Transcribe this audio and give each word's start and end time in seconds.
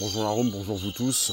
Bonjour 0.00 0.24
Arôme, 0.24 0.50
bonjour 0.50 0.78
vous 0.78 0.92
tous. 0.92 1.30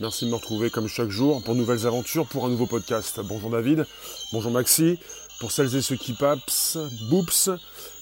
Merci 0.00 0.24
de 0.24 0.30
me 0.30 0.36
retrouver 0.36 0.70
comme 0.70 0.88
chaque 0.88 1.10
jour 1.10 1.42
pour 1.42 1.54
nouvelles 1.54 1.86
aventures, 1.86 2.26
pour 2.26 2.46
un 2.46 2.48
nouveau 2.48 2.64
podcast. 2.64 3.20
Bonjour 3.22 3.50
David, 3.50 3.84
bonjour 4.32 4.50
Maxi. 4.50 4.98
Pour 5.38 5.52
celles 5.52 5.76
et 5.76 5.82
ceux 5.82 5.96
qui 5.96 6.14
paps, 6.14 6.78
boops. 7.10 7.50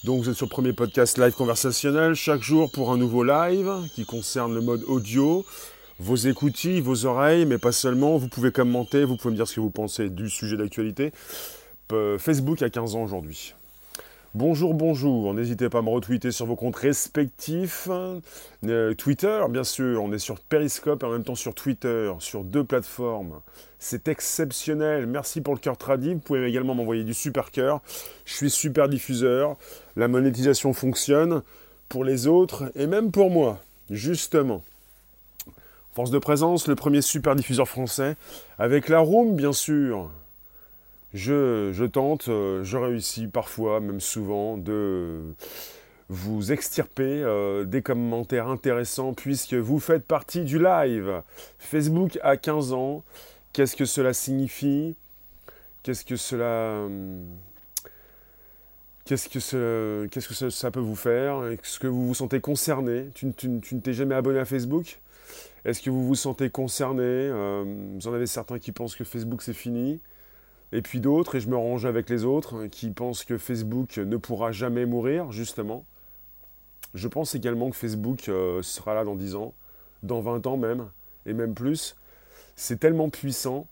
Donc 0.04 0.22
vous 0.22 0.30
êtes 0.30 0.36
sur 0.36 0.46
le 0.46 0.50
premier 0.50 0.72
podcast 0.72 1.18
live 1.18 1.32
conversationnel 1.32 2.14
chaque 2.14 2.42
jour 2.42 2.70
pour 2.70 2.92
un 2.92 2.96
nouveau 2.96 3.24
live 3.24 3.72
qui 3.92 4.04
concerne 4.04 4.54
le 4.54 4.60
mode 4.60 4.84
audio, 4.86 5.44
vos 5.98 6.14
écoutilles, 6.14 6.80
vos 6.80 7.04
oreilles, 7.04 7.44
mais 7.44 7.58
pas 7.58 7.72
seulement. 7.72 8.18
Vous 8.18 8.28
pouvez 8.28 8.52
commenter, 8.52 9.04
vous 9.04 9.16
pouvez 9.16 9.32
me 9.32 9.36
dire 9.36 9.48
ce 9.48 9.56
que 9.56 9.60
vous 9.60 9.70
pensez 9.70 10.10
du 10.10 10.30
sujet 10.30 10.56
d'actualité. 10.56 11.10
Facebook 12.18 12.62
a 12.62 12.70
15 12.70 12.94
ans 12.94 13.02
aujourd'hui. 13.02 13.54
Bonjour, 14.34 14.72
bonjour. 14.72 15.34
N'hésitez 15.34 15.68
pas 15.68 15.80
à 15.80 15.82
me 15.82 15.90
retweeter 15.90 16.30
sur 16.30 16.46
vos 16.46 16.56
comptes 16.56 16.76
respectifs. 16.76 17.86
Euh, 18.64 18.94
Twitter, 18.94 19.42
bien 19.50 19.62
sûr. 19.62 20.02
On 20.02 20.10
est 20.10 20.18
sur 20.18 20.40
Periscope 20.40 21.02
et 21.02 21.06
en 21.06 21.10
même 21.10 21.22
temps 21.22 21.34
sur 21.34 21.54
Twitter, 21.54 22.10
sur 22.18 22.42
deux 22.42 22.64
plateformes. 22.64 23.42
C'est 23.78 24.08
exceptionnel. 24.08 25.06
Merci 25.06 25.42
pour 25.42 25.52
le 25.52 25.60
cœur 25.60 25.76
tradit. 25.76 26.14
Vous 26.14 26.20
pouvez 26.20 26.46
également 26.46 26.74
m'envoyer 26.74 27.04
du 27.04 27.12
super 27.12 27.50
cœur. 27.50 27.82
Je 28.24 28.32
suis 28.32 28.48
super 28.48 28.88
diffuseur. 28.88 29.58
La 29.96 30.08
monétisation 30.08 30.72
fonctionne 30.72 31.42
pour 31.90 32.02
les 32.02 32.26
autres 32.26 32.72
et 32.74 32.86
même 32.86 33.10
pour 33.10 33.30
moi, 33.30 33.60
justement. 33.90 34.62
Force 35.92 36.10
de 36.10 36.18
présence, 36.18 36.68
le 36.68 36.74
premier 36.74 37.02
super 37.02 37.36
diffuseur 37.36 37.68
français, 37.68 38.16
avec 38.58 38.88
la 38.88 39.00
Room, 39.00 39.36
bien 39.36 39.52
sûr 39.52 40.08
je, 41.14 41.84
tente, 41.84 42.28
euh, 42.28 42.64
je 42.64 42.76
réussis 42.76 43.26
parfois, 43.26 43.80
même 43.80 44.00
souvent, 44.00 44.56
de 44.56 45.20
vous 46.08 46.52
extirper 46.52 47.22
euh, 47.22 47.64
des 47.64 47.82
commentaires 47.82 48.48
intéressants 48.48 49.14
puisque 49.14 49.54
vous 49.54 49.78
faites 49.78 50.06
partie 50.06 50.44
du 50.44 50.58
live. 50.58 51.22
Facebook 51.58 52.18
a 52.22 52.36
15 52.36 52.72
ans. 52.72 53.04
Qu'est-ce 53.52 53.76
que 53.76 53.84
cela 53.84 54.12
signifie? 54.12 54.96
Qu'est-ce 55.82 56.04
que 56.04 56.16
cela... 56.16 56.84
Hum, 56.86 57.24
qu'est-ce 59.04 59.28
que, 59.28 60.06
qu'est-ce 60.06 60.28
que 60.28 60.50
ça, 60.50 60.70
peut 60.70 60.80
vous 60.80 60.96
faire? 60.96 61.44
Est-ce 61.46 61.78
que 61.78 61.86
vous 61.86 62.06
vous 62.06 62.14
sentez 62.14 62.40
concerné? 62.40 63.10
Tu, 63.14 63.26
ne 63.26 63.80
t'es 63.80 63.92
jamais 63.92 64.14
abonné 64.14 64.38
à 64.38 64.44
Facebook? 64.44 64.98
Est-ce 65.64 65.82
que 65.82 65.90
vous 65.90 66.06
vous 66.06 66.14
sentez 66.14 66.50
concerné? 66.50 67.02
Euh, 67.02 67.64
Vous 67.94 68.08
en 68.08 68.14
avez 68.14 68.26
certains 68.26 68.58
qui 68.58 68.72
pensent 68.72 68.96
que 68.96 69.04
Facebook 69.04 69.42
c'est 69.42 69.52
fini 69.52 70.00
et 70.72 70.82
puis 70.82 71.00
d'autres, 71.00 71.34
et 71.34 71.40
je 71.40 71.48
me 71.48 71.56
range 71.56 71.84
avec 71.84 72.08
les 72.08 72.24
autres, 72.24 72.66
qui 72.66 72.90
pensent 72.90 73.24
que 73.24 73.36
Facebook 73.36 73.98
ne 73.98 74.16
pourra 74.16 74.52
jamais 74.52 74.86
mourir, 74.86 75.30
justement. 75.30 75.84
Je 76.94 77.08
pense 77.08 77.34
également 77.34 77.70
que 77.70 77.76
Facebook 77.76 78.28
euh, 78.28 78.62
sera 78.62 78.94
là 78.94 79.04
dans 79.04 79.14
10 79.14 79.34
ans, 79.34 79.54
dans 80.02 80.20
20 80.20 80.46
ans 80.46 80.56
même, 80.56 80.88
et 81.26 81.34
même 81.34 81.54
plus. 81.54 81.96
C'est 82.56 82.80
tellement 82.80 83.10
puissant. 83.10 83.66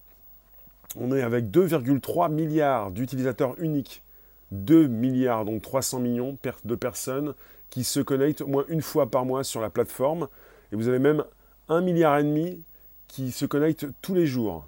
On 0.96 1.14
est 1.14 1.22
avec 1.22 1.46
2,3 1.46 2.30
milliards 2.30 2.90
d'utilisateurs 2.90 3.54
uniques. 3.58 4.02
2 4.52 4.88
milliards, 4.88 5.44
donc 5.44 5.62
300 5.62 6.00
millions 6.00 6.36
de 6.64 6.74
personnes 6.74 7.34
qui 7.70 7.84
se 7.84 8.00
connectent 8.00 8.40
au 8.40 8.48
moins 8.48 8.64
une 8.68 8.82
fois 8.82 9.08
par 9.10 9.24
mois 9.24 9.44
sur 9.44 9.60
la 9.60 9.70
plateforme. 9.70 10.28
Et 10.72 10.76
vous 10.76 10.88
avez 10.88 10.98
même 10.98 11.24
1 11.68 11.82
milliard 11.82 12.18
et 12.18 12.24
demi 12.24 12.62
qui 13.06 13.30
se 13.30 13.46
connectent 13.46 13.86
tous 14.02 14.14
les 14.14 14.26
jours. 14.26 14.66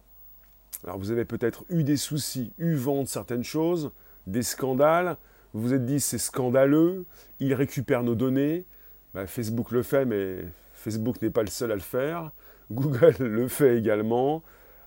Alors 0.85 0.99
vous 0.99 1.11
avez 1.11 1.25
peut-être 1.25 1.65
eu 1.69 1.85
des 1.85 1.97
soucis, 1.97 2.53
eu 2.59 2.75
vent 2.75 3.07
certaines 3.07 3.45
choses, 3.45 3.93
des 4.27 4.43
scandales, 4.43 5.17
vous 5.55 5.63
vous 5.63 5.75
êtes 5.75 5.85
dit 5.85 6.01
c'est 6.01 6.19
scandaleux, 6.19 7.05
il 7.41 7.55
récupère 7.55 8.03
nos 8.03 8.15
données, 8.15 8.65
bah, 9.15 9.27
Facebook 9.27 9.71
le 9.71 9.83
fait, 9.83 10.05
mais 10.05 10.39
Facebook 10.75 11.21
n'est 11.23 11.31
pas 11.31 11.43
le 11.43 11.49
seul 11.49 11.71
à 11.71 11.75
le 11.75 11.81
faire, 11.81 12.31
Google 12.71 13.15
le 13.21 13.49
fait 13.49 13.79
également, 13.79 14.43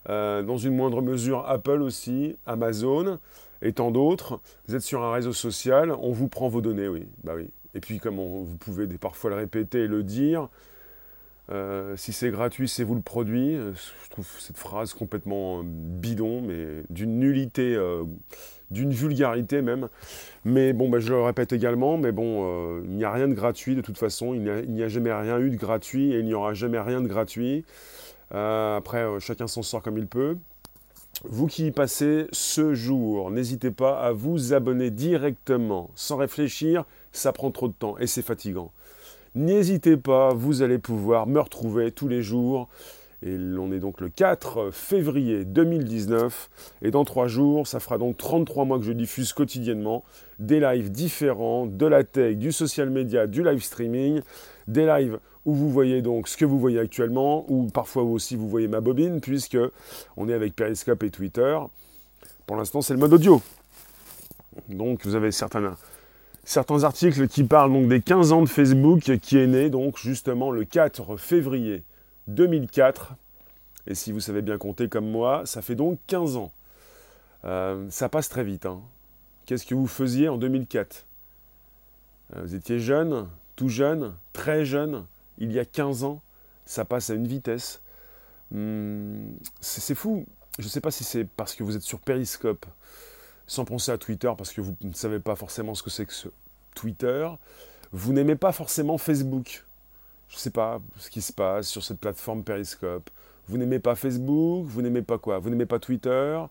euh, 0.09 0.43
dans 0.43 0.57
une 0.57 0.75
moindre 0.75 1.01
mesure 1.01 1.47
Apple 1.47 1.81
aussi, 1.81 2.37
Amazon 2.45 3.19
et 3.61 3.73
tant 3.73 3.91
d'autres. 3.91 4.39
Vous 4.67 4.75
êtes 4.75 4.81
sur 4.81 5.03
un 5.03 5.11
réseau 5.11 5.33
social, 5.33 5.91
on 5.91 6.11
vous 6.11 6.27
prend 6.27 6.49
vos 6.49 6.61
données, 6.61 6.87
oui, 6.87 7.07
bah 7.23 7.33
oui. 7.35 7.49
Et 7.73 7.79
puis 7.79 7.99
comme 7.99 8.15
vous 8.15 8.57
pouvez 8.59 8.87
parfois 8.87 9.29
le 9.29 9.35
répéter 9.35 9.81
et 9.81 9.87
le 9.87 10.03
dire, 10.03 10.49
euh, 11.51 11.95
si 11.95 12.11
c'est 12.11 12.31
gratuit, 12.31 12.67
c'est 12.67 12.83
vous 12.83 12.95
le 12.95 13.01
produit. 13.01 13.55
Euh, 13.55 13.73
je 14.03 14.09
trouve 14.09 14.27
cette 14.39 14.57
phrase 14.57 14.93
complètement 14.93 15.59
euh, 15.59 15.61
bidon, 15.63 16.41
mais 16.41 16.83
d'une 16.89 17.19
nullité, 17.19 17.77
d'une 18.71 18.91
vulgarité 18.91 19.61
même. 19.61 19.89
Mais 20.43 20.73
bon, 20.73 20.89
bah, 20.89 20.99
je 20.99 21.09
le 21.09 21.21
répète 21.21 21.53
également, 21.53 21.97
mais 21.97 22.11
bon, 22.11 22.81
il 22.83 22.91
n'y 22.91 23.03
a 23.03 23.11
rien 23.11 23.27
de 23.27 23.33
gratuit 23.33 23.75
de 23.75 23.81
toute 23.81 23.97
façon. 23.97 24.33
Il 24.33 24.41
n'y 24.41 24.83
a, 24.83 24.87
jamais 24.87 25.13
rien 25.13 25.39
eu 25.39 25.49
de 25.49 25.57
gratuit 25.57 26.13
et 26.13 26.19
il 26.19 26.25
n'y 26.25 26.33
aura 26.33 26.53
jamais 26.53 26.79
rien 26.79 27.01
de 27.01 27.07
gratuit. 27.07 27.65
après, 28.31 29.05
chacun 29.19 29.47
s'en 29.47 29.61
sort 29.61 29.81
comme 29.81 29.97
il 29.97 30.07
peut. 30.07 30.37
Vous 31.23 31.47
qui 31.47 31.67
y 31.67 31.71
passez 31.71 32.27
ce 32.33 32.73
jour, 32.73 33.31
n'hésitez 33.31 33.71
pas 33.71 33.99
à 34.01 34.11
vous 34.11 34.53
abonner 34.53 34.91
directement, 34.91 35.89
sans 35.95 36.17
réfléchir, 36.17 36.83
ça 37.13 37.31
prend 37.31 37.51
trop 37.51 37.69
de 37.69 37.73
temps 37.73 37.97
et 37.97 38.05
c'est 38.05 38.21
fatigant. 38.21 38.71
N'hésitez 39.35 39.97
pas, 39.97 40.33
vous 40.33 40.61
allez 40.61 40.77
pouvoir 40.77 41.27
me 41.27 41.41
retrouver 41.41 41.91
tous 41.91 42.07
les 42.07 42.21
jours. 42.21 42.69
Et 43.21 43.35
on 43.37 43.69
est 43.73 43.79
donc 43.79 43.99
le 43.99 44.07
4 44.07 44.71
février 44.71 45.43
2019. 45.43 46.49
Et 46.83 46.89
dans 46.89 47.03
trois 47.03 47.27
jours, 47.27 47.67
ça 47.67 47.81
fera 47.81 47.97
donc 47.97 48.15
33 48.15 48.63
mois 48.63 48.79
que 48.79 48.85
je 48.85 48.93
diffuse 48.93 49.33
quotidiennement 49.33 50.05
des 50.39 50.61
lives 50.61 50.89
différents, 50.89 51.65
de 51.65 51.85
la 51.85 52.05
tech, 52.05 52.37
du 52.37 52.53
social 52.53 52.89
media, 52.89 53.27
du 53.27 53.43
live 53.43 53.61
streaming, 53.61 54.21
des 54.69 54.85
lives 54.85 55.19
où 55.43 55.53
vous 55.53 55.69
voyez 55.69 56.01
donc 56.01 56.29
ce 56.29 56.37
que 56.37 56.45
vous 56.45 56.59
voyez 56.59 56.79
actuellement, 56.79 57.45
ou 57.49 57.67
parfois 57.67 58.03
aussi 58.03 58.37
vous 58.37 58.47
voyez 58.47 58.69
ma 58.69 58.79
bobine, 58.79 59.19
puisque 59.19 59.57
on 60.15 60.29
est 60.29 60.33
avec 60.33 60.55
Periscope 60.55 61.03
et 61.03 61.09
Twitter. 61.09 61.59
Pour 62.47 62.55
l'instant, 62.55 62.81
c'est 62.81 62.93
le 62.93 62.99
mode 62.99 63.13
audio. 63.13 63.41
Donc 64.69 65.05
vous 65.05 65.15
avez 65.15 65.31
certains 65.31 65.75
certains 66.45 66.83
articles 66.83 67.27
qui 67.27 67.43
parlent 67.43 67.73
donc 67.73 67.89
des 67.89 68.01
15 68.01 68.31
ans 68.31 68.41
de 68.41 68.47
Facebook 68.47 69.17
qui 69.19 69.37
est 69.37 69.47
né 69.47 69.69
donc 69.69 69.97
justement 69.97 70.51
le 70.51 70.63
4 70.63 71.17
février 71.17 71.83
2004. 72.27 73.13
Et 73.87 73.95
si 73.95 74.11
vous 74.11 74.19
savez 74.19 74.41
bien 74.41 74.57
compter 74.57 74.87
comme 74.87 75.09
moi, 75.09 75.41
ça 75.45 75.61
fait 75.61 75.75
donc 75.75 75.99
15 76.07 76.37
ans. 76.37 76.51
Euh, 77.43 77.85
ça 77.89 78.09
passe 78.09 78.29
très 78.29 78.43
vite. 78.43 78.65
Hein. 78.65 78.81
Qu'est-ce 79.45 79.65
que 79.65 79.75
vous 79.75 79.87
faisiez 79.87 80.29
en 80.29 80.37
2004 80.37 81.05
euh, 82.35 82.41
Vous 82.43 82.55
étiez 82.55 82.79
jeune, 82.79 83.27
tout 83.55 83.69
jeune, 83.69 84.13
très 84.33 84.65
jeune, 84.65 85.05
il 85.37 85.51
y 85.51 85.59
a 85.59 85.65
15 85.65 86.03
ans. 86.03 86.21
Ça 86.65 86.85
passe 86.85 87.11
à 87.11 87.13
une 87.13 87.27
vitesse. 87.27 87.81
Hmm, 88.51 89.27
c'est 89.61 89.93
fou. 89.93 90.25
Je 90.57 90.63
ne 90.63 90.69
sais 90.69 90.81
pas 90.81 90.91
si 90.91 91.03
c'est 91.03 91.25
parce 91.25 91.53
que 91.53 91.63
vous 91.63 91.75
êtes 91.75 91.83
sur 91.83 91.99
Periscope 91.99 92.65
sans 93.47 93.65
penser 93.65 93.91
à 93.91 93.97
Twitter, 93.97 94.31
parce 94.37 94.51
que 94.51 94.61
vous 94.61 94.75
ne 94.81 94.93
savez 94.93 95.19
pas 95.19 95.35
forcément 95.35 95.75
ce 95.75 95.83
que 95.83 95.89
c'est 95.89 96.05
que 96.05 96.13
ce 96.13 96.29
Twitter. 96.75 97.27
Vous 97.91 98.13
n'aimez 98.13 98.35
pas 98.35 98.51
forcément 98.51 98.97
Facebook. 98.97 99.63
Je 100.29 100.35
ne 100.35 100.39
sais 100.39 100.49
pas 100.49 100.79
ce 100.97 101.09
qui 101.09 101.21
se 101.21 101.31
passe 101.31 101.67
sur 101.67 101.83
cette 101.83 101.99
plateforme 101.99 102.43
Periscope. 102.43 103.09
Vous 103.47 103.57
n'aimez 103.57 103.79
pas 103.79 103.95
Facebook, 103.95 104.65
vous 104.67 104.81
n'aimez 104.81 105.03
pas 105.03 105.17
quoi? 105.17 105.39
Vous 105.39 105.49
n'aimez 105.49 105.67
pas 105.67 105.79
Twitter? 105.79 106.41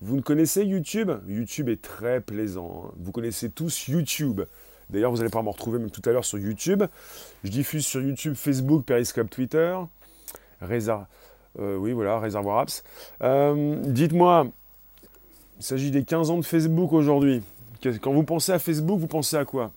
Vous 0.00 0.16
ne 0.16 0.20
connaissez 0.20 0.64
YouTube? 0.64 1.10
YouTube 1.26 1.68
est 1.68 1.82
très 1.82 2.20
plaisant. 2.20 2.84
Hein. 2.86 2.94
Vous 2.96 3.10
connaissez 3.10 3.50
tous 3.50 3.88
YouTube. 3.88 4.42
D'ailleurs, 4.90 5.10
vous 5.10 5.20
allez 5.20 5.30
pas 5.30 5.42
me 5.42 5.50
retrouver 5.50 5.80
même 5.80 5.90
tout 5.90 6.02
à 6.08 6.12
l'heure 6.12 6.24
sur 6.24 6.38
YouTube. 6.38 6.84
Je 7.42 7.50
diffuse 7.50 7.84
sur 7.84 8.00
YouTube, 8.00 8.34
Facebook, 8.34 8.84
Periscope, 8.84 9.28
Twitter. 9.28 9.76
Euh, 10.62 11.76
oui, 11.76 11.92
voilà, 11.92 12.20
Réservoir 12.20 12.60
Apps. 12.60 12.84
Euh, 13.22 13.76
dites-moi, 13.84 14.46
il 15.58 15.64
s'agit 15.64 15.90
des 15.90 16.04
15 16.04 16.30
ans 16.30 16.38
de 16.38 16.44
Facebook 16.44 16.92
aujourd'hui. 16.92 17.42
Quand 18.00 18.12
vous 18.12 18.22
pensez 18.22 18.52
à 18.52 18.58
Facebook, 18.58 18.98
vous 18.98 19.08
pensez 19.08 19.36
à 19.36 19.44
quoi? 19.44 19.72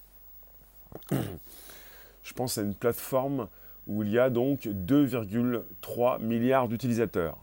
Je 1.11 2.33
pense 2.33 2.57
à 2.57 2.61
une 2.61 2.75
plateforme 2.75 3.47
où 3.87 4.03
il 4.03 4.11
y 4.11 4.19
a 4.19 4.29
donc 4.29 4.61
2,3 4.65 6.21
milliards 6.21 6.67
d'utilisateurs. 6.67 7.37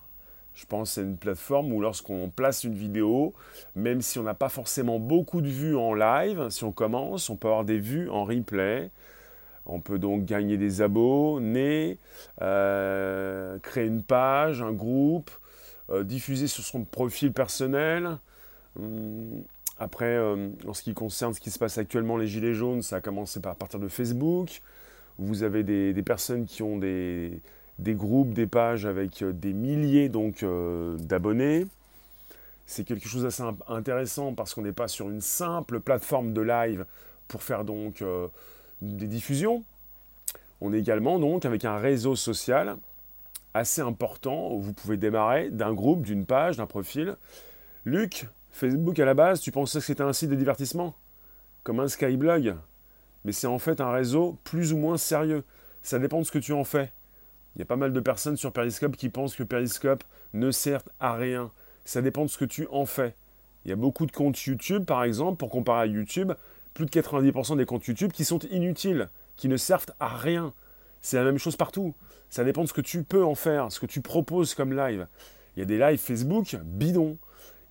Je 0.55 0.67
pense 0.67 0.99
à 0.99 1.02
une 1.02 1.17
plateforme 1.17 1.73
où 1.73 1.81
lorsqu'on 1.81 2.31
place 2.35 2.64
une 2.64 2.75
vidéo, 2.75 3.32
même 3.76 4.02
si 4.02 4.19
on 4.19 4.25
n'a 4.25 4.35
pas 4.35 4.49
forcément 4.49 4.99
beaucoup 4.99 5.40
de 5.40 5.49
vues 5.49 5.76
en 5.76 5.94
live, 5.94 6.49
si 6.50 6.64
on 6.64 6.73
commence, 6.73 7.31
on 7.31 7.37
peut 7.37 7.49
avoir 7.49 7.64
des 7.64 7.79
vues 7.79 8.08
en 8.08 8.25
replay. 8.25 8.90
On 9.67 9.81
peut 9.81 9.99
donc 9.99 10.25
gagner 10.25 10.56
des 10.56 10.81
abonnés, 10.81 11.99
euh, 12.40 13.58
créer 13.58 13.87
une 13.87 14.02
page, 14.02 14.62
un 14.62 14.73
groupe, 14.73 15.31
euh, 15.90 16.05
diffuser 16.05 16.46
sur 16.46 16.64
son 16.64 16.85
profil 16.85 17.32
personnel, 17.32 18.19
après, 19.78 20.16
euh, 20.16 20.48
en 20.66 20.75
ce 20.75 20.82
qui 20.82 20.92
concerne 20.92 21.34
ce 21.34 21.40
qui 21.40 21.50
se 21.50 21.58
passe 21.58 21.78
actuellement, 21.78 22.16
les 22.16 22.26
Gilets 22.26 22.54
jaunes, 22.54 22.82
ça 22.82 22.96
a 22.96 23.00
commencé 23.00 23.40
par, 23.40 23.54
partir 23.54 23.78
de 23.78 23.88
Facebook. 23.88 24.60
Vous 25.19 25.42
avez 25.42 25.62
des, 25.62 26.02
personnes 26.02 26.46
qui 26.46 26.62
ont 26.62 26.78
des, 26.78 27.40
groupes, 27.80 28.34
des 28.34 28.46
pages 28.46 28.86
avec 28.86 29.22
euh, 29.22 29.32
des 29.32 29.52
milliers 29.52 30.08
donc 30.08 30.42
euh, 30.42 30.96
d'abonnés. 30.98 31.66
C'est 32.66 32.84
quelque 32.84 33.08
chose 33.08 33.22
d'assez 33.22 33.42
intéressant 33.69 34.34
parce 34.34 34.52
qu'on 34.52 34.62
n'est 34.62 34.72
pas 34.72 34.88
sur 34.88 35.08
une 35.08 35.20
simple 35.20 35.80
plateforme 35.80 36.32
de 36.32 36.42
live 36.42 36.84
pour 37.26 37.42
faire 37.42 37.64
donc 37.64 38.04
des 38.82 39.06
diffusions. 39.06 39.64
On 40.60 40.75
est 40.75 40.78
également 40.78 41.19
donc 41.19 41.46
avec 41.46 41.64
un 41.64 41.78
réseau 41.78 42.14
social 42.14 42.76
assez 43.54 43.80
important 43.80 44.52
où 44.52 44.60
vous 44.60 44.75
pouvez 44.75 44.98
démarrer 44.98 45.48
d'un 45.48 45.72
groupe, 45.72 46.02
d'une 46.02 46.26
page, 46.26 46.58
d'un 46.58 46.66
profil. 46.66 47.16
Luc, 47.86 48.26
Facebook 48.50 48.98
à 48.98 49.04
la 49.04 49.14
base, 49.14 49.40
tu 49.40 49.52
pensais 49.52 49.78
que 49.78 49.84
c'était 49.84 50.02
un 50.02 50.12
site 50.12 50.30
de 50.30 50.34
divertissement 50.34 50.96
Comme 51.62 51.80
un 51.80 51.88
Skyblog 51.88 52.56
Mais 53.24 53.32
c'est 53.32 53.46
en 53.46 53.58
fait 53.58 53.80
un 53.80 53.90
réseau 53.90 54.38
plus 54.44 54.72
ou 54.72 54.78
moins 54.78 54.96
sérieux. 54.96 55.44
Ça 55.82 55.98
dépend 55.98 56.20
de 56.20 56.24
ce 56.24 56.32
que 56.32 56.38
tu 56.38 56.52
en 56.52 56.64
fais. 56.64 56.92
Il 57.54 57.60
y 57.60 57.62
a 57.62 57.66
pas 57.66 57.76
mal 57.76 57.92
de 57.92 58.00
personnes 58.00 58.36
sur 58.36 58.52
Periscope 58.52 58.96
qui 58.96 59.08
pensent 59.08 59.34
que 59.34 59.42
Periscope 59.42 60.04
ne 60.32 60.50
sert 60.50 60.82
à 61.00 61.14
rien. 61.14 61.50
Ça 61.84 62.02
dépend 62.02 62.24
de 62.24 62.30
ce 62.30 62.38
que 62.38 62.44
tu 62.44 62.66
en 62.70 62.86
fais. 62.86 63.14
Il 63.64 63.70
y 63.70 63.72
a 63.72 63.76
beaucoup 63.76 64.06
de 64.06 64.12
comptes 64.12 64.40
YouTube, 64.44 64.84
par 64.84 65.02
exemple, 65.04 65.38
pour 65.38 65.50
comparer 65.50 65.82
à 65.82 65.86
YouTube, 65.86 66.32
plus 66.74 66.86
de 66.86 66.90
90% 66.90 67.56
des 67.56 67.66
comptes 67.66 67.86
YouTube 67.86 68.12
qui 68.12 68.24
sont 68.24 68.38
inutiles, 68.50 69.08
qui 69.36 69.48
ne 69.48 69.56
servent 69.56 69.86
à 69.98 70.08
rien. 70.08 70.52
C'est 71.00 71.16
la 71.16 71.24
même 71.24 71.38
chose 71.38 71.56
partout. 71.56 71.94
Ça 72.30 72.44
dépend 72.44 72.62
de 72.62 72.68
ce 72.68 72.72
que 72.72 72.80
tu 72.80 73.02
peux 73.02 73.24
en 73.24 73.34
faire, 73.34 73.72
ce 73.72 73.80
que 73.80 73.86
tu 73.86 74.00
proposes 74.00 74.54
comme 74.54 74.76
live. 74.76 75.06
Il 75.56 75.60
y 75.60 75.62
a 75.62 75.66
des 75.66 75.78
lives 75.78 75.98
Facebook 75.98 76.56
bidons. 76.64 77.18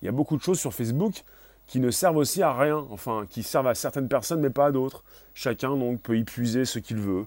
Il 0.02 0.06
y 0.06 0.08
a 0.08 0.12
beaucoup 0.12 0.36
de 0.36 0.42
choses 0.42 0.58
sur 0.58 0.72
Facebook 0.72 1.24
qui 1.66 1.80
ne 1.80 1.90
servent 1.90 2.16
aussi 2.16 2.42
à 2.42 2.52
rien, 2.52 2.86
enfin, 2.90 3.26
qui 3.28 3.42
servent 3.42 3.66
à 3.66 3.74
certaines 3.74 4.08
personnes 4.08 4.40
mais 4.40 4.50
pas 4.50 4.66
à 4.66 4.72
d'autres. 4.72 5.04
Chacun 5.34 5.76
donc 5.76 6.00
peut 6.00 6.16
y 6.16 6.24
puiser 6.24 6.64
ce 6.64 6.78
qu'il 6.78 6.96
veut. 6.96 7.26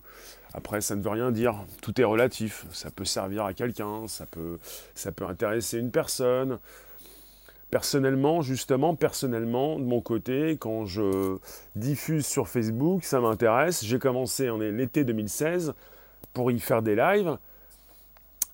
Après, 0.54 0.82
ça 0.82 0.96
ne 0.96 1.02
veut 1.02 1.10
rien 1.10 1.32
dire, 1.32 1.56
tout 1.82 2.00
est 2.02 2.04
relatif. 2.04 2.66
Ça 2.72 2.90
peut 2.92 3.06
servir 3.06 3.46
à 3.46 3.54
quelqu'un, 3.54 4.08
ça 4.08 4.26
peut, 4.26 4.60
ça 4.96 5.12
peut 5.12 5.26
intéresser 5.26 5.78
une 5.78 5.92
personne. 5.92 6.60
Personnellement, 7.70 8.42
justement, 8.42 8.96
personnellement, 8.96 9.80
de 9.80 9.86
mon 9.86 10.02
côté, 10.02 10.58
quand 10.60 10.86
je 10.86 11.38
diffuse 11.76 12.26
sur 12.26 12.50
Facebook, 12.50 13.06
ça 13.06 13.22
m'intéresse. 13.22 13.86
J'ai 13.86 13.98
commencé 13.98 14.50
en 14.50 14.58
l'été 14.58 15.06
2016 15.06 15.74
pour 16.34 16.52
y 16.52 16.60
faire 16.60 16.82
des 16.82 16.96
lives. 16.96 17.38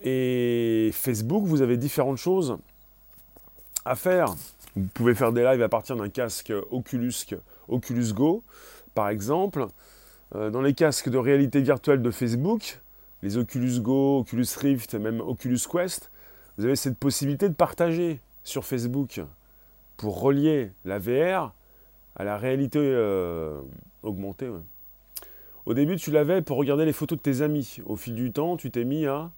Et 0.01 0.91
Facebook, 0.93 1.45
vous 1.45 1.63
avez 1.63 1.77
différentes 1.77 2.17
choses 2.17 2.57
à 3.88 3.95
faire. 3.95 4.36
Vous 4.75 4.88
pouvez 4.94 5.16
faire 5.16 5.31
des 5.31 5.44
lives 5.44 5.62
à 5.62 5.69
partir 5.69 5.95
d'un 5.95 6.10
casque 6.10 6.54
Oculus, 6.72 7.13
Oculus 7.68 8.13
Go, 8.13 8.44
par 8.94 9.10
exemple. 9.10 9.68
Euh, 10.36 10.50
dans 10.50 10.62
les 10.62 10.74
casques 10.74 11.10
de 11.10 11.18
réalité 11.18 11.62
virtuelle 11.62 12.01
de 12.01 12.12
Facebook, 12.12 12.80
les 13.24 13.38
Oculus 13.38 13.80
Go, 13.80 14.19
Oculus 14.19 14.48
Rift, 14.57 14.94
même 14.95 15.22
Oculus 15.22 15.62
Quest, 15.72 16.12
vous 16.57 16.66
avez 16.66 16.75
cette 16.75 16.98
possibilité 16.98 17.48
de 17.50 17.54
partager 17.54 18.19
sur 18.44 18.66
Facebook 18.66 19.22
pour 19.95 20.22
relier 20.22 20.72
la 20.86 21.00
VR 21.00 21.54
à 22.16 22.24
la 22.24 22.38
réalité 22.38 22.80
euh, 22.81 23.62
augmentée. 24.04 24.50
Au 25.66 25.74
début, 25.74 25.95
tu 25.95 26.12
l'avais 26.12 26.42
pour 26.42 26.57
regarder 26.57 26.86
les 26.86 26.94
photos 26.94 27.18
de 27.18 27.22
tes 27.22 27.42
amis. 27.42 27.78
Au 27.86 27.95
fil 27.95 28.16
du 28.16 28.31
temps, 28.31 28.57
tu 28.57 28.69
t'es 28.72 28.84
mis 28.84 29.06
à 29.06 29.31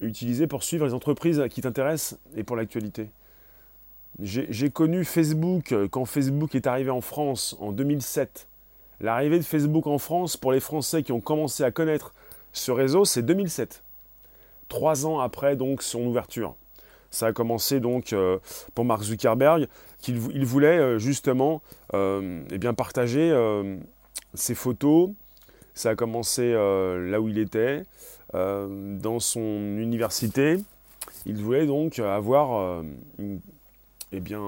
utiliser 0.00 0.46
pour 0.46 0.62
suivre 0.62 0.86
les 0.86 0.94
entreprises 0.94 1.42
qui 1.50 1.60
t'intéressent 1.60 2.18
et 2.36 2.44
pour 2.44 2.56
l'actualité. 2.56 3.10
J'ai 4.20 4.70
connu 4.70 5.04
Facebook 5.04 5.74
quand 5.90 6.04
Facebook 6.04 6.54
est 6.54 6.66
arrivé 6.66 6.90
en 6.90 7.00
France 7.00 7.56
en 7.60 7.72
2007 7.72 8.48
L'arrivée 9.00 9.38
de 9.38 9.44
Facebook 9.44 9.86
en 9.86 9.98
France, 9.98 10.36
pour 10.36 10.50
les 10.50 10.60
Français 10.60 11.02
qui 11.02 11.12
ont 11.12 11.20
commencé 11.20 11.62
à 11.62 11.70
connaître 11.70 12.14
ce 12.52 12.72
réseau, 12.72 13.04
c'est 13.04 13.22
2007. 13.22 13.82
Trois 14.68 15.06
ans 15.06 15.20
après 15.20 15.54
donc 15.54 15.82
son 15.82 16.00
ouverture. 16.00 16.56
Ça 17.10 17.28
a 17.28 17.32
commencé 17.32 17.80
donc 17.80 18.12
euh, 18.12 18.38
pour 18.74 18.84
Mark 18.84 19.02
Zuckerberg, 19.02 19.68
qu'il 19.98 20.18
il 20.34 20.44
voulait 20.44 20.78
euh, 20.78 20.98
justement 20.98 21.62
euh, 21.94 22.42
eh 22.50 22.58
bien 22.58 22.74
partager 22.74 23.32
ses 24.34 24.54
photos. 24.54 25.10
Ça 25.74 25.90
a 25.90 25.94
commencé 25.94 26.52
là 26.52 27.20
où 27.20 27.28
il 27.28 27.38
était, 27.38 27.84
dans 28.34 29.20
son 29.20 29.78
université. 29.78 30.58
Il 31.26 31.36
voulait 31.36 31.66
donc 31.66 31.98
avoir 31.98 32.82
eh 34.12 34.20
bien, 34.20 34.40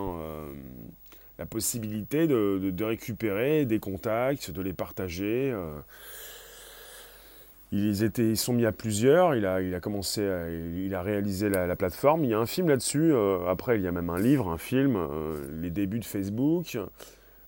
la 1.41 1.47
possibilité 1.47 2.29
de, 2.29 2.85
récupérer 2.85 3.65
des 3.65 3.81
contacts, 3.81 4.51
de 4.51 4.61
les 4.61 4.75
partager. 4.75 5.51
Euh. 5.51 5.73
Ils, 7.73 8.03
étaient, 8.03 8.29
ils 8.29 8.37
sont 8.37 8.53
mis 8.53 8.67
à 8.67 8.73
plusieurs, 8.73 9.37
il 9.37 9.47
a, 9.47 9.63
il 9.63 9.73
a 9.75 9.81
commencé, 9.81 10.21
il 10.77 10.95
a 10.95 11.01
réalisé 11.03 11.49
la, 11.49 11.75
plateforme. 11.77 12.25
Il 12.25 12.31
y 12.31 12.35
a 12.35 12.39
un 12.39 12.47
film 12.47 12.69
là-dessus, 12.69 13.13
euh, 13.13 13.49
après 13.49 13.79
il 13.79 13.83
y 13.83 13.87
a 13.87 13.93
même 13.93 14.11
un 14.11 14.19
livre, 14.19 14.49
un 14.49 14.59
film, 14.59 14.97
euh, 14.97 15.37
les 15.63 15.71
débuts 15.71 16.01
de 16.01 16.05
Facebook, 16.05 16.77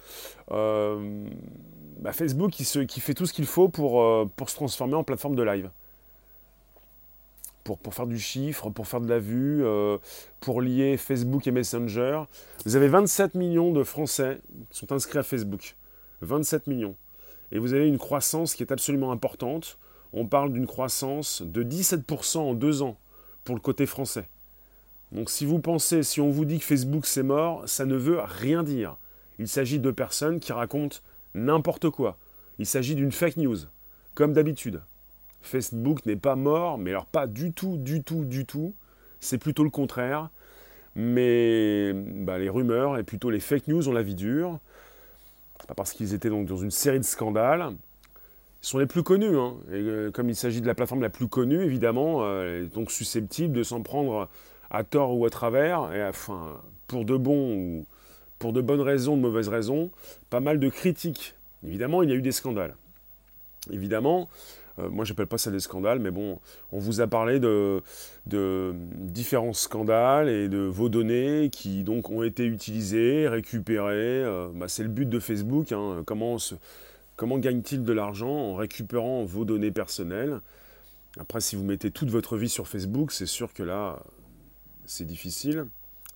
bah, 0.50 2.14
Facebook 2.14 2.52
qui, 2.52 2.64
fait 2.66 3.14
tout 3.14 3.26
ce 3.26 3.34
qu'il 3.34 3.46
faut 3.46 3.70
pour, 3.70 4.30
pour 4.36 4.50
se 4.50 4.56
transformer 4.56 4.96
en 4.96 5.04
plateforme 5.04 5.36
de 5.36 5.44
live 5.44 5.70
pour, 7.64 7.94
faire 7.94 8.08
du 8.08 8.18
chiffre, 8.18 8.72
pour 8.72 8.88
faire 8.88 9.00
de 9.00 9.08
la 9.08 9.20
vue, 9.20 9.64
pour 10.40 10.60
lier 10.60 10.98
Facebook 10.98 11.46
et 11.46 11.52
Messenger. 11.52 12.24
Vous 12.66 12.76
avez 12.76 12.88
27 12.88 13.36
millions 13.36 13.72
de 13.72 13.84
Français 13.84 14.40
qui 14.72 14.80
sont 14.80 14.92
inscrits 14.92 15.20
à 15.20 15.24
Facebook. 15.24 15.76
27 16.22 16.66
millions. 16.66 16.96
Et 17.52 17.60
vous 17.60 17.74
avez 17.74 17.88
une 17.88 18.00
croissance 18.00 18.56
qui 18.56 18.64
est 18.64 18.72
absolument 18.72 19.12
importante. 19.12 19.78
On 20.14 20.26
parle 20.26 20.52
d'une 20.52 20.66
croissance 20.66 21.44
de 21.44 21.64
17% 21.64 22.40
en 22.40 22.54
deux 22.56 22.81
ans 22.81 22.98
pour 23.44 23.54
le 23.54 23.62
côté 23.62 23.86
français. 23.86 24.28
Donc 25.11 25.30
si 25.30 25.45
vous 25.45 25.59
pensez, 25.59 26.04
si 26.04 26.21
on 26.21 26.30
vous 26.30 26.45
dit 26.45 26.59
que 26.59 26.66
Facebook 26.66 27.06
c'est 27.06 27.23
mort, 27.23 27.68
ça 27.68 27.85
ne 27.85 27.95
veut 27.95 28.19
rien 28.19 28.63
dire. 28.63 28.97
Il 29.39 29.47
s'agit 29.47 29.80
de 29.80 29.92
personnes 29.92 30.39
qui 30.39 30.51
racontent 30.51 30.97
n'importe 31.33 31.89
quoi. 31.89 32.18
Il 32.59 32.66
s'agit 32.66 32.95
d'une 32.95 33.11
fake 33.11 33.37
news, 33.37 33.57
comme 34.13 34.33
d'habitude. 34.33 34.81
Facebook 35.42 36.06
n'est 36.06 36.18
pas 36.18 36.35
mort, 36.35 36.78
mais 36.78 36.92
alors 36.92 37.06
pas 37.06 37.25
du 37.25 37.54
tout, 37.54 37.78
du 37.78 38.04
tout, 38.04 38.25
du 38.25 38.45
tout. 38.45 38.73
C'est 39.19 39.37
plutôt 39.37 39.63
le 39.63 39.69
contraire. 39.69 40.30
Mais 40.95 41.94
bah, 41.94 42.37
les 42.37 42.49
rumeurs 42.49 42.97
et 42.97 43.04
plutôt 43.04 43.30
les 43.30 43.39
fake 43.39 43.68
news 43.68 43.87
ont 43.87 43.94
la 43.94 44.04
vie 44.04 44.16
dure. 44.16 44.59
Pas 45.68 45.73
parce 45.73 45.94
qu'ils 45.94 46.13
étaient 46.13 46.30
donc 46.30 46.47
dans 46.47 46.57
une 46.57 46.71
série 46.71 46.99
de 46.99 47.04
scandales. 47.06 47.73
Ils 48.61 48.68
sont 48.68 48.80
les 48.80 48.85
plus 48.85 49.04
connus. 49.04 49.37
Hein. 49.37 49.56
Et 49.69 49.75
euh, 49.75 50.11
comme 50.11 50.30
il 50.30 50.35
s'agit 50.35 50.61
de 50.61 50.68
la 50.68 50.75
plateforme 50.75 51.01
la 51.01 51.09
plus 51.09 51.28
connue, 51.28 51.63
évidemment, 51.63 52.23
euh, 52.23 52.66
donc 52.66 52.92
susceptible 52.92 53.54
de 53.54 53.63
s'en 53.63 53.81
prendre 53.81 54.28
à 54.69 54.83
tort 54.83 55.18
ou 55.18 55.26
à 55.26 55.30
travers, 55.30 55.94
et 55.94 56.04
enfin, 56.04 56.61
pour 56.88 57.06
de 57.06 57.18
bons 57.18 57.56
ou 57.56 57.85
pour 58.38 58.54
de 58.54 58.61
bonnes 58.61 58.81
raisons, 58.81 59.18
de 59.18 59.21
mauvaises 59.21 59.49
raisons, 59.49 59.92
pas 60.30 60.40
mal 60.40 60.59
de 60.59 60.69
critiques. 60.69 61.35
Évidemment, 61.66 62.04
il 62.04 62.09
y 62.09 62.14
a 62.14 62.16
eu 62.16 62.21
des 62.21 62.31
scandales. 62.31 62.76
Évidemment, 63.71 64.30
euh, 64.80 64.90
moi, 64.90 65.06
j'appelle 65.06 65.28
pas 65.28 65.38
ça 65.38 65.52
des 65.52 65.59
scandales, 65.59 65.99
mais 65.99 66.11
bon, 66.11 66.40
on 66.71 66.80
vous 66.80 67.02
a 67.02 67.07
parlé 67.07 67.40
de, 67.40 67.81
différents 68.26 69.54
scandales 69.54 70.30
et 70.30 70.47
de 70.47 70.59
vos 70.59 70.90
données 70.90 71.49
qui 71.52 71.83
donc 71.83 72.09
ont 72.09 72.23
été 72.23 72.45
utilisées, 72.45 73.28
récupérées. 73.28 74.23
Euh, 74.23 74.49
bah, 74.54 74.68
c'est 74.68 74.83
le 74.83 74.90
but 74.90 75.07
de 75.07 75.19
Facebook. 75.19 75.71
Hein. 75.71 76.04
Comment, 76.06 76.38
comment 77.16 77.38
gagne-t-il 77.38 77.83
de 77.83 77.94
l'argent 77.94 78.31
en 78.31 78.56
récupérant 78.56 79.23
vos 79.23 79.45
données 79.45 79.71
personnelles? 79.71 80.40
Après, 81.19 81.42
si 81.42 81.56
vous 81.56 81.64
mettez 81.64 81.92
toute 81.92 82.09
votre 82.09 82.38
vie 82.38 82.49
sur 82.49 82.68
Facebook, 82.68 83.11
c'est 83.11 83.26
sûr 83.26 83.52
que 83.54 83.64
là, 83.64 83.99
c'est 84.90 85.06
difficile. 85.06 85.68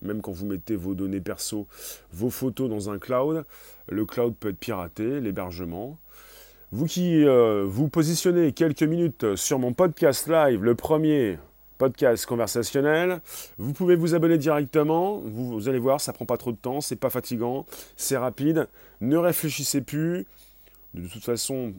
Même 0.02 0.22
quand 0.22 0.32
vous 0.32 0.46
mettez 0.46 0.76
vos 0.76 0.96
données 0.96 1.22
perso, 1.22 1.68
vos 2.12 2.30
photos 2.30 2.70
dans 2.70 2.90
un 2.90 3.00
cloud, 3.00 3.46
le 3.88 4.06
cloud 4.06 4.36
peut 4.36 4.50
être 4.50 4.58
piraté, 4.58 5.22
l'hébergement. 5.22 5.98
Vous 6.72 6.86
qui 6.86 7.24
euh, 7.24 7.66
vous 7.68 7.88
positionnez 7.88 8.52
quelques 8.52 8.84
minutes 8.84 9.36
sur 9.36 9.60
mon 9.60 9.74
podcast 9.74 10.28
live, 10.28 10.64
le 10.64 10.76
premier 10.76 11.38
podcast 11.78 12.26
conversationnel, 12.26 13.22
vous 13.58 13.74
pouvez 13.74 13.96
vous 13.96 14.16
abonner 14.16 14.38
directement. 14.38 15.20
Vous, 15.20 15.70
allez 15.70 15.80
voir, 15.80 16.02
ça 16.02 16.12
prend 16.12 16.26
pas 16.26 16.38
trop 16.38 16.52
de 16.52 16.58
temps, 16.58 16.82
c'est 16.82 16.96
pas 16.96 17.12
fatigant, 17.12 17.66
c'est 17.96 18.18
rapide. 18.18 18.68
Ne 19.02 19.18
réfléchissez 19.18 19.82
plus. 19.82 20.26
De 20.96 21.08
toute 21.08 21.24
façon, 21.24 21.74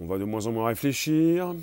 on 0.00 0.06
va 0.06 0.18
de 0.18 0.24
moins 0.24 0.46
en 0.46 0.52
moins 0.52 0.68
réfléchir. 0.68 1.54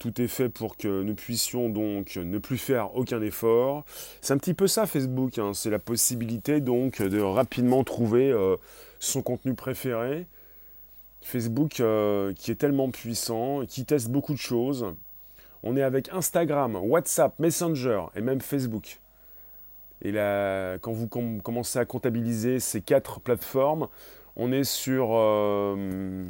Tout 0.00 0.20
est 0.20 0.28
fait 0.28 0.48
pour 0.48 0.76
que 0.76 1.02
nous 1.02 1.14
puissions 1.14 1.68
donc 1.68 2.16
ne 2.16 2.38
plus 2.38 2.58
faire 2.58 2.96
aucun 2.96 3.20
effort. 3.22 3.84
C'est 4.22 4.32
un 4.32 4.38
petit 4.38 4.54
peu 4.54 4.66
ça 4.66 4.86
Facebook, 4.86 5.38
hein. 5.38 5.52
c'est 5.54 5.70
la 5.70 5.78
possibilité 5.78 6.60
donc 6.60 7.00
de 7.02 7.20
rapidement 7.20 7.84
trouver 7.84 8.32
euh, 8.32 8.56
son 8.98 9.22
contenu 9.22 9.54
préféré 9.54 10.26
Facebook 11.20 11.80
euh, 11.80 12.32
qui 12.34 12.50
est 12.50 12.54
tellement 12.54 12.90
puissant, 12.90 13.66
qui 13.66 13.84
teste 13.84 14.08
beaucoup 14.08 14.32
de 14.32 14.38
choses. 14.38 14.86
On 15.62 15.76
est 15.76 15.82
avec 15.82 16.08
Instagram, 16.12 16.76
WhatsApp, 16.76 17.38
Messenger 17.38 18.04
et 18.16 18.22
même 18.22 18.40
Facebook. 18.40 19.00
Et 20.02 20.12
là, 20.12 20.78
quand 20.78 20.92
vous 20.92 21.08
commencez 21.08 21.78
à 21.78 21.84
comptabiliser 21.84 22.58
ces 22.58 22.80
quatre 22.80 23.20
plateformes, 23.20 23.88
on 24.36 24.50
est 24.50 24.64
sur... 24.64 25.10
Euh, 25.12 26.24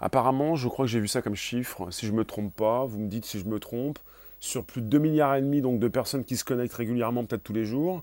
apparemment, 0.00 0.56
je 0.56 0.68
crois 0.68 0.86
que 0.86 0.90
j'ai 0.90 1.00
vu 1.00 1.08
ça 1.08 1.22
comme 1.22 1.34
chiffre, 1.34 1.90
si 1.90 2.06
je 2.06 2.12
ne 2.12 2.18
me 2.18 2.24
trompe 2.24 2.54
pas, 2.54 2.84
vous 2.84 2.98
me 2.98 3.08
dites 3.08 3.24
si 3.24 3.38
je 3.38 3.46
me 3.46 3.58
trompe, 3.58 3.98
sur 4.40 4.64
plus 4.64 4.82
de 4.82 4.86
2 4.86 4.98
milliards 4.98 5.36
et 5.36 5.42
demi 5.42 5.60
donc, 5.60 5.80
de 5.80 5.88
personnes 5.88 6.24
qui 6.24 6.36
se 6.36 6.44
connectent 6.44 6.74
régulièrement, 6.74 7.24
peut-être 7.24 7.42
tous 7.42 7.52
les 7.52 7.64
jours. 7.64 8.02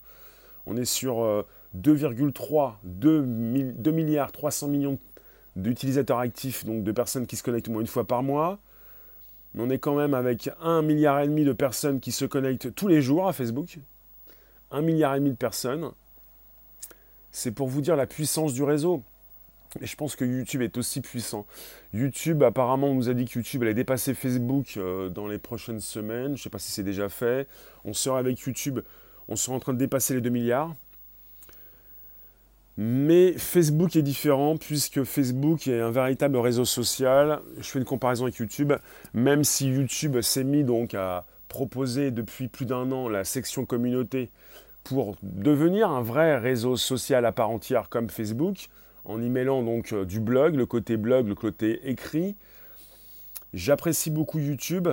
On 0.65 0.75
est 0.77 0.85
sur 0.85 1.45
2,3, 1.75 2.73
euh, 2.83 3.71
2, 3.77 3.91
milliards 3.91 4.31
300 4.31 4.67
millions 4.67 4.99
d'utilisateurs 5.55 6.19
actifs, 6.19 6.65
donc 6.65 6.83
de 6.83 6.91
personnes 6.91 7.27
qui 7.27 7.35
se 7.35 7.43
connectent 7.43 7.69
au 7.69 7.71
moins 7.71 7.81
une 7.81 7.87
fois 7.87 8.05
par 8.05 8.23
mois. 8.23 8.59
On 9.57 9.69
est 9.69 9.79
quand 9.79 9.95
même 9.95 10.13
avec 10.13 10.49
1 10.61 10.81
milliard 10.81 11.21
et 11.21 11.27
demi 11.27 11.45
de 11.45 11.53
personnes 11.53 12.01
qui 12.01 12.11
se 12.11 12.25
connectent 12.25 12.75
tous 12.75 12.89
les 12.89 13.01
jours 13.01 13.27
à 13.27 13.33
Facebook. 13.33 13.79
1 14.71 14.81
milliard 14.81 15.15
et 15.15 15.19
demi 15.19 15.31
de 15.31 15.37
personnes. 15.37 15.91
C'est 17.31 17.51
pour 17.51 17.67
vous 17.67 17.81
dire 17.81 17.95
la 17.95 18.07
puissance 18.07 18.53
du 18.53 18.63
réseau. 18.63 19.01
Et 19.81 19.87
je 19.87 19.95
pense 19.95 20.15
que 20.15 20.23
YouTube 20.23 20.61
est 20.61 20.77
aussi 20.77 21.01
puissant. 21.01 21.45
YouTube, 21.93 22.43
apparemment, 22.43 22.87
on 22.87 22.95
nous 22.95 23.09
a 23.09 23.13
dit 23.13 23.25
que 23.25 23.39
YouTube 23.39 23.63
allait 23.63 23.73
dépasser 23.73 24.13
Facebook 24.13 24.77
euh, 24.77 25.09
dans 25.09 25.27
les 25.27 25.37
prochaines 25.37 25.81
semaines. 25.81 26.27
Je 26.27 26.31
ne 26.31 26.37
sais 26.37 26.49
pas 26.49 26.59
si 26.59 26.71
c'est 26.71 26.83
déjà 26.83 27.09
fait. 27.09 27.47
On 27.83 27.93
sera 27.93 28.19
avec 28.19 28.39
YouTube, 28.39 28.79
on 29.27 29.35
sera 29.35 29.55
en 29.55 29.59
train 29.59 29.73
de 29.73 29.77
dépasser 29.77 30.13
les 30.13 30.21
2 30.21 30.29
milliards. 30.29 30.73
Mais 32.77 33.33
Facebook 33.33 33.95
est 33.95 34.01
différent 34.01 34.57
puisque 34.57 35.03
Facebook 35.03 35.67
est 35.67 35.79
un 35.79 35.91
véritable 35.91 36.37
réseau 36.37 36.65
social. 36.65 37.41
Je 37.57 37.63
fais 37.63 37.79
une 37.79 37.85
comparaison 37.85 38.25
avec 38.25 38.35
YouTube. 38.35 38.73
Même 39.13 39.43
si 39.43 39.67
YouTube 39.69 40.19
s'est 40.21 40.43
mis 40.43 40.63
donc 40.63 40.93
à 40.93 41.25
proposer 41.47 42.11
depuis 42.11 42.47
plus 42.47 42.65
d'un 42.65 42.91
an 42.91 43.07
la 43.07 43.23
section 43.23 43.65
communauté 43.65 44.29
pour 44.83 45.15
devenir 45.21 45.89
un 45.89 46.01
vrai 46.01 46.37
réseau 46.37 46.75
social 46.75 47.25
à 47.25 47.31
part 47.31 47.49
entière 47.49 47.89
comme 47.89 48.09
Facebook, 48.09 48.67
en 49.05 49.21
y 49.21 49.29
mêlant 49.29 49.63
donc 49.63 49.93
euh, 49.93 50.05
du 50.05 50.19
blog, 50.19 50.55
le 50.55 50.65
côté 50.65 50.97
blog, 50.97 51.27
le 51.27 51.35
côté 51.35 51.89
écrit. 51.89 52.35
J'apprécie 53.53 54.11
beaucoup 54.11 54.39
YouTube. 54.39 54.89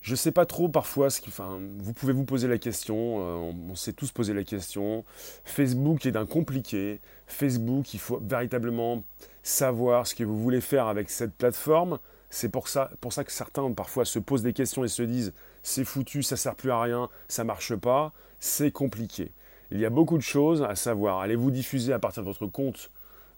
Je 0.00 0.10
ne 0.10 0.16
sais 0.16 0.32
pas 0.32 0.44
trop 0.44 0.68
parfois 0.68 1.08
ce 1.08 1.20
qui. 1.20 1.30
Enfin, 1.30 1.58
vous 1.78 1.94
pouvez 1.94 2.12
vous 2.12 2.24
poser 2.24 2.46
la 2.46 2.58
question, 2.58 3.20
euh, 3.20 3.52
on, 3.70 3.74
s'est 3.74 3.94
tous 3.94 4.12
posé 4.12 4.34
la 4.34 4.44
question. 4.44 5.04
Facebook 5.44 6.04
est 6.04 6.10
d'un 6.10 6.26
compliqué. 6.26 7.00
Facebook, 7.26 7.94
il 7.94 8.00
faut 8.00 8.20
véritablement 8.22 9.02
savoir 9.42 10.06
ce 10.06 10.14
que 10.14 10.24
vous 10.24 10.38
voulez 10.38 10.60
faire 10.60 10.88
avec 10.88 11.08
cette 11.08 11.32
plateforme. 11.32 11.98
C'est 12.28 12.48
pour 12.50 12.68
ça, 12.68 12.90
que 13.00 13.32
certains 13.32 13.70
parfois 13.72 14.04
se 14.04 14.18
posent 14.18 14.42
des 14.42 14.52
questions 14.52 14.84
et 14.84 14.88
se 14.88 15.02
disent 15.02 15.32
c'est 15.62 15.84
foutu, 15.84 16.22
ça 16.22 16.36
sert 16.36 16.56
plus 16.56 16.70
à 16.70 16.82
rien, 16.82 17.08
ça 17.28 17.44
marche 17.44 17.74
pas. 17.74 18.12
C'est 18.40 18.72
compliqué. 18.72 19.32
Il 19.70 19.80
y 19.80 19.86
a 19.86 19.90
beaucoup 19.90 20.18
de 20.18 20.22
choses 20.22 20.62
à 20.62 20.74
savoir. 20.74 21.20
Allez-vous 21.20 21.50
diffuser 21.50 21.92
à 21.92 21.98
partir 21.98 22.22
de 22.24 22.28
votre 22.28 22.46
compte, 22.46 22.90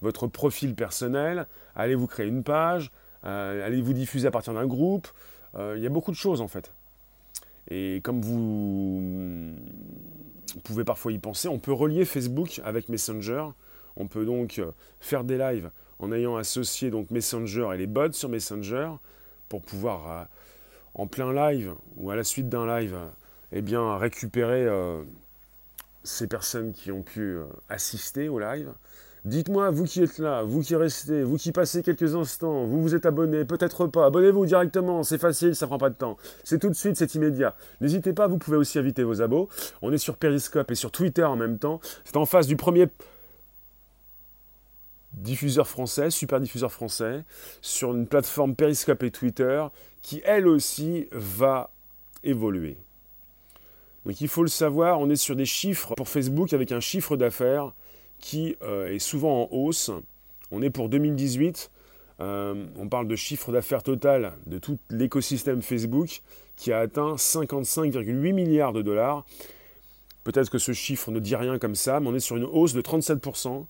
votre 0.06 0.28
profil 0.28 0.74
personnel 0.74 1.46
Allez-vous 1.74 2.06
créer 2.06 2.28
une 2.28 2.44
page 2.44 2.92
euh, 3.24 3.66
Allez-vous 3.66 3.92
diffuser 3.92 4.28
à 4.28 4.30
partir 4.30 4.54
d'un 4.54 4.66
groupe 4.66 5.08
euh, 5.56 5.74
il 5.76 5.82
y 5.82 5.86
a 5.86 5.90
beaucoup 5.90 6.10
de 6.10 6.16
choses 6.16 6.40
en 6.40 6.48
fait. 6.48 6.70
Et 7.68 8.00
comme 8.04 8.20
vous 8.20 9.54
pouvez 10.64 10.84
parfois 10.84 11.12
y 11.12 11.18
penser, 11.18 11.48
on 11.48 11.58
peut 11.58 11.72
relier 11.72 12.04
Facebook 12.04 12.60
avec 12.64 12.88
Messenger. 12.88 13.46
On 13.96 14.06
peut 14.06 14.26
donc 14.26 14.58
euh, 14.58 14.70
faire 15.00 15.24
des 15.24 15.38
lives 15.38 15.70
en 15.98 16.12
ayant 16.12 16.36
associé 16.36 16.90
donc 16.90 17.10
Messenger 17.10 17.70
et 17.74 17.78
les 17.78 17.86
bots 17.86 18.12
sur 18.12 18.28
Messenger 18.28 18.90
pour 19.48 19.62
pouvoir 19.62 20.28
en 20.94 21.06
plein 21.06 21.32
live 21.32 21.74
ou 21.96 22.10
à 22.10 22.16
la 22.16 22.24
suite 22.24 22.48
d'un 22.48 22.66
live 22.66 22.96
eh 23.52 23.62
bien 23.62 23.96
récupérer 23.96 24.68
ces 26.02 26.26
personnes 26.26 26.74
qui 26.74 26.92
ont 26.92 27.02
pu 27.02 27.38
assister 27.70 28.28
au 28.28 28.38
live 28.38 28.74
Dites-moi, 29.26 29.70
vous 29.70 29.86
qui 29.86 30.04
êtes 30.04 30.18
là, 30.18 30.44
vous 30.44 30.62
qui 30.62 30.76
restez, 30.76 31.24
vous 31.24 31.36
qui 31.36 31.50
passez 31.50 31.82
quelques 31.82 32.14
instants, 32.14 32.64
vous 32.64 32.80
vous 32.80 32.94
êtes 32.94 33.06
abonné, 33.06 33.44
peut-être 33.44 33.88
pas, 33.88 34.06
abonnez-vous 34.06 34.46
directement, 34.46 35.02
c'est 35.02 35.18
facile, 35.18 35.56
ça 35.56 35.66
prend 35.66 35.78
pas 35.78 35.90
de 35.90 35.96
temps. 35.96 36.16
C'est 36.44 36.60
tout 36.60 36.68
de 36.68 36.74
suite, 36.74 36.94
c'est 36.96 37.12
immédiat. 37.16 37.56
N'hésitez 37.80 38.12
pas, 38.12 38.28
vous 38.28 38.38
pouvez 38.38 38.56
aussi 38.56 38.78
inviter 38.78 39.02
vos 39.02 39.20
abos. 39.22 39.48
On 39.82 39.92
est 39.92 39.98
sur 39.98 40.16
Periscope 40.16 40.70
et 40.70 40.76
sur 40.76 40.92
Twitter 40.92 41.24
en 41.24 41.34
même 41.34 41.58
temps. 41.58 41.80
C'est 42.04 42.16
en 42.16 42.24
face 42.24 42.46
du 42.46 42.54
premier 42.54 42.86
diffuseur 45.12 45.66
français, 45.66 46.10
super 46.10 46.38
diffuseur 46.38 46.70
français, 46.70 47.24
sur 47.62 47.92
une 47.92 48.06
plateforme 48.06 48.54
Periscope 48.54 49.02
et 49.02 49.10
Twitter 49.10 49.66
qui 50.02 50.22
elle 50.24 50.46
aussi 50.46 51.08
va 51.10 51.70
évoluer. 52.22 52.76
Donc 54.04 54.20
il 54.20 54.28
faut 54.28 54.42
le 54.42 54.48
savoir, 54.48 55.00
on 55.00 55.10
est 55.10 55.16
sur 55.16 55.34
des 55.34 55.46
chiffres 55.46 55.94
pour 55.96 56.08
Facebook 56.08 56.52
avec 56.52 56.70
un 56.70 56.78
chiffre 56.78 57.16
d'affaires 57.16 57.72
qui 58.18 58.56
euh, 58.62 58.92
est 58.92 58.98
souvent 58.98 59.44
en 59.44 59.48
hausse. 59.50 59.90
On 60.50 60.62
est 60.62 60.70
pour 60.70 60.88
2018, 60.88 61.70
euh, 62.20 62.66
on 62.76 62.88
parle 62.88 63.08
de 63.08 63.16
chiffre 63.16 63.52
d'affaires 63.52 63.82
total 63.82 64.32
de 64.46 64.58
tout 64.58 64.78
l'écosystème 64.90 65.62
Facebook 65.62 66.22
qui 66.56 66.72
a 66.72 66.78
atteint 66.78 67.16
55,8 67.16 68.32
milliards 68.32 68.72
de 68.72 68.82
dollars. 68.82 69.24
Peut-être 70.24 70.50
que 70.50 70.58
ce 70.58 70.72
chiffre 70.72 71.10
ne 71.10 71.20
dit 71.20 71.36
rien 71.36 71.58
comme 71.58 71.74
ça, 71.74 72.00
mais 72.00 72.08
on 72.08 72.14
est 72.14 72.20
sur 72.20 72.36
une 72.36 72.44
hausse 72.44 72.72
de 72.72 72.80
37% 72.80 73.66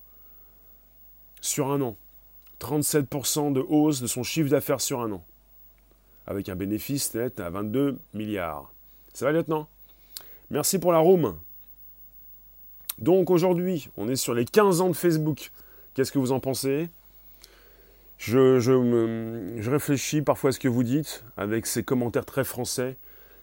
sur 1.40 1.70
un 1.70 1.80
an. 1.82 1.96
37% 2.60 3.52
de 3.52 3.60
hausse 3.60 4.00
de 4.00 4.06
son 4.06 4.22
chiffre 4.22 4.48
d'affaires 4.48 4.80
sur 4.80 5.00
un 5.00 5.12
an. 5.12 5.24
Avec 6.26 6.48
un 6.48 6.56
bénéfice 6.56 7.14
net 7.14 7.40
à 7.40 7.50
22 7.50 7.98
milliards. 8.14 8.72
Ça 9.12 9.26
va, 9.26 9.32
lieutenant? 9.32 9.68
Merci 10.50 10.78
pour 10.78 10.92
la 10.92 10.98
room. 10.98 11.36
Donc 12.98 13.30
aujourd'hui, 13.30 13.88
on 13.96 14.08
est 14.08 14.16
sur 14.16 14.34
les 14.34 14.44
15 14.44 14.80
ans 14.80 14.88
de 14.88 14.96
Facebook. 14.96 15.50
Qu'est-ce 15.94 16.12
que 16.12 16.18
vous 16.18 16.32
en 16.32 16.40
pensez? 16.40 16.88
Je, 18.18 19.68
réfléchis 19.68 20.22
parfois 20.22 20.50
à 20.50 20.52
ce 20.52 20.58
que 20.58 20.68
vous 20.68 20.82
dites, 20.82 21.24
avec 21.36 21.66
ces 21.66 21.82
commentaires 21.82 22.24
très 22.24 22.44
français 22.44 22.96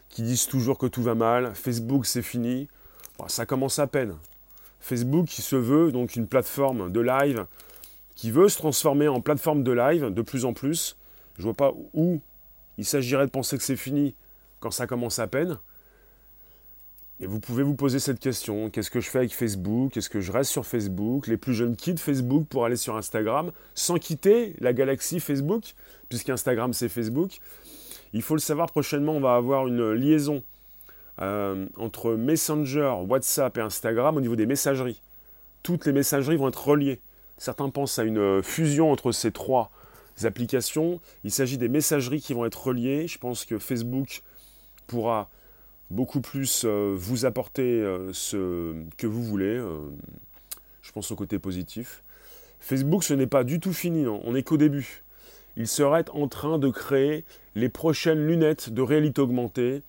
qui 0.09 0.23
disent 0.23 0.47
toujours 0.47 0.77
que 0.77 0.87
tout 0.87 1.03
va 1.03 1.15
mal. 1.15 1.53
Facebook, 1.53 2.05
c'est 2.05 2.21
fini. 2.21 2.67
ça 3.27 3.45
commence 3.45 3.79
à 3.79 3.87
peine. 3.87 4.15
Facebook 4.79 5.27
qui 5.27 5.41
se 5.41 5.55
veut 5.55 5.91
donc 5.91 6.15
une 6.15 6.27
plateforme 6.27 6.91
de 6.91 6.99
live, 6.99 7.45
qui 8.15 8.31
veut 8.31 8.49
se 8.49 8.57
transformer 8.57 9.07
en 9.07 9.21
plateforme 9.21 9.63
de 9.63 9.71
live 9.71 10.13
de 10.13 10.21
plus 10.21 10.45
en 10.45 10.53
plus. 10.53 10.97
Je 11.37 11.43
vois 11.43 11.53
pas 11.53 11.73
où 11.93 12.21
il 12.77 12.85
s'agirait 12.85 13.25
de 13.25 13.31
penser 13.31 13.57
que 13.57 13.63
c'est 13.63 13.75
fini 13.75 14.15
quand 14.59 14.71
ça 14.71 14.87
commence 14.87 15.19
à 15.19 15.27
peine. 15.27 15.57
Vous 17.25 17.39
pouvez 17.39 17.63
vous 17.63 17.75
poser 17.75 17.99
cette 17.99 18.19
question, 18.19 18.69
qu'est-ce 18.69 18.91
que 18.91 18.99
je 18.99 19.09
fais 19.09 19.19
avec 19.19 19.33
Facebook? 19.33 19.95
Est-ce 19.95 20.09
que 20.09 20.19
je 20.19 20.31
reste 20.31 20.51
sur 20.51 20.65
Facebook? 20.65 21.27
Les 21.27 21.37
plus 21.37 21.53
jeunes 21.53 21.75
quittent 21.75 21.99
Facebook 21.99 22.47
pour 22.47 22.65
aller 22.65 22.75
sur 22.75 22.95
Instagram 22.97 23.51
sans 23.75 23.97
quitter 23.97 24.55
la 24.59 24.73
galaxie 24.73 25.19
Facebook, 25.19 25.73
puisqu'Instagram 26.09 26.73
c'est 26.73 26.89
Facebook. 26.89 27.39
Il 28.13 28.21
faut 28.21 28.35
le 28.35 28.39
savoir, 28.39 28.71
prochainement 28.71 29.13
on 29.13 29.19
va 29.19 29.35
avoir 29.35 29.67
une 29.67 29.93
liaison 29.93 30.43
euh, 31.21 31.67
entre 31.77 32.13
Messenger, 32.13 32.95
WhatsApp 33.07 33.57
et 33.57 33.61
Instagram 33.61 34.17
au 34.17 34.21
niveau 34.21 34.35
des 34.35 34.45
messageries. 34.45 35.01
Toutes 35.61 35.85
les 35.85 35.93
messageries 35.93 36.37
vont 36.37 36.49
être 36.49 36.67
reliées. 36.67 36.99
Certains 37.37 37.69
pensent 37.69 37.99
à 37.99 38.03
une 38.03 38.43
fusion 38.43 38.91
entre 38.91 39.11
ces 39.11 39.31
trois 39.31 39.71
applications. 40.23 40.99
Il 41.23 41.31
s'agit 41.31 41.57
des 41.57 41.69
messageries 41.69 42.21
qui 42.21 42.33
vont 42.33 42.45
être 42.45 42.67
reliées. 42.67 43.07
Je 43.07 43.17
pense 43.17 43.45
que 43.45 43.59
Facebook 43.59 44.23
pourra 44.87 45.29
beaucoup 45.93 46.21
plus 46.21 46.63
euh, 46.65 46.93
vous 46.97 47.25
apporter 47.25 47.81
euh, 47.81 48.11
ce 48.13 48.75
que 48.97 49.07
vous 49.07 49.23
voulez. 49.23 49.45
Euh, 49.45 49.79
je 50.81 50.91
pense 50.91 51.11
au 51.11 51.15
côté 51.15 51.39
positif. 51.39 52.03
Facebook, 52.59 53.03
ce 53.03 53.13
n'est 53.13 53.27
pas 53.27 53.43
du 53.43 53.59
tout 53.59 53.73
fini, 53.73 54.01
non. 54.01 54.19
on 54.25 54.33
n'est 54.33 54.43
qu'au 54.43 54.57
début. 54.57 55.03
Il 55.55 55.67
serait 55.67 56.05
en 56.11 56.27
train 56.27 56.57
de 56.57 56.69
créer 56.69 57.23
les 57.55 57.69
prochaines 57.69 58.25
lunettes 58.25 58.71
de 58.71 58.81
réalité 58.81 59.21
augmentée. 59.21 59.83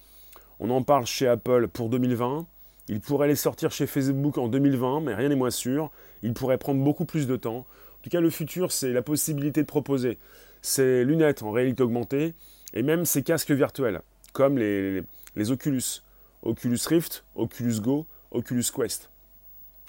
On 0.61 0.71
en 0.71 0.83
parle 0.83 1.07
chez 1.07 1.27
Apple 1.27 1.69
pour 1.69 1.89
2020. 1.89 2.47
Il 2.89 3.01
pourrait 3.01 3.29
les 3.29 3.35
sortir 3.35 3.73
chez 3.73 3.87
Facebook 3.87 4.37
en 4.37 4.49
2020, 4.49 5.01
mais 5.01 5.15
rien 5.15 5.31
n'est 5.31 5.37
moins 5.37 5.51
sûr. 5.51 5.91
Il 6.23 6.35
pourrait 6.35 6.59
prendre 6.59 6.85
beaucoup 6.85 7.07
plus 7.07 7.27
de 7.27 7.37
temps. 7.37 7.59
En 7.59 8.03
tout 8.03 8.11
cas, 8.11 8.21
le 8.21 8.29
futur, 8.29 8.73
c'est 8.73 8.93
la 8.93 9.01
possibilité 9.01 9.63
de 9.63 9.67
proposer 9.67 10.19
ces 10.61 11.03
lunettes 11.05 11.43
en 11.43 11.51
réalité 11.51 11.83
augmentée 11.83 12.35
et 12.75 12.83
même 12.83 13.07
ces 13.07 13.23
casques 13.23 13.53
virtuels, 13.53 14.03
comme 14.35 14.59
les 14.59 15.03
Oculus, 15.37 16.03
Oculus 16.43 16.79
Rift, 16.87 17.25
Oculus 17.35 17.81
Go, 17.81 18.07
Oculus 18.31 18.65
Quest. 18.75 19.11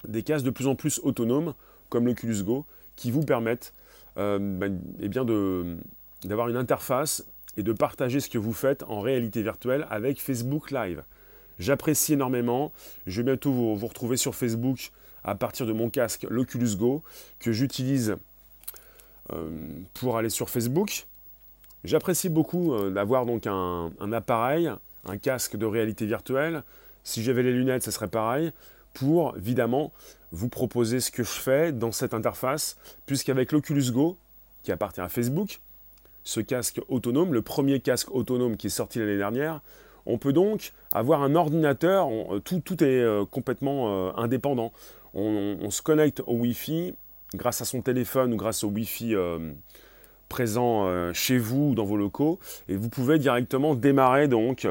Des 0.06 0.22
casques 0.22 0.44
de 0.44 0.50
plus 0.50 0.66
en 0.66 0.74
plus 0.74 1.00
autonomes, 1.02 1.54
comme 1.88 2.06
l'Oculus 2.06 2.42
Go, 2.42 2.64
qui 2.96 3.10
vous 3.10 3.22
permettent 3.22 3.72
euh, 4.18 4.38
ben, 4.38 4.80
eh 5.00 5.08
d'avoir 5.08 6.48
une 6.48 6.56
interface 6.56 7.26
et 7.56 7.62
de 7.62 7.72
partager 7.72 8.20
ce 8.20 8.28
que 8.28 8.38
vous 8.38 8.52
faites 8.52 8.82
en 8.84 9.00
réalité 9.00 9.42
virtuelle 9.42 9.86
avec 9.90 10.20
Facebook 10.20 10.70
Live. 10.70 11.02
J'apprécie 11.58 12.14
énormément. 12.14 12.72
Je 13.06 13.20
vais 13.20 13.24
bientôt 13.24 13.52
vous, 13.52 13.76
vous, 13.76 13.86
retrouver 13.86 14.16
sur 14.16 14.34
Facebook 14.34 14.92
à 15.24 15.34
partir 15.34 15.66
de 15.66 15.72
mon 15.72 15.90
casque, 15.90 16.26
l'Oculus 16.28 16.76
Go, 16.76 17.02
que 17.38 17.52
j'utilise 17.52 18.16
pour 19.94 20.16
aller 20.16 20.30
sur 20.30 20.48
Facebook. 20.50 21.06
J'apprécie 21.86 22.28
beaucoup 22.28 22.76
d'avoir 22.90 23.26
donc 23.26 23.46
un, 23.46 23.92
appareil, 24.12 24.70
un 25.06 25.18
casque 25.18 25.56
de 25.56 25.66
réalité 25.66 26.06
virtuelle. 26.06 26.62
Si 27.04 27.22
j'avais 27.22 27.42
les 27.42 27.52
lunettes, 27.52 27.82
ce 27.82 27.90
serait 27.90 28.08
pareil. 28.08 28.52
Pour 28.94 29.36
évidemment 29.36 29.92
vous 30.32 30.48
proposer 30.48 31.00
ce 31.00 31.10
que 31.10 31.22
je 31.22 31.30
fais 31.30 31.72
dans 31.72 31.92
cette 31.92 32.14
interface, 32.14 32.76
puisqu'avec 33.06 33.52
l'Oculus 33.52 33.92
Go, 33.92 34.18
qui 34.62 34.72
appartient 34.72 35.00
à 35.00 35.08
Facebook, 35.08 35.60
ce 36.24 36.40
casque 36.40 36.80
autonome, 36.88 37.32
le 37.32 37.42
premier 37.42 37.80
casque 37.80 38.10
autonome 38.10 38.56
qui 38.56 38.66
est 38.66 38.70
sorti 38.70 38.98
l'année 38.98 39.16
dernière, 39.16 39.60
on 40.06 40.18
peut 40.18 40.32
donc 40.32 40.72
avoir 40.92 41.22
un 41.22 41.34
ordinateur, 41.34 42.08
euh, 42.10 42.40
tout, 42.40 42.82
est 42.82 42.86
euh, 42.86 43.24
complètement 43.24 44.08
euh, 44.08 44.12
indépendant. 44.16 44.72
On, 45.14 45.70
se 45.70 45.80
connecte 45.80 46.22
au 46.26 46.34
Wi-Fi 46.34 46.94
grâce 47.34 47.62
à 47.62 47.64
son 47.64 47.80
téléphone 47.80 48.34
ou 48.34 48.36
grâce 48.36 48.64
au 48.64 48.68
Wi-Fi 48.68 49.14
présent 50.28 51.12
chez 51.12 51.38
vous 51.38 51.70
ou 51.70 51.74
dans 51.74 51.84
vos 51.84 51.96
locaux, 51.96 52.38
et 52.68 52.76
vous 52.76 52.88
pouvez 52.88 53.18
directement 53.18 53.74
démarrer 53.74 54.28
donc 54.28 54.66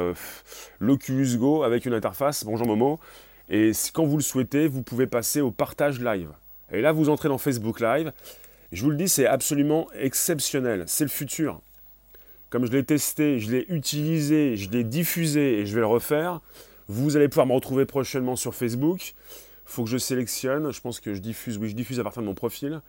l'Oculus 0.80 1.38
Go 1.38 1.64
avec 1.64 1.86
une 1.86 1.94
interface. 1.94 2.44
Bonjour 2.44 2.68
Momo. 2.68 3.00
Et 3.50 3.72
quand 3.94 4.06
vous 4.06 4.18
le 4.18 4.24
souhaitez, 4.24 4.68
vous 4.68 4.82
pouvez 4.82 5.08
passer 5.08 5.40
au 5.42 5.52
partage 5.52 6.02
live. 6.02 6.30
Et 6.72 6.82
là, 6.82 6.92
vous 6.92 7.10
entrez 7.10 7.30
dans 7.30 7.38
Facebook 7.38 7.80
Live. 7.80 8.12
Je 8.72 8.84
vous 8.84 8.90
le 8.90 8.98
dis, 8.98 9.08
c'est 9.08 9.28
absolument 9.28 9.88
exceptionnel. 9.94 10.84
C'est 10.88 11.04
le 11.04 11.10
futur. 11.10 11.62
Comme 12.50 12.66
je 12.66 12.72
l'ai 12.72 12.84
testé, 12.84 13.40
je 13.40 13.52
l'ai 13.52 13.66
utilisé, 13.70 14.58
je 14.58 14.70
l'ai 14.72 14.84
diffusé 14.84 15.60
et 15.60 15.66
je 15.66 15.76
vais 15.76 15.82
le 15.82 15.88
refaire, 15.88 16.42
vous 16.88 17.18
allez 17.18 17.28
pouvoir 17.28 17.46
me 17.46 17.54
retrouver 17.54 17.86
prochainement 17.86 18.36
sur 18.36 18.56
Facebook. 18.56 19.14
Faut 19.66 19.84
que 19.84 19.90
je 19.90 19.98
sélectionne. 19.98 20.72
Je 20.72 20.82
pense 20.82 21.00
que 21.00 21.14
je 21.14 21.20
diffuse. 21.20 21.58
Oui, 21.58 21.70
je 21.70 21.76
diffuse 21.76 22.00
à 22.00 22.04
partir 22.04 22.22
de 22.22 22.28
mon 22.28 22.34
profil. 22.34 22.82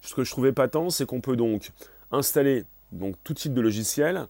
Ce 0.00 0.14
que 0.14 0.22
je 0.22 0.30
trouvais 0.30 0.52
tant, 0.52 0.90
c'est 0.90 1.06
qu'on 1.06 1.20
peut 1.20 1.36
donc 1.36 1.70
installer 2.10 2.64
donc, 2.92 3.16
tout 3.24 3.34
type 3.34 3.54
de 3.54 3.60
logiciel. 3.60 4.26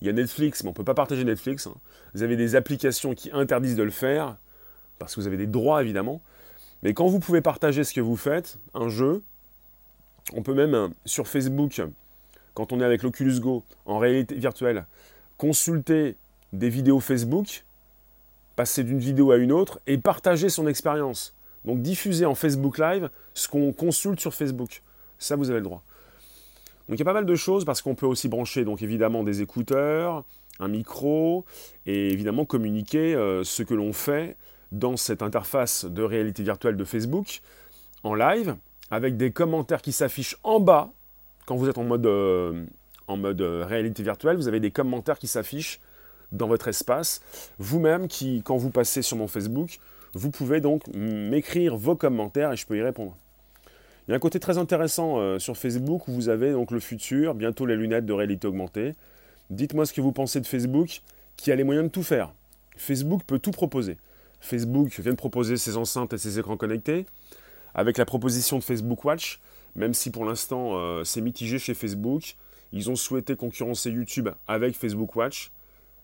Il 0.00 0.06
y 0.06 0.10
a 0.10 0.12
Netflix, 0.12 0.62
mais 0.62 0.68
on 0.68 0.72
ne 0.72 0.76
peut 0.76 0.84
pas 0.84 0.94
partager 0.94 1.24
Netflix. 1.24 1.66
Hein. 1.66 1.74
Vous 2.14 2.22
avez 2.22 2.36
des 2.36 2.56
applications 2.56 3.14
qui 3.14 3.30
interdisent 3.32 3.76
de 3.76 3.82
le 3.82 3.90
faire 3.90 4.36
parce 4.98 5.14
que 5.14 5.20
vous 5.20 5.26
avez 5.26 5.36
des 5.36 5.46
droits 5.46 5.82
évidemment. 5.82 6.20
Mais 6.82 6.94
quand 6.94 7.06
vous 7.06 7.20
pouvez 7.20 7.40
partager 7.40 7.84
ce 7.84 7.94
que 7.94 8.00
vous 8.00 8.16
faites, 8.16 8.58
un 8.74 8.88
jeu, 8.88 9.22
on 10.32 10.42
peut 10.42 10.54
même 10.54 10.74
euh, 10.74 10.88
sur 11.04 11.26
Facebook, 11.26 11.80
quand 12.54 12.72
on 12.72 12.80
est 12.80 12.84
avec 12.84 13.02
l'Oculus 13.02 13.40
Go 13.40 13.64
en 13.86 13.98
réalité 13.98 14.34
virtuelle, 14.34 14.86
consulter 15.38 16.16
des 16.52 16.68
vidéos 16.68 17.00
Facebook, 17.00 17.64
passer 18.56 18.84
d'une 18.84 18.98
vidéo 18.98 19.32
à 19.32 19.36
une 19.36 19.52
autre 19.52 19.80
et 19.86 19.98
partager 19.98 20.48
son 20.48 20.66
expérience. 20.66 21.34
Donc 21.64 21.80
diffuser 21.80 22.26
en 22.26 22.34
Facebook 22.34 22.78
Live 22.78 23.10
ce 23.32 23.48
qu'on 23.48 23.72
consulte 23.72 24.20
sur 24.20 24.34
Facebook. 24.34 24.82
Ça, 25.18 25.36
vous 25.36 25.50
avez 25.50 25.60
le 25.60 25.64
droit. 25.64 25.82
Donc 26.88 26.98
il 26.98 26.98
y 26.98 27.02
a 27.02 27.06
pas 27.06 27.14
mal 27.14 27.26
de 27.26 27.34
choses 27.34 27.64
parce 27.64 27.80
qu'on 27.80 27.94
peut 27.94 28.06
aussi 28.06 28.28
brancher 28.28 28.64
donc 28.64 28.82
évidemment 28.82 29.22
des 29.22 29.40
écouteurs, 29.40 30.24
un 30.60 30.68
micro 30.68 31.44
et 31.86 32.10
évidemment 32.10 32.44
communiquer 32.44 33.14
euh, 33.14 33.42
ce 33.42 33.62
que 33.62 33.74
l'on 33.74 33.92
fait 33.92 34.36
dans 34.70 34.96
cette 34.96 35.22
interface 35.22 35.84
de 35.84 36.02
réalité 36.02 36.42
virtuelle 36.42 36.76
de 36.76 36.84
Facebook 36.84 37.40
en 38.02 38.14
live 38.14 38.56
avec 38.90 39.16
des 39.16 39.30
commentaires 39.30 39.82
qui 39.82 39.92
s'affichent 39.92 40.36
en 40.42 40.60
bas. 40.60 40.90
Quand 41.46 41.56
vous 41.56 41.68
êtes 41.68 41.78
en 41.78 41.84
mode, 41.84 42.06
euh, 42.06 42.64
euh, 43.08 43.64
réalité 43.66 44.02
virtuelle, 44.02 44.36
vous 44.36 44.48
avez 44.48 44.60
des 44.60 44.70
commentaires 44.70 45.18
qui 45.18 45.26
s'affichent 45.26 45.80
dans 46.32 46.48
votre 46.48 46.68
espace. 46.68 47.22
Vous-même, 47.58 48.08
qui, 48.08 48.42
quand 48.42 48.56
vous 48.56 48.70
passez 48.70 49.02
sur 49.02 49.16
mon 49.16 49.28
Facebook, 49.28 49.78
vous 50.14 50.30
pouvez 50.30 50.60
donc 50.60 50.82
m'écrire 50.94 51.76
vos 51.76 51.96
commentaires 51.96 52.52
et 52.52 52.56
je 52.56 52.66
peux 52.66 52.76
y 52.76 52.82
répondre. 52.82 53.16
Il 54.06 54.10
y 54.10 54.14
a 54.14 54.16
un 54.16 54.20
côté 54.20 54.38
très 54.38 54.58
intéressant 54.58 55.18
euh, 55.18 55.38
sur 55.38 55.56
Facebook 55.56 56.08
où 56.08 56.12
vous 56.12 56.28
avez 56.28 56.52
donc 56.52 56.70
le 56.70 56.80
futur, 56.80 57.34
bientôt 57.34 57.64
les 57.64 57.76
lunettes 57.76 58.04
de 58.04 58.12
réalité 58.12 58.46
augmentée. 58.46 58.94
Dites-moi 59.48 59.86
ce 59.86 59.94
que 59.94 60.02
vous 60.02 60.12
pensez 60.12 60.40
de 60.40 60.46
Facebook 60.46 61.00
qui 61.36 61.50
a 61.50 61.56
les 61.56 61.64
moyens 61.64 61.86
de 61.86 61.90
tout 61.90 62.02
faire. 62.02 62.32
Facebook 62.76 63.22
peut 63.26 63.38
tout 63.38 63.50
proposer. 63.50 63.96
Facebook 64.40 64.88
vient 65.00 65.12
de 65.12 65.16
proposer 65.16 65.56
ses 65.56 65.78
enceintes 65.78 66.12
et 66.12 66.18
ses 66.18 66.38
écrans 66.38 66.58
connectés, 66.58 67.06
avec 67.74 67.96
la 67.96 68.04
proposition 68.04 68.58
de 68.58 68.62
Facebook 68.62 69.04
Watch, 69.04 69.40
même 69.74 69.94
si 69.94 70.10
pour 70.10 70.26
l'instant 70.26 70.72
euh, 70.74 71.02
c'est 71.04 71.22
mitigé 71.22 71.58
chez 71.58 71.72
Facebook. 71.72 72.36
Ils 72.72 72.90
ont 72.90 72.96
souhaité 72.96 73.36
concurrencer 73.36 73.90
YouTube 73.90 74.28
avec 74.46 74.76
Facebook 74.76 75.16
Watch. 75.16 75.50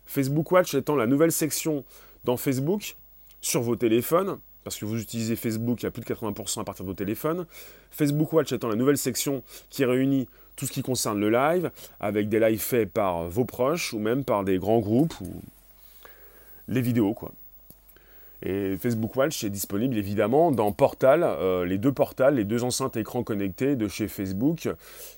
Facebook 0.06 0.50
Watch 0.52 0.74
étant 0.74 0.96
la 0.96 1.06
nouvelle 1.06 1.32
section 1.32 1.84
dans 2.24 2.38
Facebook 2.38 2.96
sur 3.42 3.60
vos 3.60 3.76
téléphones, 3.76 4.38
parce 4.64 4.76
que 4.78 4.84
vous 4.84 5.00
utilisez 5.00 5.36
Facebook 5.36 5.84
à 5.84 5.90
plus 5.90 6.02
de 6.02 6.06
80% 6.06 6.60
à 6.60 6.64
partir 6.64 6.84
de 6.84 6.90
vos 6.90 6.94
téléphones. 6.94 7.46
Facebook 7.90 8.32
Watch 8.32 8.52
étant 8.52 8.68
la 8.68 8.76
nouvelle 8.76 8.98
section 8.98 9.42
qui 9.70 9.84
réunit 9.84 10.28
tout 10.56 10.66
ce 10.66 10.72
qui 10.72 10.82
concerne 10.82 11.18
le 11.20 11.30
live, 11.30 11.70
avec 12.00 12.28
des 12.28 12.38
lives 12.38 12.60
faits 12.60 12.90
par 12.92 13.28
vos 13.28 13.44
proches 13.44 13.94
ou 13.94 13.98
même 13.98 14.24
par 14.24 14.44
des 14.44 14.58
grands 14.58 14.80
groupes 14.80 15.18
ou 15.20 15.32
les 16.68 16.82
vidéos 16.82 17.14
quoi. 17.14 17.32
Et 18.42 18.76
Facebook 18.78 19.14
Watch 19.16 19.44
est 19.44 19.50
disponible 19.50 19.98
évidemment 19.98 20.50
dans 20.50 20.72
Portal, 20.72 21.22
euh, 21.24 21.66
les 21.66 21.76
deux 21.76 21.92
portals, 21.92 22.36
les 22.36 22.44
deux 22.44 22.64
enceintes 22.64 22.96
écrans 22.96 23.22
connectés 23.22 23.76
de 23.76 23.86
chez 23.86 24.08
Facebook 24.08 24.68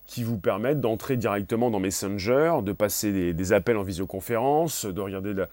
qui 0.06 0.24
vous 0.24 0.38
permettent 0.38 0.80
d'entrer 0.80 1.16
directement 1.16 1.70
dans 1.70 1.78
Messenger, 1.78 2.54
de 2.64 2.72
passer 2.72 3.32
des, 3.32 3.52
appels 3.52 3.76
en 3.76 3.84
visioconférence, 3.84 4.86
de 4.86 5.00
regarder 5.00 5.34
de 5.34 5.38
la, 5.40 5.48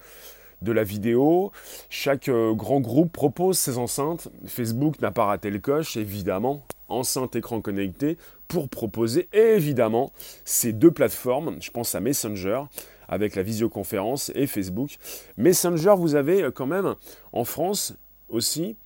vidéo. 0.62 1.52
Chaque 1.88 2.28
euh, 2.28 2.54
grand 2.54 2.80
groupe 2.80 3.12
propose 3.12 3.58
ces 3.58 3.78
enceintes. 3.78 4.28
Facebook 4.46 5.00
n'a 5.00 5.10
pas 5.10 5.24
raté 5.24 5.50
le 5.50 5.58
coche, 5.58 5.96
évidemment, 5.96 6.64
enceinte 6.88 7.36
écran 7.36 7.60
connecté, 7.60 8.18
pour 8.48 8.68
proposer 8.68 9.28
évidemment 9.32 10.12
ces 10.44 10.72
deux 10.72 10.90
plateformes. 10.90 11.56
Je 11.60 11.70
pense 11.70 11.94
à 11.94 12.00
Messenger 12.00 12.62
avec 13.08 13.34
la 13.34 13.42
visioconférence 13.42 14.30
et 14.34 14.46
Facebook. 14.46 14.96
Messenger, 15.36 15.94
vous 15.96 16.14
avez 16.14 16.42
euh, 16.42 16.50
quand 16.50 16.66
même 16.66 16.94
en 17.32 17.44
France 17.44 17.94
aussi, 18.28 18.76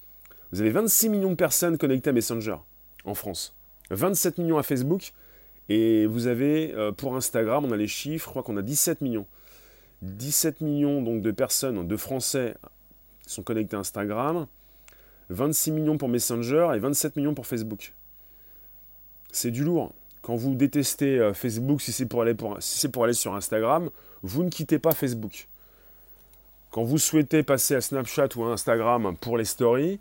vous 0.52 0.60
avez 0.60 0.70
26 0.70 1.08
millions 1.10 1.30
de 1.30 1.34
personnes 1.34 1.78
connectées 1.78 2.10
à 2.10 2.12
Messenger 2.12 2.56
en 3.04 3.14
France, 3.14 3.54
27 3.90 4.38
millions 4.38 4.56
à 4.56 4.62
Facebook, 4.62 5.12
et 5.68 6.06
vous 6.06 6.26
avez 6.26 6.72
euh, 6.74 6.92
pour 6.92 7.16
Instagram, 7.16 7.64
on 7.64 7.72
a 7.72 7.76
les 7.76 7.86
chiffres, 7.86 8.26
je 8.26 8.30
crois 8.30 8.42
qu'on 8.42 8.56
a 8.56 8.62
17 8.62 9.00
millions. 9.00 9.26
17 10.04 10.60
millions 10.60 11.02
donc 11.02 11.22
de 11.22 11.30
personnes, 11.30 11.86
de 11.86 11.96
Français 11.96 12.56
sont 13.26 13.42
connectés 13.42 13.76
à 13.76 13.80
Instagram, 13.80 14.46
26 15.30 15.72
millions 15.72 15.98
pour 15.98 16.08
Messenger 16.08 16.68
et 16.74 16.78
27 16.78 17.16
millions 17.16 17.34
pour 17.34 17.46
Facebook. 17.46 17.94
C'est 19.32 19.50
du 19.50 19.64
lourd. 19.64 19.92
Quand 20.22 20.36
vous 20.36 20.54
détestez 20.54 21.18
euh, 21.18 21.34
Facebook, 21.34 21.82
si 21.82 21.92
c'est 21.92 22.06
pour, 22.06 22.22
aller 22.22 22.34
si 22.60 22.88
pour 22.88 23.04
aller 23.04 23.12
sur 23.12 23.34
Instagram, 23.34 23.90
vous 24.22 24.42
ne 24.42 24.50
quittez 24.50 24.78
pas 24.78 24.92
Facebook. 24.92 25.48
Quand 26.70 26.82
vous 26.82 26.98
souhaitez 26.98 27.42
passer 27.42 27.74
à 27.74 27.80
Snapchat 27.80 28.28
ou 28.36 28.44
à 28.44 28.52
Instagram 28.52 29.16
pour 29.20 29.36
les 29.36 29.44
stories, 29.44 30.00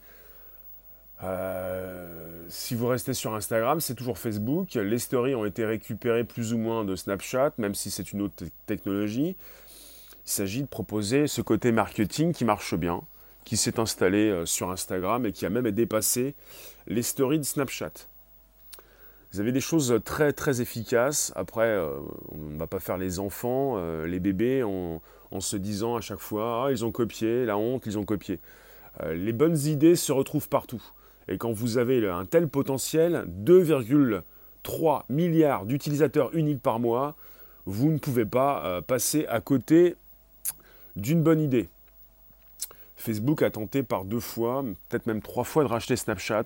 euh, 1.24 2.44
si 2.50 2.76
vous 2.76 2.88
restez 2.88 3.14
sur 3.14 3.34
Instagram, 3.34 3.80
c'est 3.80 3.96
toujours 3.96 4.18
Facebook. 4.18 4.74
Les 4.74 5.00
stories 5.00 5.36
ont 5.36 5.46
été 5.46 5.66
récupérées 5.66 6.24
plus 6.24 6.54
ou 6.54 6.58
moins 6.58 6.84
de 6.84 6.96
Snapchat, 6.96 7.54
même 7.58 7.76
si 7.76 7.92
c'est 7.92 8.12
une 8.12 8.22
autre 8.22 8.44
technologie. 8.66 9.36
Il 10.26 10.32
s'agit 10.32 10.62
de 10.62 10.68
proposer 10.68 11.28
ce 11.28 11.42
côté 11.42 11.72
marketing 11.74 12.32
qui 12.32 12.46
marche 12.46 12.76
bien, 12.76 13.02
qui 13.44 13.58
s'est 13.58 13.78
installé 13.80 14.30
euh, 14.30 14.46
sur 14.46 14.72
Instagram 14.72 15.26
et 15.26 15.34
qui 15.34 15.46
a 15.46 15.50
même 15.50 15.70
dépassé 15.72 16.34
les 16.88 17.02
stories 17.02 17.40
de 17.40 17.44
Snapchat. 17.44 17.92
Vous 19.34 19.40
avez 19.42 19.52
des 19.52 19.60
choses 19.60 20.00
très 20.06 20.32
très 20.32 20.62
efficaces. 20.62 21.34
Après, 21.36 21.68
euh, 21.68 22.00
on 22.32 22.38
ne 22.38 22.58
va 22.58 22.68
pas 22.68 22.80
faire 22.80 22.98
les 22.98 23.20
enfants, 23.20 23.74
euh, 23.78 24.06
les 24.06 24.20
bébés, 24.20 24.64
en, 24.64 25.02
se 25.40 25.58
disant 25.58 25.96
à 25.96 26.02
chaque 26.02 26.20
fois, 26.20 26.66
ah, 26.66 26.72
ils 26.72 26.86
ont 26.86 26.92
copié, 26.92 27.44
la 27.44 27.58
honte, 27.58 27.88
ils 27.88 27.98
ont 27.98 28.04
copié. 28.04 28.40
Les 29.12 29.34
bonnes 29.34 29.58
idées 29.58 29.96
se 29.96 30.12
retrouvent 30.12 30.48
partout. 30.48 30.84
Et 31.28 31.40
quand 31.40 31.52
vous 31.52 31.80
avez 31.80 32.08
un 32.08 32.26
tel 32.26 32.48
potentiel, 32.48 33.26
2,3 33.28 35.02
milliards 35.10 35.66
d'utilisateurs 35.66 36.30
uniques 36.36 36.62
par 36.62 36.80
mois, 36.80 37.16
vous 37.66 37.90
ne 37.90 37.98
pouvez 37.98 38.26
pas 38.26 38.84
passer 38.84 39.26
à 39.26 39.42
côté 39.42 39.96
d'une 40.96 41.24
bonne 41.24 41.42
idée. 41.42 41.70
Facebook 42.96 43.42
a 43.42 43.50
tenté 43.50 43.84
par 43.84 44.06
deux 44.06 44.20
fois, 44.20 44.64
peut-être 44.90 45.08
même 45.08 45.22
trois 45.22 45.44
fois 45.44 45.64
de 45.64 45.70
racheter 45.70 45.96
Snapchat. 45.96 46.46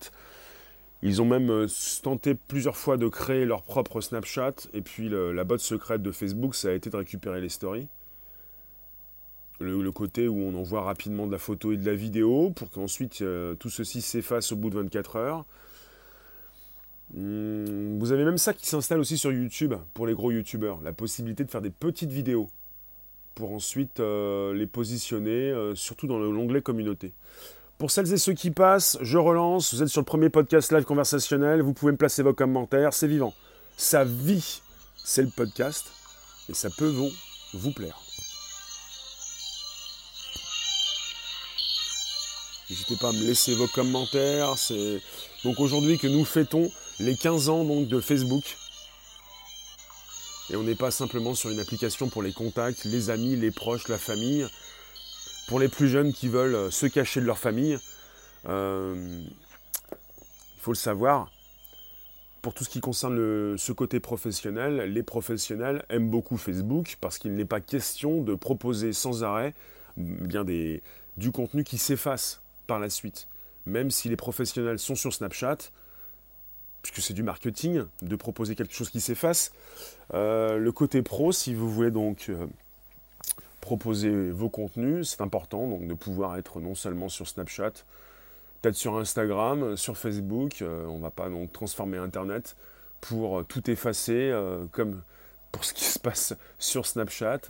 Ils 1.03 1.21
ont 1.21 1.25
même 1.25 1.51
euh, 1.51 1.67
tenté 2.01 2.33
plusieurs 2.33 2.75
fois 2.75 2.97
de 2.97 3.07
créer 3.07 3.45
leur 3.45 3.61
propre 3.61 4.01
Snapchat, 4.01 4.53
et 4.73 4.81
puis 4.81 5.09
la 5.09 5.43
botte 5.43 5.59
secrète 5.59 6.01
de 6.01 6.11
Facebook, 6.11 6.55
ça 6.55 6.69
a 6.69 6.71
été 6.71 6.89
de 6.89 6.97
récupérer 6.97 7.41
les 7.41 7.49
stories. 7.49 7.87
Le, 9.59 9.91
côté 9.91 10.27
où 10.27 10.39
on 10.39 10.53
envoie 10.53 10.81
rapidement 10.81 11.25
de 11.25 11.31
la 11.31 11.39
photo 11.39 11.71
et 11.71 11.77
de 11.77 11.85
la 11.85 11.95
vidéo, 11.95 12.51
pour 12.51 12.69
qu'ensuite 12.69 13.21
euh, 13.21 13.55
tout 13.55 13.69
ceci 13.69 14.01
s'efface 14.01 14.51
au 14.51 14.55
bout 14.55 14.69
de 14.69 14.75
24 14.75 15.15
heures. 15.15 15.45
Hmm, 17.13 17.97
vous 17.97 18.11
avez 18.11 18.23
même 18.23 18.37
ça 18.37 18.53
qui 18.53 18.67
s'installe 18.67 18.99
aussi 18.99 19.17
sur 19.17 19.31
YouTube, 19.31 19.73
pour 19.93 20.05
les 20.05 20.13
gros 20.13 20.31
YouTubeurs, 20.31 20.79
la 20.83 20.93
possibilité 20.93 21.43
de 21.43 21.49
faire 21.49 21.61
des 21.61 21.71
petites 21.71 22.11
vidéos, 22.11 22.49
pour 23.37 23.53
ensuite 23.53 23.99
euh, 23.99 24.51
les 24.55 24.65
positionner, 24.65 25.53
surtout 25.75 26.07
dans 26.07 26.17
l'onglet 26.17 26.63
communauté. 26.63 27.13
Pour 27.77 27.91
celles 27.91 28.11
et 28.11 28.17
ceux 28.17 28.33
qui 28.33 28.49
passent, 28.49 28.97
je 29.01 29.19
relance. 29.19 29.75
Vous 29.75 29.83
êtes 29.83 29.89
sur 29.89 30.01
le 30.01 30.05
premier 30.05 30.29
podcast 30.29 30.71
live 30.71 30.85
conversationnel. 30.85 31.61
Vous 31.61 31.73
pouvez 31.73 31.91
me 31.91 31.97
placer 31.97 32.23
vos 32.23 32.33
commentaires. 32.33 32.93
C'est 32.93 33.07
vivant. 33.07 33.35
sa 33.77 34.03
vie, 34.03 34.61
c'est 34.95 35.21
le 35.21 35.29
podcast, 35.29 35.85
et 36.49 36.55
ça 36.55 36.69
peut 36.75 36.87
vous, 36.87 37.11
vous 37.53 37.71
plaire. 37.71 38.01
N'hésitez 42.71 42.95
pas 42.95 43.09
à 43.09 43.11
me 43.11 43.23
laisser 43.23 43.53
vos 43.53 43.67
commentaires. 43.67 44.57
C'est 44.57 44.99
donc 45.43 45.59
aujourd'hui 45.59 45.99
que 45.99 46.07
nous 46.07 46.25
fêtons 46.25 46.71
les 46.99 47.15
15 47.15 47.49
ans 47.49 47.63
donc 47.63 47.87
de 47.87 47.99
Facebook. 47.99 48.57
Et 50.49 50.55
on 50.55 50.63
n'est 50.63 50.75
pas 50.75 50.91
simplement 50.91 51.35
sur 51.35 51.49
une 51.49 51.59
application 51.59 52.09
pour 52.09 52.23
les 52.23 52.31
contacts, 52.31 52.85
les 52.85 53.09
amis, 53.09 53.35
les 53.35 53.51
proches, 53.51 53.87
la 53.89 53.97
famille. 53.97 54.47
Pour 55.47 55.59
les 55.59 55.67
plus 55.67 55.89
jeunes 55.89 56.13
qui 56.13 56.27
veulent 56.27 56.55
euh, 56.55 56.71
se 56.71 56.85
cacher 56.85 57.21
de 57.21 57.25
leur 57.25 57.37
famille, 57.37 57.77
euh, 58.47 59.21
il 59.91 60.61
faut 60.61 60.71
le 60.71 60.77
savoir. 60.77 61.31
Pour 62.41 62.53
tout 62.53 62.63
ce 62.63 62.69
qui 62.69 62.79
concerne 62.79 63.57
ce 63.57 63.71
côté 63.73 63.99
professionnel, 63.99 64.93
les 64.93 65.03
professionnels 65.03 65.83
aiment 65.89 66.09
beaucoup 66.09 66.37
Facebook 66.37 66.97
parce 67.01 67.17
qu'il 67.17 67.33
n'est 67.33 67.45
pas 67.45 67.59
question 67.59 68.21
de 68.21 68.35
proposer 68.35 68.93
sans 68.93 69.23
arrêt 69.23 69.53
bien 69.97 70.45
des, 70.45 70.81
du 71.17 71.31
contenu 71.31 71.63
qui 71.63 71.77
s'efface 71.77 72.41
par 72.67 72.79
la 72.79 72.89
suite. 72.89 73.27
Même 73.65 73.91
si 73.91 74.07
les 74.07 74.15
professionnels 74.15 74.79
sont 74.79 74.95
sur 74.95 75.13
Snapchat, 75.13 75.57
puisque 76.91 77.05
c'est 77.05 77.13
du 77.13 77.23
marketing, 77.23 77.83
de 78.01 78.15
proposer 78.15 78.55
quelque 78.55 78.73
chose 78.73 78.89
qui 78.89 79.01
s'efface. 79.01 79.51
Euh, 80.13 80.57
le 80.57 80.71
côté 80.71 81.01
pro, 81.01 81.31
si 81.33 81.53
vous 81.53 81.69
voulez 81.69 81.91
donc 81.91 82.27
euh, 82.29 82.47
proposer 83.59 84.31
vos 84.31 84.49
contenus, 84.49 85.09
c'est 85.09 85.21
important 85.21 85.67
donc 85.67 85.85
de 85.85 85.93
pouvoir 85.93 86.37
être 86.37 86.61
non 86.61 86.75
seulement 86.75 87.09
sur 87.09 87.27
Snapchat, 87.27 87.71
peut-être 88.61 88.75
sur 88.75 88.97
Instagram, 88.97 89.75
sur 89.75 89.97
Facebook. 89.97 90.61
Euh, 90.61 90.85
on 90.85 90.97
ne 90.97 91.01
va 91.01 91.11
pas 91.11 91.29
donc 91.29 91.51
transformer 91.51 91.97
Internet 91.97 92.55
pour 93.01 93.45
tout 93.45 93.69
effacer, 93.69 94.33
comme 94.71 95.03
pour 95.51 95.63
ce 95.63 95.73
qui 95.73 95.83
se 95.83 95.99
passe 95.99 96.33
sur 96.57 96.87
Snapchat, 96.87 97.41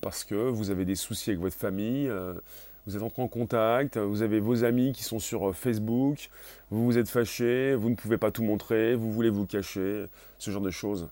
parce 0.00 0.24
que 0.24 0.34
vous 0.34 0.70
avez 0.70 0.86
des 0.86 0.94
soucis 0.94 1.30
avec 1.30 1.40
votre 1.40 1.56
famille 1.56 2.10
vous 2.90 2.96
êtes 2.96 3.02
entré 3.04 3.22
en 3.22 3.28
contact, 3.28 3.98
vous 3.98 4.22
avez 4.22 4.40
vos 4.40 4.64
amis 4.64 4.92
qui 4.92 5.04
sont 5.04 5.20
sur 5.20 5.50
euh, 5.50 5.52
Facebook, 5.52 6.28
vous 6.70 6.84
vous 6.84 6.98
êtes 6.98 7.08
fâché, 7.08 7.74
vous 7.76 7.88
ne 7.88 7.94
pouvez 7.94 8.18
pas 8.18 8.32
tout 8.32 8.42
montrer, 8.42 8.96
vous 8.96 9.12
voulez 9.12 9.30
vous 9.30 9.46
cacher, 9.46 10.06
ce 10.38 10.50
genre 10.50 10.60
de 10.60 10.70
choses. 10.70 11.08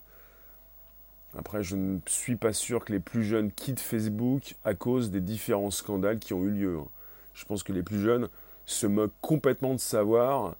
Après, 1.37 1.63
je 1.63 1.77
ne 1.77 1.99
suis 2.05 2.35
pas 2.35 2.51
sûr 2.51 2.83
que 2.83 2.91
les 2.91 2.99
plus 2.99 3.23
jeunes 3.23 3.51
quittent 3.51 3.79
Facebook 3.79 4.55
à 4.65 4.73
cause 4.73 5.09
des 5.09 5.21
différents 5.21 5.71
scandales 5.71 6.19
qui 6.19 6.33
ont 6.33 6.43
eu 6.43 6.49
lieu. 6.49 6.79
Je 7.33 7.45
pense 7.45 7.63
que 7.63 7.71
les 7.71 7.83
plus 7.83 8.01
jeunes 8.01 8.27
se 8.65 8.85
moquent 8.85 9.13
complètement 9.21 9.73
de 9.73 9.79
savoir 9.79 10.55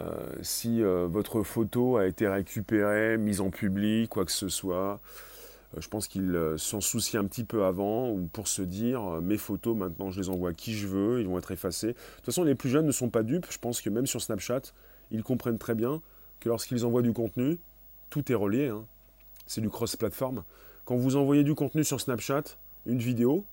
euh, 0.00 0.12
si 0.42 0.82
euh, 0.82 1.06
votre 1.10 1.44
photo 1.44 1.96
a 1.96 2.06
été 2.06 2.28
récupérée, 2.28 3.16
mise 3.16 3.40
en 3.40 3.48
public, 3.48 4.10
quoi 4.10 4.26
que 4.26 4.32
ce 4.32 4.48
soit. 4.48 5.00
Euh, 5.76 5.80
je 5.80 5.88
pense 5.88 6.08
qu'ils 6.08 6.34
euh, 6.34 6.56
s'en 6.56 6.80
soucient 6.80 7.20
un 7.20 7.26
petit 7.26 7.44
peu 7.44 7.64
avant 7.64 8.10
ou 8.10 8.28
pour 8.32 8.48
se 8.48 8.62
dire 8.62 9.02
euh, 9.04 9.20
mes 9.20 9.36
photos 9.36 9.76
maintenant 9.76 10.10
je 10.10 10.20
les 10.20 10.28
envoie 10.28 10.50
à 10.50 10.52
qui 10.54 10.74
je 10.74 10.86
veux, 10.86 11.20
ils 11.20 11.28
vont 11.28 11.38
être 11.38 11.50
effacés. 11.50 11.88
De 11.88 11.92
toute 11.92 12.26
façon 12.26 12.44
les 12.44 12.54
plus 12.54 12.70
jeunes 12.70 12.86
ne 12.86 12.92
sont 12.92 13.10
pas 13.10 13.22
dupes, 13.22 13.46
je 13.50 13.58
pense 13.58 13.80
que 13.80 13.90
même 13.90 14.06
sur 14.06 14.22
Snapchat, 14.22 14.62
ils 15.10 15.22
comprennent 15.22 15.58
très 15.58 15.74
bien 15.74 16.00
que 16.40 16.48
lorsqu'ils 16.48 16.84
envoient 16.84 17.02
du 17.02 17.12
contenu, 17.12 17.58
tout 18.10 18.30
est 18.32 18.34
relié, 18.34 18.68
hein. 18.68 18.84
c'est 19.46 19.60
du 19.60 19.68
cross-platform. 19.68 20.44
Quand 20.84 20.96
vous 20.96 21.16
envoyez 21.16 21.44
du 21.44 21.54
contenu 21.54 21.84
sur 21.84 22.00
Snapchat, 22.00 22.44
une 22.86 22.98
vidéo, 22.98 23.44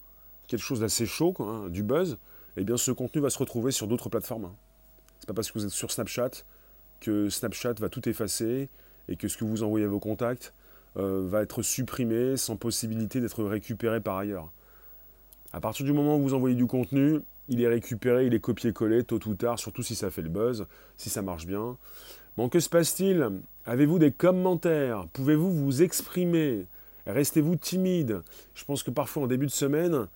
quelque 0.47 0.62
chose 0.62 0.82
d'assez 0.82 1.06
chaud, 1.06 1.34
hein, 1.39 1.67
du 1.69 1.84
buzz, 1.84 2.17
eh 2.58 2.63
bien 2.63 2.78
ce 2.78 2.91
contenu 2.91 3.21
va 3.21 3.30
se 3.30 3.39
retrouver 3.39 3.71
sur 3.71 3.88
d'autres 3.88 4.08
plateformes. 4.10 4.45
Hein. 4.45 4.56
C'est 5.19 5.28
pas 5.28 5.34
parce 5.34 5.51
que 5.51 5.60
vous 5.60 5.65
êtes 5.65 5.71
sur 5.71 5.91
Snapchat 5.91 6.32
que 7.01 7.30
Snapchat 7.30 7.73
va 7.80 7.89
tout 7.89 8.08
effacer 8.08 8.69
et 9.10 9.17
que 9.17 9.28
ce 9.28 9.38
que 9.38 9.43
vous 9.43 9.63
envoyez 9.63 9.86
à 9.86 9.89
vos 9.89 9.99
contacts 9.99 10.54
va 10.96 11.42
être 11.42 11.62
supprimé 11.62 12.38
sans 12.38 12.56
possibilité 12.56 13.22
d'être 13.22 13.44
récupéré 13.44 14.02
par 14.02 14.18
ailleurs. 14.18 14.52
À 15.54 15.62
partir 15.62 15.86
du 15.86 15.94
moment 15.94 16.18
où 16.18 16.22
vous 16.22 16.34
envoyez 16.34 16.56
du 16.56 16.66
contenu, 16.66 17.20
il 17.48 17.62
est 17.62 17.68
récupéré, 17.68 18.26
il 18.26 18.34
est 18.34 18.40
copié-collé 18.40 19.04
tôt 19.04 19.20
ou 19.28 19.36
tard, 19.36 19.60
surtout 19.60 19.84
si 19.84 19.96
ça 19.96 20.10
fait 20.10 20.22
le 20.22 20.30
buzz, 20.30 20.66
si 20.98 21.10
ça 21.10 21.22
marche 21.22 21.46
bien. 21.46 21.78
Bon, 22.38 22.50
que 22.50 22.60
se 22.60 22.70
passe-t-il? 22.70 23.30
Avez-vous 23.66 24.00
des 24.00 24.12
commentaires? 24.12 25.08
Pouvez-vous 25.14 25.52
vous 25.54 25.82
exprimer? 25.82 26.66
Restez-vous 27.08 27.56
timide? 27.56 28.22
Je 28.56 28.66
pense 28.66 28.84
que 28.84 28.92
parfois 28.92 29.24
en 29.24 29.28
début 29.28 29.46
de 29.46 29.52
semaine, 29.52 30.08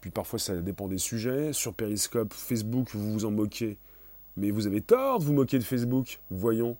puis 0.00 0.10
parfois 0.10 0.38
ça 0.38 0.56
dépend 0.56 0.88
des 0.88 0.98
sujets, 0.98 1.52
sur 1.52 1.74
Periscope, 1.74 2.32
Facebook, 2.32 2.88
vous 2.94 3.12
vous 3.12 3.24
en 3.24 3.30
moquez. 3.30 3.76
Mais 4.36 4.50
vous 4.50 4.66
avez 4.66 4.80
tort 4.80 5.18
de 5.18 5.24
vous 5.24 5.34
moquer 5.34 5.58
de 5.58 5.64
Facebook, 5.64 6.20
voyons. 6.30 6.76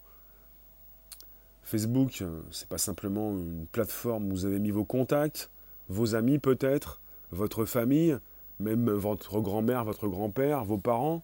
Facebook, 1.62 2.22
euh, 2.22 2.40
c'est 2.50 2.68
pas 2.68 2.78
simplement 2.78 3.30
une 3.30 3.66
plateforme 3.66 4.26
où 4.26 4.30
vous 4.30 4.46
avez 4.46 4.58
mis 4.58 4.70
vos 4.70 4.84
contacts, 4.84 5.50
vos 5.88 6.14
amis 6.14 6.38
peut-être, 6.38 7.00
votre 7.30 7.64
famille, 7.64 8.18
même 8.60 8.90
votre 8.90 9.40
grand-mère, 9.40 9.84
votre 9.84 10.08
grand-père, 10.08 10.64
vos 10.64 10.78
parents. 10.78 11.22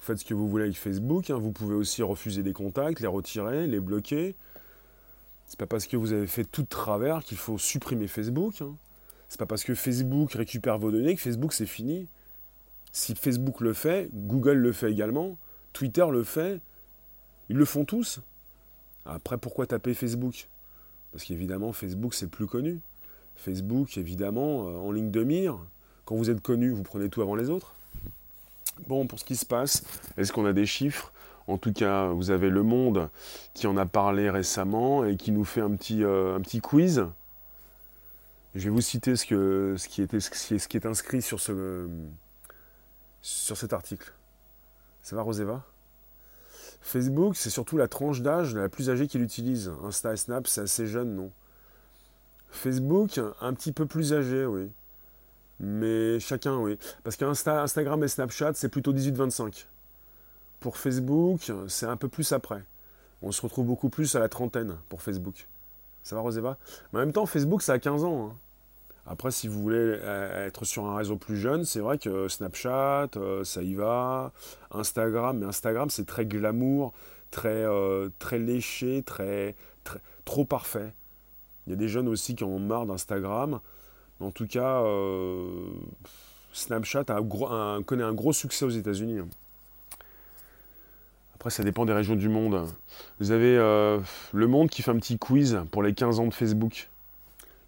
Faites 0.00 0.18
ce 0.18 0.24
que 0.24 0.34
vous 0.34 0.48
voulez 0.48 0.64
avec 0.64 0.76
Facebook. 0.76 1.30
Hein. 1.30 1.38
Vous 1.38 1.52
pouvez 1.52 1.74
aussi 1.74 2.02
refuser 2.02 2.42
des 2.42 2.52
contacts, 2.52 3.00
les 3.00 3.06
retirer, 3.06 3.66
les 3.66 3.80
bloquer. 3.80 4.36
C'est 5.46 5.58
pas 5.58 5.66
parce 5.66 5.86
que 5.86 5.96
vous 5.96 6.12
avez 6.12 6.26
fait 6.26 6.44
tout 6.44 6.62
de 6.62 6.68
travers 6.68 7.24
qu'il 7.24 7.38
faut 7.38 7.58
supprimer 7.58 8.06
Facebook. 8.06 8.60
Hein. 8.60 8.76
C'est 9.28 9.38
pas 9.38 9.46
parce 9.46 9.64
que 9.64 9.74
Facebook 9.74 10.32
récupère 10.32 10.78
vos 10.78 10.90
données 10.90 11.14
que 11.14 11.20
Facebook 11.20 11.52
c'est 11.52 11.66
fini. 11.66 12.08
Si 12.92 13.14
Facebook 13.14 13.60
le 13.60 13.72
fait, 13.72 14.08
Google 14.12 14.58
le 14.58 14.72
fait 14.72 14.90
également, 14.90 15.38
Twitter 15.72 16.06
le 16.10 16.24
fait, 16.24 16.60
ils 17.48 17.56
le 17.56 17.64
font 17.64 17.84
tous. 17.84 18.20
Après, 19.08 19.38
pourquoi 19.38 19.66
taper 19.66 19.94
Facebook? 19.94 20.48
Parce 21.12 21.24
qu'évidemment, 21.24 21.72
Facebook, 21.72 22.12
c'est 22.14 22.28
plus 22.28 22.46
connu. 22.46 22.80
Facebook, 23.36 23.96
évidemment, 23.96 24.68
euh, 24.68 24.76
en 24.76 24.92
ligne 24.92 25.10
de 25.10 25.24
mire. 25.24 25.58
Quand 26.04 26.14
vous 26.14 26.28
êtes 26.28 26.42
connu, 26.42 26.70
vous 26.70 26.82
prenez 26.82 27.08
tout 27.08 27.22
avant 27.22 27.34
les 27.34 27.48
autres. 27.48 27.74
Bon, 28.86 29.06
pour 29.06 29.18
ce 29.18 29.24
qui 29.24 29.36
se 29.36 29.46
passe, 29.46 29.82
est-ce 30.16 30.32
qu'on 30.32 30.44
a 30.44 30.52
des 30.52 30.66
chiffres? 30.66 31.12
En 31.46 31.56
tout 31.56 31.72
cas, 31.72 32.08
vous 32.08 32.30
avez 32.30 32.50
Le 32.50 32.62
Monde 32.62 33.08
qui 33.54 33.66
en 33.66 33.78
a 33.78 33.86
parlé 33.86 34.28
récemment 34.28 35.04
et 35.06 35.16
qui 35.16 35.32
nous 35.32 35.44
fait 35.44 35.62
un 35.62 35.70
petit, 35.70 36.04
euh, 36.04 36.36
un 36.36 36.40
petit 36.42 36.60
quiz. 36.60 37.06
Je 38.54 38.64
vais 38.64 38.70
vous 38.70 38.82
citer 38.82 39.16
ce, 39.16 39.24
que, 39.24 39.74
ce, 39.78 39.88
qui, 39.88 40.02
était, 40.02 40.20
ce, 40.20 40.68
qui, 40.68 40.76
est, 40.76 40.86
inscrit 40.86 41.22
sur, 41.22 41.40
ce, 41.40 41.88
sur 43.22 43.56
cet 43.56 43.72
article. 43.72 44.12
Ça 45.02 45.16
va, 45.16 45.22
Roseva? 45.22 45.64
Facebook, 46.80 47.36
c'est 47.36 47.50
surtout 47.50 47.76
la 47.76 47.88
tranche 47.88 48.22
d'âge 48.22 48.54
la 48.54 48.68
plus 48.68 48.90
âgée 48.90 49.06
qui 49.06 49.18
l'utilise. 49.18 49.72
Insta 49.84 50.12
et 50.12 50.16
Snap, 50.16 50.46
c'est 50.46 50.62
assez 50.62 50.86
jeune, 50.86 51.14
non? 51.14 51.30
Facebook, 52.50 53.20
un 53.40 53.52
petit 53.52 53.72
peu 53.72 53.86
plus 53.86 54.12
âgé, 54.12 54.46
oui. 54.46 54.70
Mais 55.60 56.20
chacun, 56.20 56.56
oui. 56.56 56.78
Parce 57.04 57.16
qu'Instagram 57.16 58.02
et 58.04 58.08
Snapchat, 58.08 58.52
c'est 58.54 58.68
plutôt 58.68 58.92
18-25. 58.92 59.66
Pour 60.60 60.76
Facebook, 60.76 61.52
c'est 61.68 61.86
un 61.86 61.96
peu 61.96 62.08
plus 62.08 62.32
après. 62.32 62.62
On 63.22 63.32
se 63.32 63.42
retrouve 63.42 63.66
beaucoup 63.66 63.88
plus 63.88 64.14
à 64.14 64.20
la 64.20 64.28
trentaine 64.28 64.76
pour 64.88 65.02
Facebook. 65.02 65.48
Ça 66.02 66.14
va, 66.16 66.22
Roseva 66.22 66.56
en 66.92 66.98
même 66.98 67.12
temps, 67.12 67.26
Facebook, 67.26 67.62
ça 67.62 67.74
a 67.74 67.78
15 67.78 68.04
ans. 68.04 68.28
Hein. 68.28 68.36
Après, 69.10 69.30
si 69.30 69.48
vous 69.48 69.62
voulez 69.62 69.78
euh, 69.78 70.46
être 70.46 70.66
sur 70.66 70.84
un 70.84 70.94
réseau 70.94 71.16
plus 71.16 71.38
jeune, 71.38 71.64
c'est 71.64 71.80
vrai 71.80 71.96
que 71.96 72.28
Snapchat, 72.28 73.08
euh, 73.16 73.42
ça 73.42 73.62
y 73.62 73.74
va. 73.74 74.32
Instagram, 74.70 75.38
mais 75.38 75.46
Instagram, 75.46 75.88
c'est 75.88 76.04
très 76.04 76.26
glamour, 76.26 76.92
très, 77.30 77.48
euh, 77.48 78.10
très 78.18 78.38
léché, 78.38 79.02
très, 79.02 79.54
trop 80.26 80.44
parfait. 80.44 80.92
Il 81.66 81.70
y 81.70 81.72
a 81.72 81.76
des 81.76 81.88
jeunes 81.88 82.06
aussi 82.06 82.34
qui 82.34 82.44
en 82.44 82.48
ont 82.48 82.58
marre 82.58 82.84
d'Instagram. 82.84 83.60
En 84.20 84.30
tout 84.30 84.46
cas, 84.46 84.82
Snapchat 86.52 87.04
a 87.08 87.20
connaît 87.86 88.02
un 88.02 88.12
gros 88.12 88.32
succès 88.32 88.64
aux 88.64 88.70
États-Unis. 88.70 89.20
Après, 91.36 91.50
ça 91.50 91.62
dépend 91.62 91.86
des 91.86 91.92
régions 91.92 92.16
du 92.16 92.28
monde. 92.28 92.66
Vous 93.20 93.30
avez 93.30 93.56
Le 93.56 94.46
Monde 94.46 94.68
qui 94.68 94.82
fait 94.82 94.90
un 94.90 94.98
petit 94.98 95.18
quiz 95.18 95.60
pour 95.70 95.82
les 95.82 95.94
15 95.94 96.20
ans 96.20 96.26
de 96.26 96.34
Facebook. 96.34 96.88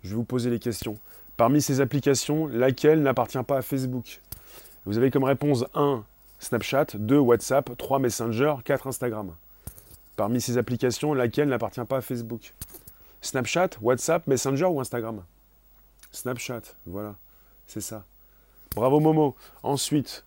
Je 0.02 0.10
vais 0.10 0.16
vous 0.16 0.24
poser 0.24 0.50
les 0.50 0.58
questions. 0.58 0.98
Parmi 1.40 1.62
ces 1.62 1.80
applications, 1.80 2.48
laquelle 2.48 3.00
n'appartient 3.00 3.42
pas 3.42 3.56
à 3.56 3.62
Facebook? 3.62 4.20
Vous 4.84 4.98
avez 4.98 5.10
comme 5.10 5.24
réponse 5.24 5.64
1 5.74 6.04
Snapchat, 6.38 6.88
2 6.96 7.16
WhatsApp, 7.16 7.78
3 7.78 7.98
Messenger, 7.98 8.56
4 8.62 8.88
Instagram. 8.88 9.34
Parmi 10.16 10.42
ces 10.42 10.58
applications, 10.58 11.14
laquelle 11.14 11.48
n'appartient 11.48 11.82
pas 11.88 11.96
à 11.96 12.00
Facebook? 12.02 12.52
Snapchat, 13.22 13.70
WhatsApp, 13.80 14.26
Messenger 14.26 14.66
ou 14.66 14.82
Instagram? 14.82 15.22
Snapchat, 16.12 16.60
voilà, 16.84 17.14
c'est 17.66 17.80
ça. 17.80 18.04
Bravo 18.76 19.00
Momo. 19.00 19.34
Ensuite, 19.62 20.26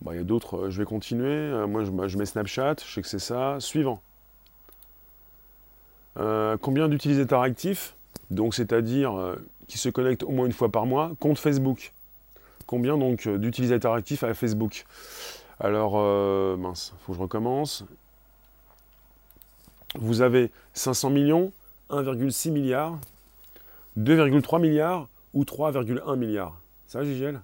bah, 0.00 0.14
il 0.14 0.16
y 0.16 0.20
a 0.20 0.24
d'autres, 0.24 0.56
euh, 0.56 0.70
je 0.70 0.78
vais 0.78 0.86
continuer. 0.86 1.28
Euh, 1.28 1.66
moi, 1.66 1.84
je, 1.84 2.16
mets 2.16 2.24
Snapchat, 2.24 2.76
je 2.82 2.94
sais 2.94 3.02
que 3.02 3.08
c'est 3.08 3.18
ça. 3.18 3.58
Suivant. 3.60 4.00
Euh, 6.16 6.56
combien 6.58 6.88
d'utilisateurs 6.88 7.42
actifs? 7.42 7.94
Donc, 8.30 8.54
c'est-à-dire 8.54 9.36
qui 9.66 9.78
se 9.78 9.88
connectent 9.88 10.22
au 10.22 10.30
moins 10.30 10.46
une 10.46 10.52
fois 10.52 10.70
par 10.70 10.86
mois, 10.86 11.12
compte 11.20 11.38
Facebook. 11.38 11.92
Combien 12.66 12.96
donc 12.96 13.26
euh, 13.26 13.38
d'utilisateurs 13.38 13.94
actifs 13.94 14.24
à 14.24 14.34
Facebook? 14.34 14.86
Alors, 15.60 15.94
euh, 15.96 16.56
mince, 16.56 16.92
il 16.94 17.04
faut 17.04 17.12
que 17.12 17.18
je 17.18 17.22
recommence. 17.22 17.84
vous 19.96 20.22
avez 20.22 20.50
500 20.72 21.10
millions, 21.10 21.52
1,6 21.90 22.50
milliard, 22.50 22.98
2,3 23.98 24.60
milliards 24.60 25.08
ou 25.34 25.44
3,1 25.44 26.16
milliards. 26.16 26.58
Ça 26.86 27.04
Gigel 27.04 27.40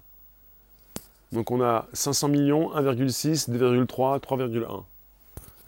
Donc 1.31 1.51
on 1.51 1.61
a 1.61 1.87
500 1.93 2.27
millions, 2.27 2.71
1,6, 2.75 3.49
2,3, 3.49 4.19
3,1. 4.19 4.83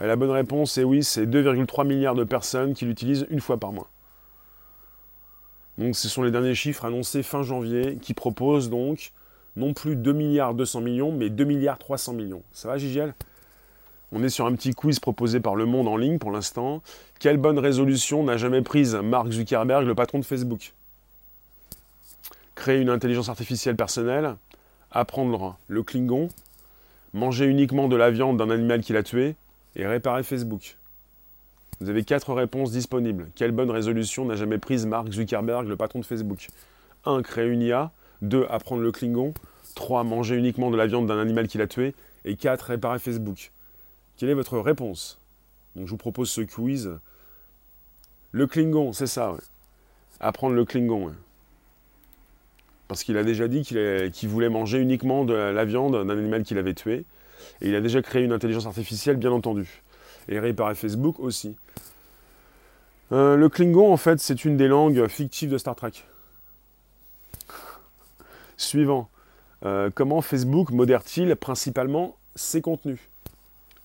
Et 0.02 0.08
la 0.08 0.16
bonne 0.16 0.32
réponse 0.32 0.78
est 0.78 0.84
oui, 0.84 1.04
c'est 1.04 1.26
2,3 1.26 1.86
milliards 1.86 2.16
de 2.16 2.24
personnes 2.24 2.74
qui 2.74 2.86
l'utilisent 2.86 3.28
une 3.30 3.40
fois 3.40 3.58
par 3.58 3.72
mois. 3.72 3.88
Donc 5.78 5.96
ce 5.96 6.08
sont 6.08 6.22
les 6.24 6.32
derniers 6.32 6.56
chiffres 6.56 6.86
annoncés 6.86 7.24
fin 7.24 7.42
janvier 7.42 7.98
qui 8.02 8.14
proposent 8.14 8.70
donc 8.70 9.12
non 9.56 9.74
plus 9.74 9.96
2 9.96 10.14
milliards 10.14 10.54
200 10.54 10.82
millions, 10.82 11.12
mais 11.12 11.30
2 11.30 11.44
milliards 11.44 11.78
300 11.78 12.14
millions. 12.14 12.44
Ça 12.52 12.68
va, 12.68 12.78
Gigel 12.78 13.14
On 14.12 14.24
est 14.24 14.30
sur 14.30 14.46
un 14.46 14.54
petit 14.56 14.72
quiz 14.72 15.00
proposé 15.00 15.40
par 15.40 15.56
Le 15.56 15.66
Monde 15.66 15.88
en 15.88 15.98
ligne 15.98 16.18
pour 16.18 16.32
l'instant. 16.32 16.82
Quelle 17.20 17.38
bonne 17.38 17.60
résolution 17.60 18.24
n'a 18.24 18.38
jamais 18.38 18.62
prise 18.62 18.96
Mark 18.96 19.32
Zuckerberg, 19.32 19.86
le 19.86 19.96
patron 19.96 20.20
de 20.20 20.26
Facebook? 20.26 20.74
Créer 22.56 22.80
une 22.80 22.90
intelligence 22.90 23.30
artificielle 23.30 23.76
personnelle, 23.76 24.36
apprendre 24.92 25.58
le 25.68 25.84
Klingon, 25.84 26.30
manger 27.14 27.46
uniquement 27.46 27.88
de 27.88 27.96
la 27.96 28.12
viande 28.12 28.38
d'un 28.38 28.50
animal 28.50 28.82
qu'il 28.82 28.98
a 28.98 29.04
tué 29.04 29.36
et 29.76 29.86
réparer 29.88 30.24
Facebook. 30.24 30.78
Vous 31.80 31.90
avez 31.90 32.04
quatre 32.04 32.34
réponses 32.34 32.72
disponibles. 32.72 33.30
Quelle 33.36 33.52
bonne 33.52 33.72
résolution 33.72 34.26
n'a 34.26 34.36
jamais 34.36 34.58
prise 34.58 34.86
Mark 34.86 35.12
Zuckerberg, 35.12 35.68
le 35.68 35.76
patron 35.76 36.00
de 36.00 36.06
Facebook? 36.06 36.48
1. 37.06 37.22
Créer 37.24 37.48
une 37.48 37.62
IA. 37.62 37.92
2. 38.22 38.46
Apprendre 38.50 38.82
le 38.82 38.92
Klingon. 38.92 39.34
3. 39.76 40.04
Manger 40.04 40.36
uniquement 40.36 40.72
de 40.72 40.78
la 40.78 40.88
viande 40.88 41.08
d'un 41.08 41.20
animal 41.20 41.48
qu'il 41.48 41.62
a 41.62 41.68
tué. 41.68 41.94
Et 42.26 42.36
4. 42.36 42.62
Réparer 42.68 43.00
Facebook. 43.00 43.52
Quelle 44.18 44.30
est 44.30 44.36
votre 44.36 44.60
réponse? 44.60 45.20
Donc 45.76 45.88
je 45.88 45.92
vous 45.92 45.98
propose 45.98 46.30
ce 46.30 46.42
quiz. 46.42 46.92
Le 48.32 48.48
Klingon, 48.48 48.94
c'est 48.94 49.08
ça. 49.08 49.36
Apprendre 50.20 50.56
le 50.56 50.66
Klingon. 50.66 51.14
Parce 52.88 53.04
qu'il 53.04 53.18
a 53.18 53.24
déjà 53.24 53.48
dit 53.48 53.64
qu'il 53.64 54.30
voulait 54.30 54.50
manger 54.50 54.78
uniquement 54.80 55.26
de 55.26 55.34
la 55.34 55.66
viande 55.66 55.94
d'un 55.94 56.18
animal 56.18 56.44
qu'il 56.44 56.58
avait 56.60 56.76
tué. 56.76 57.06
Et 57.62 57.70
il 57.70 57.76
a 57.76 57.82
déjà 57.82 58.02
créé 58.02 58.24
une 58.24 58.32
intelligence 58.32 58.68
artificielle, 58.68 59.18
bien 59.18 59.32
entendu 59.32 59.82
et 60.28 60.40
réparer 60.40 60.76
Facebook 60.76 61.20
aussi. 61.20 61.56
Euh, 63.12 63.36
le 63.36 63.50
Klingon, 63.50 63.92
en 63.92 63.98
fait, 63.98 64.20
c'est 64.20 64.46
une 64.46 64.58
des 64.58 64.68
langues 64.68 65.08
fictives 65.08 65.52
de 65.52 65.58
Star 65.58 65.76
Trek. 65.76 65.92
Suivant. 68.58 69.10
Euh, 69.66 69.90
comment 69.94 70.22
Facebook 70.22 70.72
modère-t-il 70.72 71.36
principalement 71.36 72.16
ses 72.36 72.62
contenus? 72.62 73.00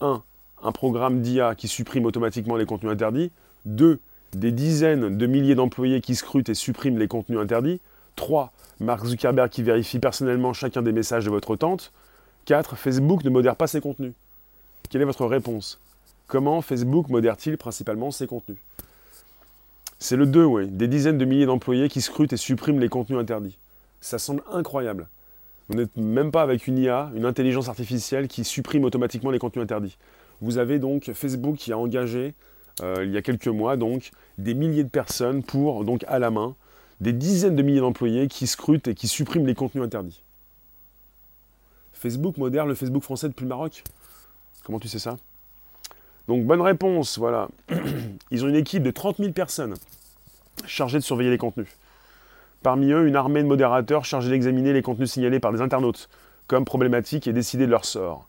1. 0.01 0.23
Un 0.63 0.73
programme 0.73 1.21
d'IA 1.21 1.55
qui 1.55 1.69
supprime 1.69 2.05
automatiquement 2.05 2.57
les 2.57 2.67
contenus 2.67 2.93
interdits. 2.93 3.31
2. 3.67 4.01
Des 4.33 4.53
dizaines 4.53 5.17
de 5.17 5.27
milliers 5.27 5.55
d'employés 5.55 6.01
qui 6.01 6.15
scrutent 6.15 6.49
et 6.49 6.55
suppriment 6.55 6.99
les 6.99 7.09
contenus 7.09 7.39
interdits. 7.39 7.81
3. 8.17 8.53
Mark 8.81 9.05
Zuckerberg 9.07 9.51
qui 9.51 9.63
vérifie 9.63 9.99
personnellement 9.99 10.53
chacun 10.53 10.83
des 10.83 10.93
messages 10.93 11.25
de 11.25 11.31
votre 11.31 11.57
tante. 11.57 11.93
4. 12.47 12.77
Facebook 12.77 13.25
ne 13.25 13.31
modère 13.31 13.57
pas 13.57 13.67
ses 13.67 13.81
contenus. 13.81 14.13
Quelle 14.91 15.03
est 15.03 15.07
votre 15.07 15.27
réponse? 15.27 15.79
Comment 16.29 16.61
Facebook 16.61 17.09
modère-t-il 17.09 17.57
principalement 17.57 18.11
ses 18.11 18.27
contenus? 18.27 18.59
C'est 19.99 20.15
le 20.15 20.27
2, 20.27 20.45
oui. 20.45 20.69
Des 20.69 20.87
dizaines 20.87 21.17
de 21.17 21.25
milliers 21.25 21.47
d'employés 21.47 21.89
qui 21.89 22.03
scrutent 22.03 22.35
et 22.35 22.37
suppriment 22.37 22.79
les 22.79 22.91
contenus 22.91 23.19
interdits. 23.19 23.59
Ça 24.03 24.19
semble 24.19 24.43
incroyable. 24.53 25.09
Vous 25.69 25.77
n'êtes 25.77 25.97
même 25.97 26.31
pas 26.31 26.43
avec 26.43 26.67
une 26.67 26.77
IA, 26.77 27.11
une 27.17 27.25
intelligence 27.25 27.71
artificielle 27.71 28.29
qui 28.29 28.45
supprime 28.45 28.85
automatiquement 28.85 29.31
les 29.31 29.39
contenus 29.39 29.63
interdits. 29.63 29.97
Vous 30.43 30.59
avez 30.59 30.79
donc 30.79 31.11
Facebook 31.15 31.57
qui 31.57 31.73
a 31.73 31.79
engagé, 31.79 32.35
euh, 32.83 33.05
il 33.07 33.11
y 33.11 33.17
a 33.17 33.23
quelques 33.23 33.49
mois, 33.49 33.79
donc, 33.79 34.11
des 34.37 34.53
milliers 34.53 34.85
de 34.85 34.91
personnes 34.91 35.43
pour, 35.43 35.87
donc 35.87 36.05
à 36.09 36.19
la 36.19 36.31
main, 36.31 36.55
des 37.01 37.15
dizaines 37.15 37.57
de 37.57 37.63
milliers 37.63 37.81
d'employés 37.81 38.29
qui 38.29 38.47
scrutent 38.47 38.89
et 38.89 38.95
qui 38.95 39.09
suppriment 39.09 39.47
les 39.47 39.55
contenus 39.55 39.83
interdits. 39.83 40.23
Facebook 41.95 42.37
modère 42.37 42.67
le 42.67 42.75
Facebook 42.75 43.03
français 43.03 43.29
depuis 43.29 43.45
le 43.45 43.49
Maroc? 43.49 43.83
Comment 44.63 44.79
tu 44.79 44.89
sais 44.89 44.99
ça? 44.99 45.17
Donc 46.29 46.45
bonne 46.45 46.61
réponse, 46.61 47.19
voilà. 47.19 47.49
Ils 48.31 48.45
ont 48.45 48.49
une 48.49 48.57
équipe 48.57 48.83
de 48.83 48.91
30 48.91 49.17
000 49.17 49.33
personnes 49.33 49.75
chargées 50.67 50.99
de 50.99 51.03
surveiller 51.03 51.31
les 51.31 51.39
contenus. 51.39 51.75
Parmi 52.63 52.91
eux, 52.91 53.09
une 53.09 53.17
armée 53.17 53.43
de 53.43 53.49
modérateurs 53.49 54.05
chargés 54.05 54.29
d'examiner 54.29 54.75
les 54.75 54.83
contenus 54.83 55.11
signalés 55.11 55.41
par 55.41 55.53
des 55.53 55.63
internautes 55.63 56.11
comme 56.47 56.65
problématiques 56.65 57.27
et 57.27 57.33
décider 57.33 57.67
de 57.67 57.71
leur 57.71 57.85
sort. 57.85 58.29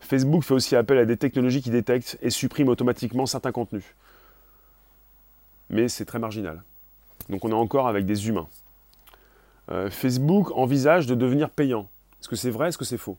Facebook 0.00 0.44
fait 0.44 0.54
aussi 0.54 0.76
appel 0.76 0.98
à 0.98 1.04
des 1.04 1.16
technologies 1.16 1.62
qui 1.62 1.70
détectent 1.70 2.16
et 2.22 2.30
suppriment 2.30 2.68
automatiquement 2.68 3.26
certains 3.26 3.52
contenus. 3.52 3.84
Mais 5.68 5.88
c'est 5.88 6.04
très 6.04 6.20
marginal. 6.20 6.62
Donc 7.28 7.44
on 7.44 7.50
est 7.50 7.54
encore 7.54 7.88
avec 7.88 8.06
des 8.06 8.28
humains. 8.28 8.48
Euh, 9.72 9.90
Facebook 9.90 10.52
envisage 10.56 11.06
de 11.06 11.16
devenir 11.16 11.50
payant. 11.50 11.88
Est-ce 12.20 12.28
que 12.28 12.36
c'est 12.36 12.50
vrai 12.50 12.68
Est-ce 12.68 12.78
que 12.78 12.84
c'est 12.84 12.98
faux? 12.98 13.16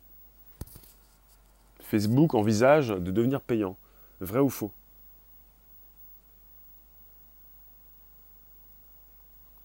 Facebook 1.82 2.36
envisage 2.36 2.90
de 2.90 3.12
devenir 3.12 3.42
payant. 3.42 3.76
Vrai 4.22 4.40
ou 4.40 4.50
faux? 4.50 4.72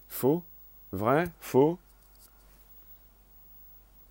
Faux? 0.09 0.43
Vrai? 0.93 1.29
Faux? 1.41 1.79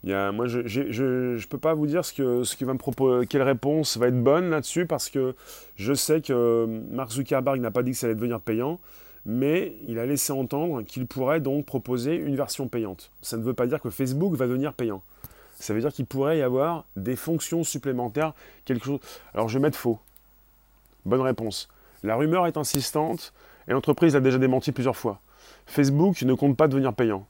Il 0.04 0.32
moi, 0.34 0.48
je 0.48 0.60
ne 0.60 1.46
peux 1.46 1.60
pas 1.60 1.76
vous 1.76 1.86
dire 1.86 2.04
ce 2.04 2.14
que, 2.14 2.66
va 2.66 2.74
me 2.74 2.80
proposer, 2.80 3.28
quelle 3.28 3.44
réponse 3.44 3.98
va 3.98 4.08
être 4.08 4.22
bonne 4.22 4.50
là-dessus, 4.50 4.88
parce 4.88 5.10
que 5.12 5.36
je 5.76 5.94
sais 5.94 6.22
que 6.22 6.66
Mark 6.90 7.12
Zuckerberg 7.12 7.62
n'a 7.62 7.70
pas 7.70 7.84
dit 7.84 7.92
que 7.92 7.98
ça 7.98 8.08
allait 8.08 8.16
devenir 8.16 8.40
payant, 8.40 8.80
mais 9.28 9.76
il 9.88 10.00
a 10.00 10.08
laissé 10.08 10.34
entendre 10.34 10.82
qu'il 10.82 11.06
pourrait 11.06 11.40
donc 11.40 11.68
proposer 11.68 12.16
une 12.16 12.36
version 12.36 12.68
payante. 12.68 13.12
Ça 13.22 13.38
ne 13.38 13.44
veut 13.44 13.54
pas 13.54 13.68
dire 13.68 13.80
que 13.80 13.92
Facebook 13.92 14.34
va 14.34 14.48
devenir 14.48 14.74
payant. 14.74 15.04
Ça 15.60 15.76
veut 15.76 15.82
dire 15.82 15.94
qu'il 15.94 16.08
pourrait 16.08 16.40
y 16.40 16.42
avoir 16.42 16.86
des 16.96 17.16
fonctions 17.16 17.64
supplémentaires. 17.64 18.34
Alors 19.36 19.50
je 19.50 19.60
vais 19.60 19.62
mettre 19.62 19.78
faux. 19.78 20.00
Bonne 21.06 21.22
réponse. 21.22 21.68
La 22.04 22.16
rumeur 22.16 22.48
est 22.48 22.58
insistante 22.58 23.34
et 23.68 23.72
l'entreprise 23.72 24.16
a 24.16 24.20
déjà 24.20 24.38
démenti 24.38 24.72
plusieurs 24.72 24.98
fois. 24.98 25.20
Facebook 25.66 26.22
ne 26.24 26.34
compte 26.34 26.58
pas 26.58 26.68
devenir 26.68 26.94
payant. 26.94 27.28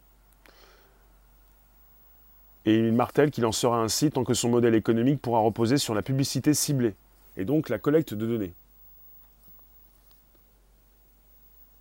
Et 2.66 2.78
il 2.78 2.94
martèle 2.94 3.32
qu'il 3.32 3.46
en 3.46 3.52
sera 3.52 3.82
ainsi 3.82 4.12
tant 4.12 4.24
que 4.24 4.34
son 4.34 4.50
modèle 4.50 4.76
économique 4.76 5.22
pourra 5.22 5.40
reposer 5.40 5.78
sur 5.78 5.96
la 5.96 6.02
publicité 6.02 6.54
ciblée, 6.54 6.94
et 7.36 7.44
donc 7.44 7.70
la 7.70 7.80
collecte 7.80 8.14
de 8.14 8.26
données. 8.26 8.54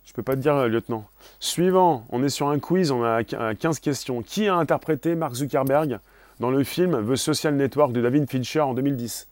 Je 0.05 0.11
ne 0.11 0.15
peux 0.15 0.23
pas 0.23 0.35
te 0.35 0.41
dire, 0.41 0.67
lieutenant. 0.67 1.07
Suivant, 1.39 2.05
on 2.09 2.21
est 2.23 2.29
sur 2.29 2.49
un 2.49 2.59
quiz, 2.59 2.91
on 2.91 3.03
a 3.03 3.23
15 3.23 3.79
questions. 3.79 4.21
Qui 4.21 4.47
a 4.47 4.55
interprété 4.55 5.15
Mark 5.15 5.35
Zuckerberg 5.35 5.99
dans 6.41 6.51
le 6.51 6.65
film 6.65 7.07
The 7.07 7.15
Social 7.15 7.55
Network 7.55 7.93
de 7.93 8.01
David 8.01 8.29
Fincher 8.29 8.59
en 8.59 8.73
2010 8.73 9.27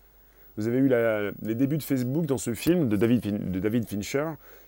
vous 0.60 0.68
avez 0.68 0.80
eu 0.80 0.92
les 1.42 1.56
débuts 1.56 1.78
de 1.78 1.84
Facebook 1.84 2.26
dans 2.26 2.38
ce 2.38 2.54
film 2.54 2.90
de 2.90 2.98
David, 2.98 3.50
de 3.52 3.60
David 3.60 3.88
Fincher, 3.88 4.26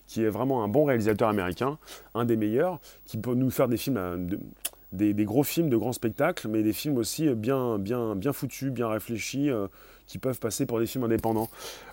qui 0.07 0.23
est 0.23 0.29
vraiment 0.29 0.63
un 0.63 0.69
bon 0.69 0.85
réalisateur 0.85 1.27
américain, 1.27 1.77
un 2.15 2.23
des 2.23 2.37
meilleurs, 2.37 2.79
qui 3.05 3.17
peut 3.17 3.33
nous 3.33 3.49
faire 3.49 3.67
des 3.67 3.75
films, 3.75 3.97
euh, 3.97 4.17
des, 4.93 5.25
gros 5.25 5.43
films 5.43 5.69
de 5.69 5.75
grands 5.75 5.91
spectacles, 5.91 6.47
mais 6.47 6.63
des 6.63 6.71
films 6.71 6.95
aussi 6.95 7.27
bien, 7.35 7.77
bien, 7.77 8.15
bien 8.15 8.31
foutus, 8.31 8.71
bien 8.71 8.87
réfléchis, 8.87 9.49
euh, 9.49 9.67
qui 10.07 10.17
peuvent 10.17 10.39
passer 10.39 10.65
pour 10.65 10.79
des 10.79 10.85
films 10.85 11.03
indépendants. 11.03 11.49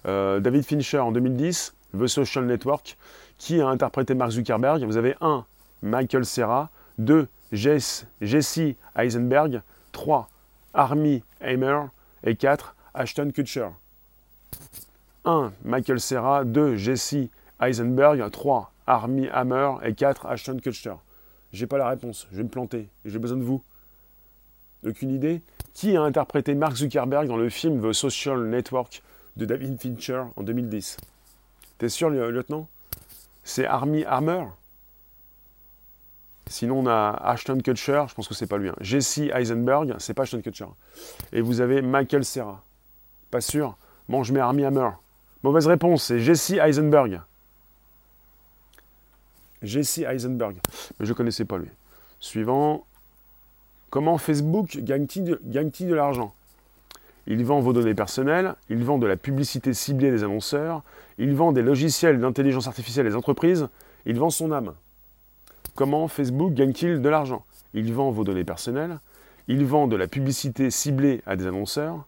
Euh, 0.07 0.39
David 0.39 0.63
Fincher 0.63 1.01
en 1.01 1.11
2010, 1.11 1.75
The 1.99 2.07
Social 2.07 2.47
Network, 2.47 2.97
qui 3.37 3.61
a 3.61 3.67
interprété 3.67 4.15
Mark 4.15 4.31
Zuckerberg. 4.31 4.85
Vous 4.85 4.97
avez 4.97 5.17
un, 5.21 5.45
Michael 5.83 6.25
Serra, 6.25 6.71
2. 6.99 7.27
Jesse, 7.51 8.07
Jesse 8.21 8.77
Eisenberg, 8.97 9.63
3. 9.91 10.29
Army 10.75 11.25
Hammer 11.41 11.87
et 12.23 12.37
4. 12.37 12.77
Ashton 12.95 13.31
Kutcher. 13.33 13.69
1. 15.25 15.53
Michael 15.65 16.01
Serra, 16.01 16.45
2. 16.45 16.77
Jesse 16.77 17.29
Eisenberg, 17.61 18.31
3. 18.31 18.73
Army 18.87 19.29
Hammer 19.29 19.73
et 19.85 19.95
4. 19.95 20.27
Ashton 20.27 20.59
Kutcher. 20.59 20.95
J'ai 21.53 21.67
pas 21.67 21.79
la 21.79 21.89
réponse, 21.89 22.27
je 22.31 22.37
vais 22.37 22.43
me 22.43 22.49
planter 22.49 22.89
j'ai 23.05 23.19
besoin 23.19 23.39
de 23.39 23.43
vous. 23.43 23.63
Aucune 24.87 25.11
idée 25.11 25.43
Qui 25.75 25.97
a 25.97 26.03
interprété 26.03 26.55
Mark 26.55 26.77
Zuckerberg 26.77 27.27
dans 27.27 27.37
le 27.37 27.49
film 27.49 27.83
The 27.83 27.93
Social 27.93 28.45
Network 28.45 29.03
de 29.37 29.45
David 29.45 29.81
Fincher 29.81 30.25
en 30.37 30.43
2010 30.43 30.99
T'es 31.79 31.89
sûr, 31.89 32.11
lieutenant? 32.11 32.69
C'est 33.43 33.67
Army 33.67 34.05
Hammer? 34.05 34.45
Sinon, 36.49 36.81
on 36.81 36.87
a 36.87 37.11
Ashton 37.25 37.59
Kutcher, 37.59 38.05
je 38.09 38.15
pense 38.15 38.27
que 38.27 38.35
c'est 38.35 38.47
pas 38.47 38.59
lui. 38.59 38.69
Hein. 38.69 38.77
Jesse 38.81 39.19
Eisenberg, 39.35 39.95
c'est 39.99 40.15
pas 40.15 40.23
Ashton 40.23 40.41
Kutcher. 40.41 40.67
Et 41.33 41.41
vous 41.41 41.61
avez 41.61 41.83
Michael 41.83 42.25
Serra. 42.25 42.63
Pas 43.31 43.41
sûr? 43.41 43.77
Bon, 44.09 44.23
je 44.23 44.33
mets 44.33 44.41
Army 44.41 44.65
Hammer. 44.65 44.91
Mauvaise 45.43 45.67
réponse, 45.67 46.05
c'est 46.05 46.19
Jesse 46.19 46.51
Eisenberg. 46.51 47.21
Jesse 49.63 49.99
Eisenberg. 49.99 50.57
Mais 50.99 51.07
je 51.07 51.13
ne 51.13 51.17
connaissais 51.17 51.45
pas 51.45 51.59
lui. 51.59 51.69
Suivant. 52.21 52.85
Comment 53.91 54.19
Facebook 54.19 54.79
gagne-t-il 54.81 55.25
de, 55.25 55.95
l'argent? 55.95 56.35
Il 57.27 57.45
vend 57.45 57.61
vos 57.61 57.73
données 57.73 57.95
personnelles, 57.95 58.55
il 58.69 58.85
vend 58.85 58.99
de 58.99 59.07
la 59.07 59.17
publicité 59.17 59.73
ciblée 59.73 60.11
des 60.11 60.25
annonceurs, 60.25 60.83
il 61.17 61.35
vend 61.35 61.53
des 61.53 61.63
logiciels 61.63 62.21
d'intelligence 62.21 62.67
artificielle 62.67 63.07
des 63.07 63.15
entreprises, 63.15 63.69
il 64.05 64.19
vend 64.19 64.31
son 64.31 64.53
âme. 64.53 64.75
Comment 65.75 66.09
Facebook 66.09 66.53
gagne-t-il 66.53 67.01
de 67.01 67.09
l'argent? 67.09 67.45
Il 67.73 67.93
vend 67.93 68.11
vos 68.11 68.25
données 68.25 68.45
personnelles, 68.45 68.99
il 69.47 69.65
vend 69.65 69.87
de 69.87 69.97
la 69.97 70.07
publicité 70.07 70.71
ciblée 70.71 71.23
à 71.27 71.37
des 71.37 71.47
annonceurs, 71.47 72.07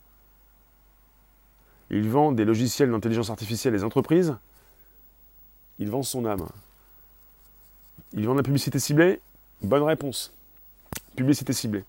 il 1.90 2.09
vend 2.09 2.33
des 2.33 2.44
logiciels 2.44 2.90
d'intelligence 2.90 3.31
artificielle 3.31 3.72
des 3.72 3.85
entreprises, 3.85 4.37
il 5.79 5.90
vend 5.90 6.03
son 6.03 6.26
âme. 6.26 6.46
Il 8.12 8.26
vend 8.26 8.35
la 8.35 8.42
publicité 8.42 8.79
ciblée 8.79 9.20
Bonne 9.62 9.83
réponse. 9.83 10.33
Publicité 11.16 11.53
ciblée. 11.53 11.85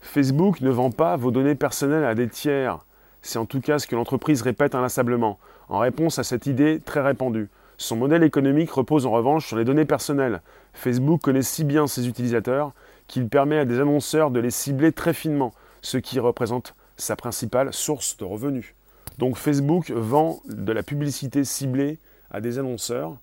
Facebook 0.00 0.60
ne 0.60 0.70
vend 0.70 0.90
pas 0.90 1.16
vos 1.16 1.30
données 1.30 1.54
personnelles 1.54 2.04
à 2.04 2.14
des 2.14 2.28
tiers. 2.28 2.84
C'est 3.22 3.38
en 3.38 3.46
tout 3.46 3.60
cas 3.60 3.78
ce 3.78 3.86
que 3.86 3.96
l'entreprise 3.96 4.42
répète 4.42 4.74
inlassablement, 4.74 5.38
en 5.68 5.78
réponse 5.78 6.18
à 6.18 6.24
cette 6.24 6.46
idée 6.46 6.80
très 6.84 7.00
répandue. 7.00 7.48
Son 7.78 7.96
modèle 7.96 8.24
économique 8.24 8.70
repose 8.70 9.06
en 9.06 9.10
revanche 9.10 9.46
sur 9.46 9.56
les 9.56 9.64
données 9.64 9.84
personnelles. 9.84 10.42
Facebook 10.74 11.22
connaît 11.22 11.42
si 11.42 11.64
bien 11.64 11.86
ses 11.86 12.08
utilisateurs 12.08 12.72
qu'il 13.06 13.28
permet 13.28 13.58
à 13.58 13.64
des 13.64 13.80
annonceurs 13.80 14.30
de 14.30 14.40
les 14.40 14.50
cibler 14.50 14.92
très 14.92 15.14
finement, 15.14 15.54
ce 15.80 15.96
qui 15.96 16.20
représente 16.20 16.74
sa 16.96 17.16
principale 17.16 17.72
source 17.72 18.16
de 18.16 18.24
revenus. 18.24 18.74
Donc 19.18 19.36
Facebook 19.36 19.90
vend 19.90 20.40
de 20.46 20.72
la 20.72 20.82
publicité 20.82 21.44
ciblée 21.44 21.98
à 22.30 22.40
des 22.40 22.58
annonceurs, 22.58 23.16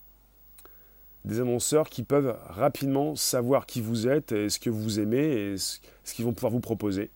des 1.23 1.39
annonceurs 1.39 1.89
qui 1.89 2.03
peuvent 2.03 2.37
rapidement 2.49 3.15
savoir 3.15 3.65
qui 3.65 3.81
vous 3.81 4.07
êtes 4.07 4.31
et 4.31 4.49
ce 4.49 4.59
que 4.59 4.69
vous 4.69 4.99
aimez 4.99 5.23
et 5.23 5.57
ce 5.57 5.79
qu'ils 6.13 6.25
vont 6.25 6.33
pouvoir 6.33 6.51
vous 6.51 6.59
proposer. 6.59 7.09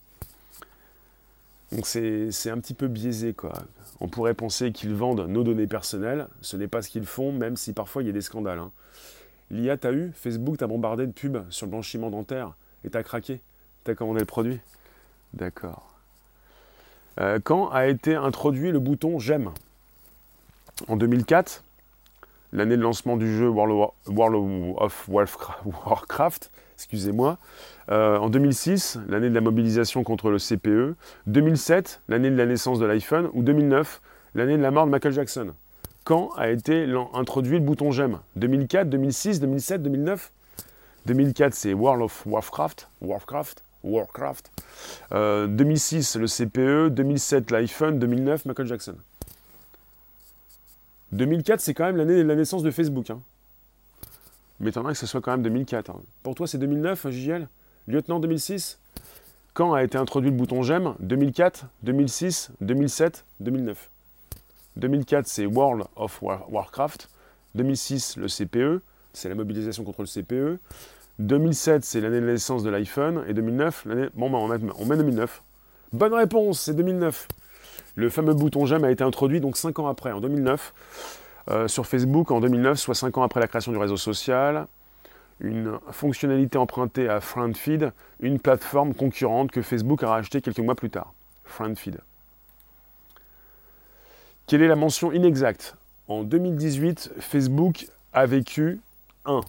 Donc 1.72 1.86
c'est 1.86 2.50
un 2.50 2.58
petit 2.58 2.74
peu 2.74 2.88
biaisé 2.88 3.34
quoi. 3.34 3.52
On 4.00 4.08
pourrait 4.08 4.34
penser 4.34 4.72
qu'ils 4.72 4.94
vendent 4.94 5.26
nos 5.28 5.44
données 5.44 5.66
personnelles, 5.66 6.26
ce 6.40 6.56
n'est 6.56 6.68
pas 6.68 6.80
ce 6.80 6.88
qu'ils 6.88 7.06
font, 7.06 7.32
même 7.32 7.56
si 7.56 7.74
parfois 7.74 8.02
il 8.02 8.06
y 8.06 8.08
a 8.08 8.12
des 8.12 8.22
scandales. 8.22 8.58
Hein. 8.58 8.72
L'IA 9.50 9.76
t'a 9.76 9.92
eu, 9.92 10.10
Facebook 10.14 10.56
t'a 10.56 10.66
bombardé 10.66 11.06
de 11.06 11.12
pubs 11.12 11.44
sur 11.50 11.66
le 11.66 11.70
blanchiment 11.70 12.10
dentaire 12.10 12.54
et 12.82 12.90
t'as 12.90 13.02
craqué, 13.02 13.40
t'as 13.84 13.94
commandé 13.94 14.20
le 14.20 14.26
produit? 14.26 14.58
D'accord. 15.34 15.89
Euh, 17.20 17.38
quand 17.42 17.68
a 17.68 17.86
été 17.86 18.14
introduit 18.14 18.72
le 18.72 18.78
bouton 18.78 19.18
j'aime 19.18 19.50
En 20.88 20.96
2004, 20.96 21.62
l'année 22.52 22.76
de 22.78 22.82
lancement 22.82 23.16
du 23.16 23.36
jeu 23.36 23.48
World 23.48 24.74
of 24.78 25.08
Warcraft, 25.08 26.50
excusez-moi. 26.76 27.36
Euh, 27.90 28.16
en 28.16 28.30
2006, 28.30 28.98
l'année 29.08 29.28
de 29.28 29.34
la 29.34 29.42
mobilisation 29.42 30.02
contre 30.02 30.30
le 30.30 30.38
CPE. 30.38 30.96
2007, 31.26 32.00
l'année 32.08 32.30
de 32.30 32.36
la 32.36 32.46
naissance 32.46 32.78
de 32.78 32.86
l'iPhone. 32.86 33.28
Ou 33.34 33.42
2009, 33.42 34.00
l'année 34.34 34.56
de 34.56 34.62
la 34.62 34.70
mort 34.70 34.86
de 34.86 34.90
Michael 34.90 35.12
Jackson. 35.12 35.52
Quand 36.04 36.30
a 36.36 36.48
été 36.48 36.86
introduit 37.12 37.58
le 37.58 37.64
bouton 37.64 37.90
j'aime 37.90 38.18
2004, 38.36 38.88
2006, 38.88 39.40
2007, 39.40 39.82
2009 39.82 40.32
2004, 41.06 41.54
c'est 41.54 41.74
World 41.74 42.02
of 42.02 42.26
Warcraft. 42.26 42.88
Warcraft. 43.02 43.62
Warcraft. 43.84 44.50
2006, 45.10 46.16
euh, 46.16 46.20
le 46.20 46.26
CPE. 46.26 46.94
2007, 46.94 47.50
l'iPhone. 47.50 47.98
2009, 47.98 48.46
Michael 48.46 48.66
Jackson. 48.66 48.96
2004, 51.12 51.60
c'est 51.60 51.74
quand 51.74 51.84
même 51.84 51.96
l'année 51.96 52.16
de 52.16 52.22
la 52.22 52.36
naissance 52.36 52.62
de 52.62 52.70
Facebook. 52.70 53.10
Hein. 53.10 53.20
M'étonnerait 54.60 54.92
que 54.92 54.98
ce 54.98 55.06
soit 55.06 55.20
quand 55.20 55.32
même 55.32 55.42
2004. 55.42 55.90
Hein. 55.90 56.00
Pour 56.22 56.34
toi, 56.34 56.46
c'est 56.46 56.58
2009, 56.58 57.10
JGL 57.10 57.48
Lieutenant 57.88 58.20
2006 58.20 58.78
Quand 59.54 59.72
a 59.72 59.82
été 59.82 59.98
introduit 59.98 60.30
le 60.30 60.36
bouton 60.36 60.62
j'aime 60.62 60.94
2004, 61.00 61.66
2006, 61.82 62.50
2007, 62.60 63.24
2009. 63.40 63.90
2004, 64.76 65.26
c'est 65.26 65.46
World 65.46 65.86
of 65.96 66.22
Warcraft. 66.22 67.08
2006, 67.54 68.16
le 68.16 68.28
CPE. 68.28 68.82
C'est 69.12 69.28
la 69.28 69.34
mobilisation 69.34 69.82
contre 69.82 70.02
le 70.02 70.06
CPE. 70.06 70.60
2007, 71.20 71.84
c'est 71.84 72.00
l'année 72.00 72.20
de 72.20 72.26
naissance 72.26 72.62
de 72.62 72.70
l'iPhone. 72.70 73.24
Et 73.28 73.34
2009, 73.34 73.84
l'année. 73.84 74.08
Bon, 74.14 74.30
bah, 74.30 74.38
on, 74.38 74.86
met 74.86 74.96
2009. 74.96 75.42
Bonne 75.92 76.14
réponse, 76.14 76.60
c'est 76.60 76.74
2009. 76.74 77.28
Le 77.96 78.08
fameux 78.08 78.34
bouton 78.34 78.64
j'aime 78.64 78.84
a 78.84 78.90
été 78.90 79.04
introduit 79.04 79.40
donc 79.40 79.56
5 79.56 79.78
ans 79.80 79.88
après, 79.88 80.12
en 80.12 80.20
2009, 80.20 80.72
euh, 81.50 81.68
sur 81.68 81.86
Facebook, 81.86 82.30
en 82.30 82.40
2009, 82.40 82.78
soit 82.78 82.94
5 82.94 83.18
ans 83.18 83.22
après 83.22 83.40
la 83.40 83.48
création 83.48 83.72
du 83.72 83.78
réseau 83.78 83.96
social. 83.96 84.66
Une 85.40 85.78
fonctionnalité 85.90 86.56
empruntée 86.58 87.08
à 87.08 87.20
FriendFeed, 87.20 87.92
une 88.20 88.38
plateforme 88.38 88.94
concurrente 88.94 89.50
que 89.50 89.62
Facebook 89.62 90.02
a 90.02 90.08
rachetée 90.08 90.40
quelques 90.40 90.60
mois 90.60 90.74
plus 90.74 90.90
tard. 90.90 91.12
FriendFeed. 91.44 91.98
Quelle 94.46 94.62
est 94.62 94.68
la 94.68 94.76
mention 94.76 95.12
inexacte? 95.12 95.76
En 96.08 96.22
2018, 96.24 97.12
Facebook 97.18 97.86
a 98.12 98.26
vécu 98.26 98.80
un, 99.24 99.40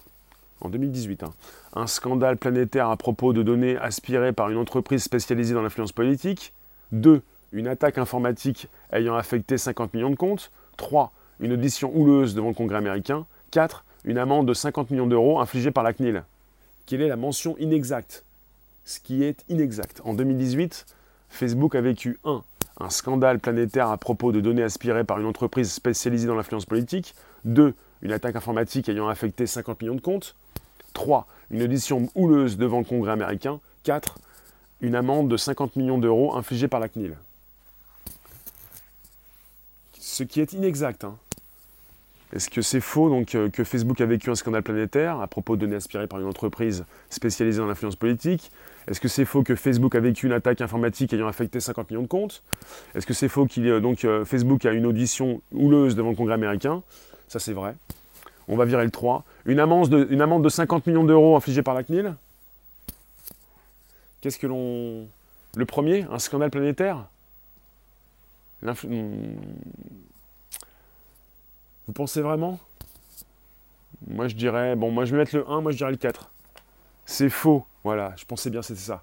en 0.60 0.68
2018, 0.68 1.22
hein, 1.22 1.32
un 1.74 1.86
scandale 1.86 2.36
planétaire 2.36 2.90
à 2.90 2.96
propos 2.96 3.32
de 3.32 3.42
données 3.42 3.76
aspirées 3.76 4.32
par 4.32 4.50
une 4.50 4.58
entreprise 4.58 5.02
spécialisée 5.02 5.54
dans 5.54 5.62
l'influence 5.62 5.92
politique. 5.92 6.52
2 6.92 7.22
une 7.52 7.68
attaque 7.68 7.98
informatique 7.98 8.68
ayant 8.92 9.14
affecté 9.14 9.58
50 9.58 9.94
millions 9.94 10.10
de 10.10 10.16
comptes. 10.16 10.50
3. 10.78 11.12
Une 11.40 11.52
audition 11.52 11.94
houleuse 11.94 12.34
devant 12.34 12.48
le 12.48 12.54
Congrès 12.54 12.78
américain. 12.78 13.26
4. 13.50 13.84
Une 14.04 14.18
amende 14.18 14.48
de 14.48 14.54
50 14.54 14.90
millions 14.90 15.06
d'euros 15.06 15.38
infligée 15.38 15.70
par 15.70 15.84
la 15.84 15.92
CNIL. 15.92 16.24
Quelle 16.86 17.02
est 17.02 17.08
la 17.08 17.16
mention 17.16 17.56
inexacte? 17.58 18.24
Ce 18.84 18.98
qui 18.98 19.22
est 19.22 19.44
inexact. 19.48 20.00
En 20.04 20.14
2018, 20.14 20.86
Facebook 21.28 21.74
a 21.74 21.80
vécu 21.80 22.18
1. 22.24 22.42
Un 22.80 22.90
scandale 22.90 23.38
planétaire 23.38 23.90
à 23.90 23.98
propos 23.98 24.32
de 24.32 24.40
données 24.40 24.62
aspirées 24.62 25.04
par 25.04 25.20
une 25.20 25.26
entreprise 25.26 25.70
spécialisée 25.70 26.26
dans 26.26 26.34
l'influence 26.34 26.64
politique. 26.64 27.14
2. 27.44 27.74
Une 28.00 28.12
attaque 28.12 28.34
informatique 28.34 28.88
ayant 28.88 29.08
affecté 29.08 29.46
50 29.46 29.82
millions 29.82 29.94
de 29.94 30.00
comptes. 30.00 30.34
3. 30.92 31.26
Une 31.50 31.62
audition 31.62 32.08
houleuse 32.14 32.56
devant 32.56 32.78
le 32.78 32.84
Congrès 32.84 33.12
américain. 33.12 33.60
4. 33.84 34.18
Une 34.80 34.94
amende 34.94 35.28
de 35.28 35.36
50 35.36 35.76
millions 35.76 35.98
d'euros 35.98 36.34
infligée 36.36 36.68
par 36.68 36.80
la 36.80 36.88
CNIL 36.88 37.16
ce 40.12 40.22
qui 40.22 40.40
est 40.40 40.52
inexact. 40.52 41.04
Hein. 41.04 41.16
Est-ce 42.34 42.48
que 42.48 42.62
c'est 42.62 42.80
faux 42.80 43.08
donc, 43.08 43.34
euh, 43.34 43.48
que 43.50 43.64
Facebook 43.64 44.00
a 44.00 44.06
vécu 44.06 44.30
un 44.30 44.34
scandale 44.34 44.62
planétaire 44.62 45.20
à 45.20 45.26
propos 45.26 45.56
de 45.56 45.62
données 45.62 45.76
aspirées 45.76 46.06
par 46.06 46.20
une 46.20 46.26
entreprise 46.26 46.84
spécialisée 47.10 47.58
dans 47.58 47.66
l'influence 47.66 47.96
politique? 47.96 48.50
Est-ce 48.88 49.00
que 49.00 49.08
c'est 49.08 49.24
faux 49.24 49.42
que 49.42 49.54
Facebook 49.54 49.94
a 49.94 50.00
vécu 50.00 50.26
une 50.26 50.32
attaque 50.32 50.60
informatique 50.60 51.12
ayant 51.12 51.28
affecté 51.28 51.60
50 51.60 51.90
millions 51.90 52.02
de 52.02 52.08
comptes? 52.08 52.42
Est-ce 52.94 53.06
que 53.06 53.14
c'est 53.14 53.28
faux 53.28 53.46
que 53.46 53.60
euh, 53.60 53.80
donc 53.80 54.04
euh, 54.04 54.24
Facebook 54.24 54.64
a 54.66 54.72
une 54.72 54.86
audition 54.86 55.40
houleuse 55.52 55.94
devant 55.94 56.10
le 56.10 56.16
Congrès 56.16 56.34
américain? 56.34 56.82
Ça 57.28 57.38
c'est 57.38 57.52
vrai. 57.52 57.74
On 58.52 58.56
va 58.56 58.66
virer 58.66 58.84
le 58.84 58.90
3. 58.90 59.24
Une 59.46 59.60
amende 59.60 59.88
de, 59.88 60.06
une 60.10 60.20
amende 60.20 60.44
de 60.44 60.50
50 60.50 60.86
millions 60.86 61.04
d'euros 61.04 61.36
infligée 61.36 61.62
par 61.62 61.72
la 61.72 61.84
CNIL 61.84 62.14
Qu'est-ce 64.20 64.38
que 64.38 64.46
l'on... 64.46 65.08
Le 65.56 65.64
premier, 65.64 66.06
un 66.10 66.18
scandale 66.18 66.50
planétaire? 66.50 67.06
Hmm. 68.62 68.76
Vous 71.86 71.92
pensez 71.94 72.20
vraiment? 72.20 72.60
Moi 74.06 74.28
je 74.28 74.34
dirais, 74.34 74.76
bon 74.76 74.90
moi 74.90 75.06
je 75.06 75.12
vais 75.12 75.18
mettre 75.18 75.34
le 75.34 75.48
1, 75.48 75.62
moi 75.62 75.72
je 75.72 75.78
dirais 75.78 75.90
le 75.90 75.96
4. 75.96 76.30
C'est 77.06 77.30
faux, 77.30 77.64
voilà, 77.84 78.12
je 78.18 78.26
pensais 78.26 78.50
bien 78.50 78.60
c'était 78.60 78.80
ça. 78.80 79.02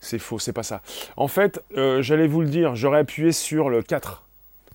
C'est 0.00 0.18
faux, 0.18 0.40
c'est 0.40 0.52
pas 0.52 0.64
ça. 0.64 0.82
En 1.16 1.28
fait, 1.28 1.62
euh, 1.76 2.02
j'allais 2.02 2.26
vous 2.26 2.40
le 2.40 2.48
dire, 2.48 2.74
j'aurais 2.74 2.98
appuyé 2.98 3.30
sur 3.30 3.70
le 3.70 3.82
4. 3.82 4.24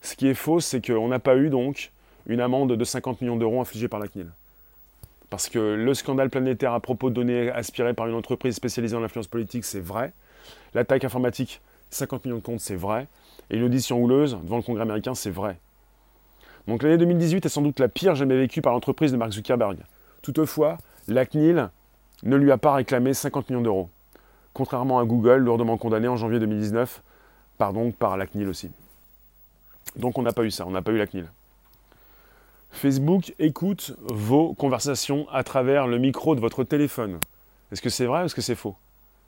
Ce 0.02 0.16
qui 0.16 0.28
est 0.28 0.34
faux, 0.34 0.62
c'est 0.62 0.86
qu'on 0.86 1.10
n'a 1.10 1.20
pas 1.20 1.36
eu 1.36 1.50
donc 1.50 1.92
une 2.28 2.42
amende 2.42 2.74
de 2.74 2.84
50 2.84 3.22
millions 3.22 3.36
d'euros 3.36 3.62
infligée 3.62 3.88
par 3.88 4.00
la 4.00 4.08
CNIL. 4.08 4.32
Parce 5.30 5.50
que 5.50 5.60
le 5.60 5.94
scandale 5.94 6.30
planétaire 6.30 6.74
à 6.74 6.80
propos 6.80 7.10
de 7.10 7.16
données 7.16 7.50
aspirées 7.50 7.94
par 7.94 8.08
une 8.08 8.16
entreprise 8.16 8.56
spécialisée 8.56 8.96
en 8.96 9.04
influence 9.04 9.28
politique, 9.28 9.66
c'est 9.66 9.80
vrai. 9.80 10.14
L'attaque 10.74 11.04
informatique, 11.04 11.62
50 11.90 12.26
millions 12.26 12.38
de 12.38 12.42
comptes, 12.42 12.60
c'est 12.60 12.76
vrai. 12.76 13.08
Et 13.50 13.58
l'audition 13.58 14.02
houleuse 14.02 14.38
devant 14.44 14.58
le 14.58 14.64
Congrès 14.64 14.84
américain, 14.84 15.16
c'est 15.16 15.30
vrai. 15.30 15.58
Donc 16.68 16.84
l'année 16.84 16.98
2018 16.98 17.46
est 17.46 17.50
sans 17.50 17.62
doute 17.62 17.80
la 17.80 17.88
pire 17.88 18.16
jamais 18.16 18.38
vécue 18.38 18.62
par 18.62 18.74
l'entreprise 18.74 19.12
de 19.12 19.18
Mark 19.18 19.32
Zuckerberg. 19.32 19.78
Toutefois, 20.22 20.78
la 21.08 21.26
CNIL 21.26 21.70
ne 22.24 22.36
lui 22.36 22.52
a 22.52 22.58
pas 22.58 22.74
réclamé 22.74 23.14
50 23.14 23.50
millions 23.50 23.62
d'euros, 23.62 23.90
contrairement 24.54 25.00
à 25.00 25.06
Google, 25.06 25.38
lourdement 25.38 25.78
condamné 25.78 26.08
en 26.08 26.16
janvier 26.16 26.40
2019, 26.40 27.04
pardon, 27.58 27.92
par 27.92 28.18
la 28.18 28.26
CNIL 28.26 28.48
aussi. 28.48 28.72
Donc 29.96 30.18
on 30.18 30.24
n'a 30.24 30.34
pas 30.34 30.44
eu 30.44 30.52
ça, 30.52 30.66
on 30.66 30.72
n'a 30.72 30.82
pas 30.82 30.92
eu 30.92 30.98
la 30.98 31.06
CNIL. 31.06 31.28
Facebook 32.76 33.34
écoute 33.40 33.96
vos 34.02 34.54
conversations 34.54 35.30
à 35.30 35.46
travers 35.46 35.88
le 35.88 35.98
micro 35.98 36.36
de 36.36 36.42
votre 36.42 36.66
téléphone. 36.66 37.20
Est-ce 37.72 37.82
que 37.82 37.90
c'est 37.90 38.06
vrai 38.06 38.24
ou 38.24 38.26
est-ce 38.26 38.36
que 38.36 38.42
c'est 38.42 38.54
faux? 38.54 38.76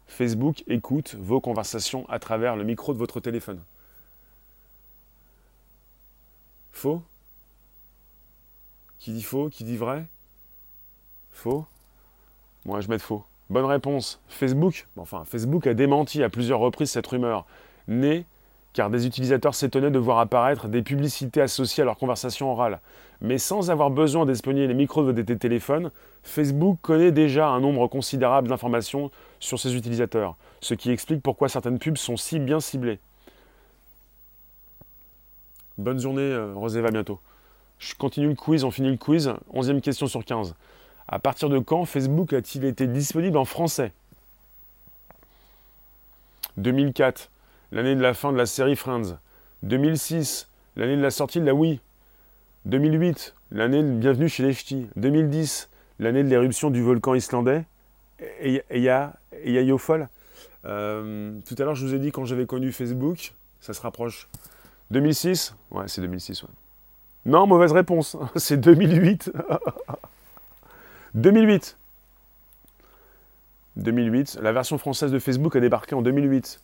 Facebook 0.06 0.66
écoute 0.68 1.16
vos 1.18 1.40
conversations 1.40 2.08
à 2.10 2.20
travers 2.20 2.58
le 2.58 2.66
micro 2.66 2.94
de 2.94 2.98
votre 2.98 3.22
téléphone. 3.22 3.62
Faux? 6.74 7.02
Qui 9.00 9.14
dit 9.14 9.24
faux? 9.24 9.48
Qui 9.48 9.64
dit 9.64 9.78
vrai? 9.78 10.06
Faux? 11.32 11.66
Moi, 12.66 12.82
je 12.82 12.90
mets 12.90 13.00
faux. 13.00 13.24
Bonne 13.50 13.66
réponse. 13.66 14.20
Facebook, 14.28 14.88
enfin, 14.98 15.24
Facebook 15.24 15.68
a 15.68 15.74
démenti 15.74 16.22
à 16.22 16.30
plusieurs 16.30 16.60
reprises 16.60 16.92
cette 16.92 17.08
rumeur, 17.08 17.46
née 17.88 18.26
car 18.78 18.92
des 18.92 19.08
utilisateurs 19.08 19.56
s'étonnaient 19.56 19.90
de 19.90 19.98
voir 19.98 20.20
apparaître 20.20 20.68
des 20.68 20.84
publicités 20.84 21.42
associées 21.42 21.82
à 21.82 21.86
leur 21.86 21.98
conversation 21.98 22.52
orale. 22.52 22.80
Mais 23.22 23.38
sans 23.38 23.72
avoir 23.72 23.90
besoin 23.90 24.26
d'espionner 24.26 24.68
les 24.68 24.74
micros 24.74 25.04
de 25.04 25.12
des 25.12 25.38
téléphones, 25.38 25.92
Facebook 26.24 26.78
connaît 26.82 27.12
déjà 27.12 27.48
un 27.48 27.60
nombre 27.60 27.88
considérable 27.88 28.48
d'informations 28.48 29.10
sur 29.40 29.60
ses 29.60 29.76
utilisateurs, 29.76 30.36
ce 30.62 30.76
qui 30.76 30.92
explique 30.92 31.24
pourquoi 31.24 31.50
certaines 31.50 31.80
pubs 31.80 31.98
sont 31.98 32.18
si 32.18 32.40
bien 32.40 32.60
ciblées. 32.60 33.00
Bonne 35.78 36.00
journée, 36.00 36.22
euh, 36.22 36.54
Roséva, 36.54 36.92
bientôt. 36.92 37.20
Je 37.80 37.94
continue 37.94 38.30
le 38.30 38.36
quiz, 38.36 38.64
on 38.64 38.72
finit 38.72 38.90
le 38.90 38.98
quiz. 38.98 39.34
Onzième 39.54 39.82
question 39.82 40.08
sur 40.08 40.26
15. 40.26 40.56
À 41.08 41.20
partir 41.20 41.50
de 41.50 41.60
quand 41.60 41.86
Facebook 41.86 42.34
a-t-il 42.34 42.66
été 42.66 42.88
disponible 42.88 43.38
en 43.38 43.46
français? 43.46 43.94
2004, 46.58 47.30
l'année 47.72 47.96
de 47.96 48.02
la 48.02 48.16
fin 48.16 48.32
de 48.34 48.38
la 48.38 48.48
série 48.48 48.76
Friends. 48.76 49.18
2006, 49.64 50.50
l'année 50.76 50.98
de 50.98 51.02
la 51.02 51.12
sortie 51.12 51.40
de 51.40 51.46
la 51.46 51.54
Wii. 51.54 51.80
2008, 52.68 53.34
l'année 53.52 53.82
de 53.82 53.92
Bienvenue 53.94 54.28
chez 54.28 54.44
les 54.44 54.52
Ch'tis. 54.52 54.90
2010, 54.98 55.70
l'année 56.00 56.22
de 56.22 56.28
l'éruption 56.28 56.70
du 56.70 56.82
volcan 56.82 57.14
islandais. 57.14 57.64
Et 58.42 58.62
il 58.70 58.82
y 58.82 58.90
a. 58.90 59.18
Euh, 60.66 61.32
tout 61.46 61.56
à 61.58 61.64
l'heure, 61.64 61.76
je 61.76 61.86
vous 61.86 61.94
ai 61.96 62.00
dit 62.00 62.12
quand 62.12 62.26
j'avais 62.26 62.46
connu 62.46 62.74
Facebook, 62.74 63.34
ça 63.62 63.74
se 63.74 63.80
rapproche. 63.80 64.28
2006 64.92 65.56
Ouais, 65.72 65.88
c'est 65.88 66.02
2006. 66.02 66.44
Ouais. 66.44 66.50
Non, 67.26 67.48
mauvaise 67.48 67.72
réponse. 67.72 68.18
C'est 68.36 68.58
2008. 68.58 69.32
2008. 71.14 71.78
2008. 73.78 74.40
La 74.42 74.52
version 74.52 74.78
française 74.78 75.12
de 75.12 75.20
Facebook 75.20 75.56
a 75.56 75.62
débarqué 75.62 75.96
en 75.96 76.02
2008. 76.02 76.60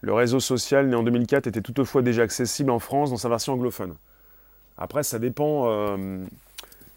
Le 0.00 0.12
réseau 0.12 0.40
social 0.40 0.88
né 0.88 0.96
en 0.96 1.04
2004 1.04 1.46
était 1.46 1.62
toutefois 1.62 2.02
déjà 2.02 2.22
accessible 2.22 2.70
en 2.72 2.80
France 2.80 3.10
dans 3.10 3.16
sa 3.16 3.28
version 3.28 3.52
anglophone. 3.52 3.94
Après, 4.78 5.02
ça 5.02 5.18
dépend, 5.18 5.64
euh, 5.66 6.24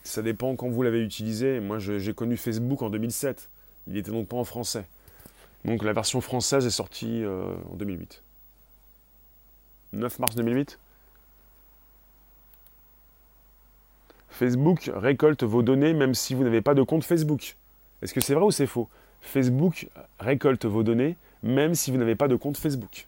ça 0.04 0.22
dépend 0.22 0.56
quand 0.56 0.70
vous 0.70 0.84
l'avez 0.84 1.02
utilisé. 1.02 1.60
Moi, 1.60 1.80
j'ai 1.80 2.14
connu 2.14 2.38
Facebook 2.38 2.82
en 2.82 2.90
2007. 2.90 3.50
Il 3.88 3.94
n'était 3.94 4.12
donc 4.12 4.28
pas 4.28 4.38
en 4.38 4.44
français. 4.44 4.86
Donc 5.66 5.84
la 5.84 5.94
version 5.94 6.22
française 6.22 6.66
est 6.66 6.72
sortie 6.72 7.24
euh, 7.24 7.56
en 7.72 7.76
2008. 7.76 8.22
9 9.92 10.20
mars 10.20 10.36
2008 10.36 10.78
Facebook 14.30 14.92
récolte 14.94 15.44
vos 15.44 15.64
données 15.64 15.94
même 15.94 16.14
si 16.14 16.36
vous 16.36 16.44
n'avez 16.44 16.62
pas 16.62 16.76
de 16.76 16.84
compte 16.84 17.04
Facebook. 17.04 17.58
Est-ce 18.02 18.14
que 18.14 18.22
c'est 18.22 18.36
vrai 18.36 18.46
ou 18.46 18.52
c'est 18.52 18.68
faux? 18.68 18.88
Facebook 19.22 19.90
récolte 20.20 20.66
vos 20.66 20.84
données 20.84 21.18
même 21.44 21.76
si 21.76 21.92
vous 21.92 21.98
n'avez 21.98 22.16
pas 22.16 22.28
de 22.28 22.36
compte 22.36 22.58
Facebook. 22.58 23.08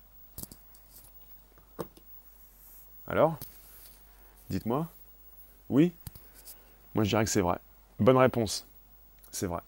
Alors? 3.07 3.37
Dites-moi. 4.51 4.85
Oui 5.69 5.93
Moi 6.93 7.05
je 7.05 7.09
dirais 7.09 7.23
que 7.23 7.29
c'est 7.29 7.39
vrai. 7.39 7.57
Bonne 8.01 8.17
réponse. 8.17 8.67
C'est 9.31 9.47
vrai. 9.47 9.61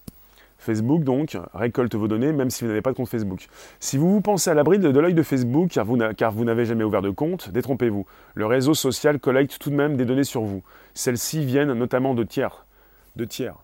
Facebook, 0.58 1.04
donc, 1.04 1.38
récolte 1.54 1.94
vos 1.94 2.06
données 2.06 2.32
même 2.32 2.50
si 2.50 2.64
vous 2.64 2.68
n'avez 2.68 2.82
pas 2.82 2.92
de 2.92 2.96
compte 2.96 3.08
Facebook. 3.08 3.48
Si 3.80 3.96
vous 3.96 4.12
vous 4.12 4.20
pensez 4.20 4.50
à 4.50 4.54
l'abri 4.54 4.78
de, 4.78 4.88
l'œil 4.90 5.14
de 5.14 5.22
Facebook 5.22 5.70
car 5.70 5.86
vous, 5.86 6.44
n'avez 6.44 6.66
jamais 6.66 6.84
ouvert 6.84 7.00
de 7.00 7.08
compte, 7.08 7.48
détrompez-vous. 7.48 8.04
Le 8.34 8.44
réseau 8.44 8.74
social 8.74 9.18
collecte 9.18 9.58
tout 9.58 9.70
de 9.70 9.74
même 9.74 9.96
des 9.96 10.04
données 10.04 10.22
sur 10.22 10.42
vous. 10.42 10.62
Celles-ci 10.92 11.46
viennent 11.46 11.72
notamment 11.72 12.14
de 12.14 12.22
tiers. 12.22 12.66
De 13.16 13.24
tiers. 13.24 13.56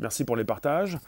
Merci 0.00 0.24
pour 0.24 0.34
les 0.34 0.44
partages. 0.44 0.98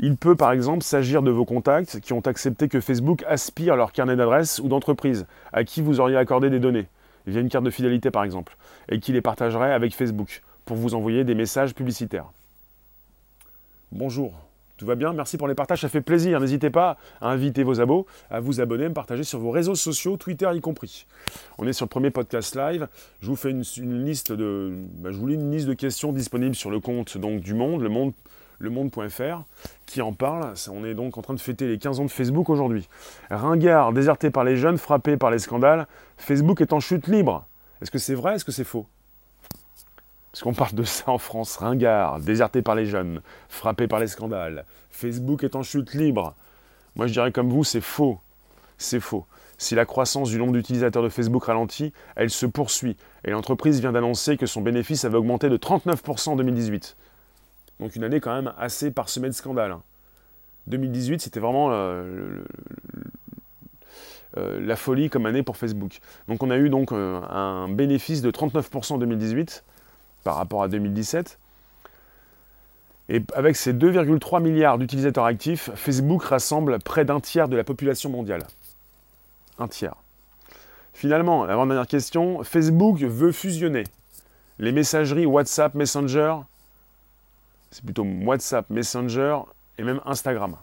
Il 0.00 0.16
peut 0.16 0.34
par 0.34 0.50
exemple 0.50 0.82
s'agir 0.82 1.22
de 1.22 1.30
vos 1.30 1.44
contacts 1.44 2.00
qui 2.00 2.12
ont 2.12 2.26
accepté 2.26 2.66
que 2.68 2.80
Facebook 2.80 3.22
aspire 3.28 3.76
leur 3.76 3.92
carnet 3.92 4.16
d'adresses 4.16 4.58
ou 4.58 4.66
d'entreprise, 4.66 5.26
à 5.52 5.62
qui 5.62 5.82
vous 5.82 6.00
auriez 6.00 6.16
accordé 6.16 6.50
des 6.50 6.58
données, 6.58 6.88
via 7.26 7.40
une 7.40 7.48
carte 7.48 7.64
de 7.64 7.70
fidélité 7.70 8.10
par 8.10 8.24
exemple, 8.24 8.56
et 8.88 9.00
qui 9.00 9.12
les 9.12 9.20
partagerait 9.22 9.72
avec 9.72 9.94
Facebook 9.94 10.42
pour 10.64 10.76
vous 10.76 10.94
envoyer 10.94 11.24
des 11.24 11.34
messages 11.34 11.74
publicitaires. 11.74 12.26
Bonjour, 13.90 14.32
tout 14.78 14.86
va 14.86 14.94
bien? 14.94 15.12
Merci 15.12 15.36
pour 15.36 15.48
les 15.48 15.54
partages, 15.54 15.82
ça 15.82 15.88
fait 15.88 16.00
plaisir. 16.00 16.40
N'hésitez 16.40 16.70
pas 16.70 16.96
à 17.20 17.28
inviter 17.28 17.62
vos 17.62 17.80
abos, 17.80 18.06
à 18.30 18.40
vous 18.40 18.60
abonner, 18.60 18.86
à 18.86 18.88
me 18.88 18.94
partager 18.94 19.22
sur 19.22 19.38
vos 19.38 19.50
réseaux 19.50 19.74
sociaux, 19.74 20.16
Twitter 20.16 20.50
y 20.54 20.60
compris. 20.60 21.06
On 21.58 21.66
est 21.66 21.72
sur 21.72 21.84
le 21.84 21.90
premier 21.90 22.10
podcast 22.10 22.56
live. 22.56 22.88
Je 23.20 23.28
vous 23.28 23.36
fais 23.36 23.50
une, 23.50 24.04
liste 24.04 24.32
de, 24.32 24.72
bah, 24.98 25.10
je 25.12 25.18
vous 25.18 25.26
lis 25.26 25.34
une 25.34 25.52
liste 25.52 25.68
de 25.68 25.74
questions 25.74 26.12
disponibles 26.12 26.56
sur 26.56 26.70
le 26.70 26.80
compte 26.80 27.16
donc 27.18 27.40
du 27.42 27.54
Monde, 27.54 27.82
le 27.82 27.90
Monde, 27.90 28.12
le 28.62 28.70
Monde.fr, 28.70 29.42
qui 29.86 30.00
en 30.00 30.12
parle. 30.12 30.54
On 30.70 30.84
est 30.84 30.94
donc 30.94 31.18
en 31.18 31.22
train 31.22 31.34
de 31.34 31.40
fêter 31.40 31.66
les 31.66 31.78
15 31.78 32.00
ans 32.00 32.04
de 32.04 32.10
Facebook 32.10 32.48
aujourd'hui. 32.48 32.88
Ringard, 33.28 33.92
déserté 33.92 34.30
par 34.30 34.44
les 34.44 34.56
jeunes, 34.56 34.78
frappé 34.78 35.16
par 35.16 35.30
les 35.30 35.40
scandales. 35.40 35.88
Facebook 36.16 36.60
est 36.60 36.72
en 36.72 36.78
chute 36.78 37.08
libre. 37.08 37.44
Est-ce 37.82 37.90
que 37.90 37.98
c'est 37.98 38.14
vrai 38.14 38.36
Est-ce 38.36 38.44
que 38.44 38.52
c'est 38.52 38.64
faux? 38.64 38.86
Parce 40.30 40.44
qu'on 40.44 40.54
parle 40.54 40.74
de 40.74 40.84
ça 40.84 41.10
en 41.10 41.18
France, 41.18 41.56
ringard, 41.56 42.20
déserté 42.20 42.62
par 42.62 42.74
les 42.74 42.86
jeunes, 42.86 43.20
frappé 43.48 43.88
par 43.88 43.98
les 43.98 44.06
scandales. 44.06 44.64
Facebook 44.90 45.44
est 45.44 45.56
en 45.56 45.62
chute 45.62 45.92
libre. 45.92 46.34
Moi 46.94 47.06
je 47.08 47.12
dirais 47.12 47.32
comme 47.32 47.50
vous, 47.50 47.64
c'est 47.64 47.82
faux. 47.82 48.18
C'est 48.78 49.00
faux. 49.00 49.26
Si 49.58 49.74
la 49.74 49.84
croissance 49.84 50.30
du 50.30 50.38
nombre 50.38 50.52
d'utilisateurs 50.52 51.02
de 51.02 51.08
Facebook 51.08 51.44
ralentit, 51.44 51.92
elle 52.16 52.30
se 52.30 52.46
poursuit. 52.46 52.96
Et 53.24 53.30
l'entreprise 53.30 53.80
vient 53.80 53.92
d'annoncer 53.92 54.36
que 54.36 54.46
son 54.46 54.60
bénéfice 54.60 55.04
avait 55.04 55.18
augmenté 55.18 55.48
de 55.48 55.56
39% 55.56 56.30
en 56.30 56.36
2018. 56.36 56.96
Donc 57.82 57.96
une 57.96 58.04
année 58.04 58.20
quand 58.20 58.32
même 58.32 58.52
assez 58.58 58.92
parsemée 58.92 59.28
de 59.28 59.34
scandales. 59.34 59.76
2018, 60.68 61.20
c'était 61.20 61.40
vraiment 61.40 61.72
euh, 61.72 62.44
euh, 64.36 64.64
la 64.64 64.76
folie 64.76 65.10
comme 65.10 65.26
année 65.26 65.42
pour 65.42 65.56
Facebook. 65.56 65.98
Donc 66.28 66.44
on 66.44 66.50
a 66.50 66.58
eu 66.58 66.70
donc 66.70 66.92
euh, 66.92 67.20
un 67.22 67.68
bénéfice 67.68 68.22
de 68.22 68.30
39% 68.30 68.92
en 68.92 68.98
2018 68.98 69.64
par 70.22 70.36
rapport 70.36 70.62
à 70.62 70.68
2017. 70.68 71.40
Et 73.08 73.20
avec 73.34 73.56
ses 73.56 73.72
2,3 73.72 74.40
milliards 74.40 74.78
d'utilisateurs 74.78 75.24
actifs, 75.24 75.70
Facebook 75.74 76.22
rassemble 76.22 76.78
près 76.78 77.04
d'un 77.04 77.18
tiers 77.18 77.48
de 77.48 77.56
la 77.56 77.64
population 77.64 78.10
mondiale. 78.10 78.44
Un 79.58 79.66
tiers. 79.66 79.96
Finalement, 80.94 81.42
avant-dernière 81.42 81.88
question, 81.88 82.44
Facebook 82.44 83.00
veut 83.00 83.32
fusionner 83.32 83.82
les 84.60 84.70
messageries 84.70 85.26
WhatsApp, 85.26 85.74
Messenger, 85.74 86.36
c'est 87.72 87.84
plutôt 87.84 88.04
WhatsApp, 88.04 88.68
Messenger 88.68 89.38
et 89.78 89.82
même 89.82 90.00
Instagram. 90.04 90.56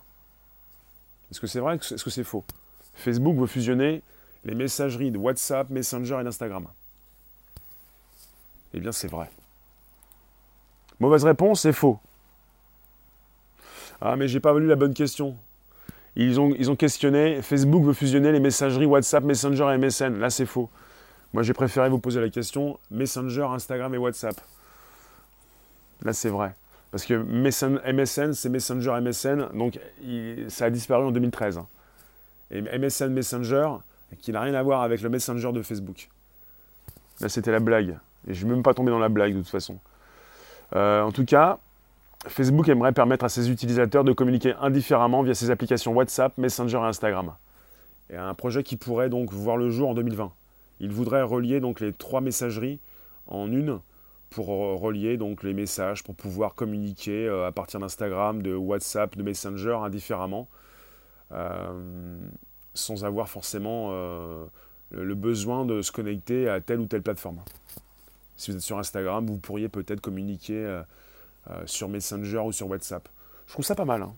Est-ce 1.31 1.41
que 1.41 1.47
c'est 1.47 1.59
vrai 1.59 1.75
Est-ce 1.75 2.03
que 2.03 2.09
c'est 2.09 2.23
faux? 2.23 2.45
Facebook 2.93 3.35
veut 3.35 3.47
fusionner 3.47 4.03
les 4.45 4.53
messageries 4.53 5.11
de 5.11 5.17
WhatsApp, 5.17 5.69
Messenger 5.71 6.19
et 6.21 6.23
d'Instagram. 6.23 6.67
Eh 8.73 8.79
bien, 8.79 8.91
c'est 8.91 9.07
vrai. 9.07 9.29
Mauvaise 10.99 11.25
réponse, 11.25 11.61
c'est 11.61 11.73
faux. 11.73 11.99
Ah, 14.01 14.15
mais 14.15 14.27
j'ai 14.27 14.39
pas 14.39 14.57
lu 14.57 14.67
la 14.67 14.75
bonne 14.75 14.93
question. 14.93 15.35
Ils 16.15 16.39
ont, 16.39 16.53
ils 16.59 16.69
ont 16.69 16.75
questionné, 16.75 17.41
Facebook 17.41 17.83
veut 17.83 17.93
fusionner 17.93 18.31
les 18.31 18.39
messageries 18.39 18.85
WhatsApp, 18.85 19.23
Messenger 19.23 19.73
et 19.73 19.77
MSN. 19.77 20.19
Là, 20.19 20.29
c'est 20.29 20.45
faux. 20.45 20.69
Moi, 21.33 21.41
j'ai 21.41 21.53
préféré 21.53 21.89
vous 21.89 21.99
poser 21.99 22.21
la 22.21 22.29
question 22.29 22.79
Messenger, 22.91 23.47
Instagram 23.49 23.95
et 23.95 23.97
WhatsApp. 23.97 24.39
Là, 26.03 26.13
c'est 26.13 26.29
vrai. 26.29 26.53
Parce 26.91 27.05
que 27.05 27.13
MSN, 27.13 28.33
c'est 28.33 28.49
Messenger 28.49 28.99
MSN, 29.01 29.57
donc 29.57 29.79
ça 30.47 30.65
a 30.65 30.69
disparu 30.69 31.05
en 31.05 31.11
2013. 31.11 31.61
Et 32.51 32.61
MSN 32.61 33.09
Messenger, 33.09 33.69
qui 34.21 34.31
n'a 34.31 34.41
rien 34.41 34.55
à 34.55 34.63
voir 34.63 34.81
avec 34.81 35.01
le 35.01 35.09
Messenger 35.09 35.51
de 35.51 35.61
Facebook. 35.61 36.09
Là, 37.21 37.29
c'était 37.29 37.51
la 37.51 37.59
blague. 37.59 37.97
Et 38.27 38.33
je 38.33 38.43
ne 38.43 38.49
vais 38.49 38.55
même 38.55 38.63
pas 38.63 38.73
tomber 38.73 38.91
dans 38.91 38.99
la 38.99 39.09
blague, 39.09 39.33
de 39.33 39.39
toute 39.39 39.49
façon. 39.49 39.77
Euh, 40.75 41.01
en 41.01 41.11
tout 41.11 41.25
cas, 41.25 41.59
Facebook 42.27 42.67
aimerait 42.69 42.91
permettre 42.91 43.25
à 43.25 43.29
ses 43.29 43.49
utilisateurs 43.51 44.03
de 44.03 44.11
communiquer 44.11 44.53
indifféremment 44.59 45.21
via 45.21 45.35
ses 45.35 45.51
applications 45.51 45.93
WhatsApp, 45.93 46.37
Messenger 46.37 46.77
et 46.77 46.87
Instagram. 46.87 47.33
Et 48.09 48.17
un 48.17 48.33
projet 48.33 48.63
qui 48.63 48.77
pourrait 48.77 49.09
donc 49.09 49.31
voir 49.31 49.57
le 49.57 49.69
jour 49.69 49.89
en 49.89 49.93
2020. 49.93 50.31
Il 50.79 50.91
voudrait 50.91 51.21
relier 51.21 51.59
donc 51.59 51.79
les 51.79 51.93
trois 51.93 52.21
messageries 52.21 52.79
en 53.27 53.51
une 53.51 53.79
pour 54.29 54.47
relier 54.47 55.17
donc 55.17 55.43
les 55.43 55.53
messages, 55.53 56.03
pour 56.03 56.15
pouvoir 56.15 56.55
communiquer 56.55 57.27
euh, 57.27 57.47
à 57.47 57.51
partir 57.51 57.79
d'Instagram, 57.79 58.41
de 58.41 58.53
WhatsApp, 58.53 59.17
de 59.17 59.23
Messenger 59.23 59.77
indifféremment, 59.83 60.47
euh, 61.31 62.17
sans 62.73 63.05
avoir 63.05 63.29
forcément 63.29 63.91
le 64.91 65.15
besoin 65.15 65.65
de 65.65 65.81
se 65.81 65.91
connecter 65.91 66.47
à 66.47 66.61
telle 66.61 66.79
ou 66.79 66.85
telle 66.85 67.01
plateforme. 67.01 67.39
Si 68.39 68.51
vous 68.51 68.57
êtes 68.57 68.63
sur 68.63 68.79
Instagram, 68.79 69.25
vous 69.25 69.37
pourriez 69.37 69.67
peut-être 69.67 69.99
communiquer 69.99 70.53
euh, 70.55 70.81
euh, 71.51 71.61
sur 71.65 71.89
Messenger 71.89 72.37
ou 72.37 72.53
sur 72.53 72.69
WhatsApp. 72.69 73.05
Je 73.47 73.51
trouve 73.51 73.65
ça 73.65 73.75
pas 73.75 73.83
mal. 73.83 74.01
Hein. 74.01 74.13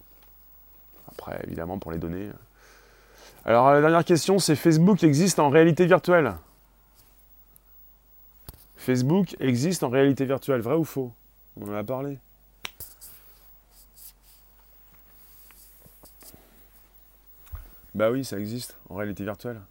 Après, 1.11 1.41
évidemment, 1.47 1.79
pour 1.79 1.91
les 1.91 1.97
données. 1.97 2.27
Euh. 2.27 3.45
Alors, 3.45 3.71
la 3.71 3.81
dernière 3.81 4.05
question, 4.05 4.37
c'est 4.37 4.55
Facebook 4.55 5.03
existe 5.03 5.39
en 5.39 5.49
réalité 5.49 5.87
virtuelle? 5.87 6.35
Facebook 8.81 9.35
existe 9.39 9.83
en 9.83 9.89
réalité 9.89 10.25
virtuelle, 10.25 10.61
vrai 10.61 10.73
ou 10.73 10.83
faux? 10.83 11.13
On 11.55 11.69
en 11.69 11.75
a 11.75 11.83
parlé. 11.83 12.17
Bah 17.93 18.09
oui, 18.09 18.25
ça 18.25 18.39
existe 18.39 18.75
en 18.89 18.95
réalité 18.95 19.23
virtuelle. 19.23 19.61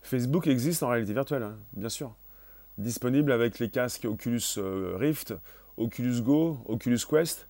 Facebook 0.00 0.46
existe 0.46 0.82
en 0.82 0.88
réalité 0.88 1.12
virtuelle, 1.12 1.42
hein, 1.42 1.58
bien 1.74 1.90
sûr. 1.90 2.14
Disponible 2.78 3.32
avec 3.32 3.58
les 3.58 3.68
casques 3.68 4.06
Oculus 4.06 4.54
euh, 4.56 4.96
Rift, 4.96 5.34
Oculus 5.76 6.22
Go, 6.22 6.58
Oculus 6.66 7.00
Quest. 7.06 7.46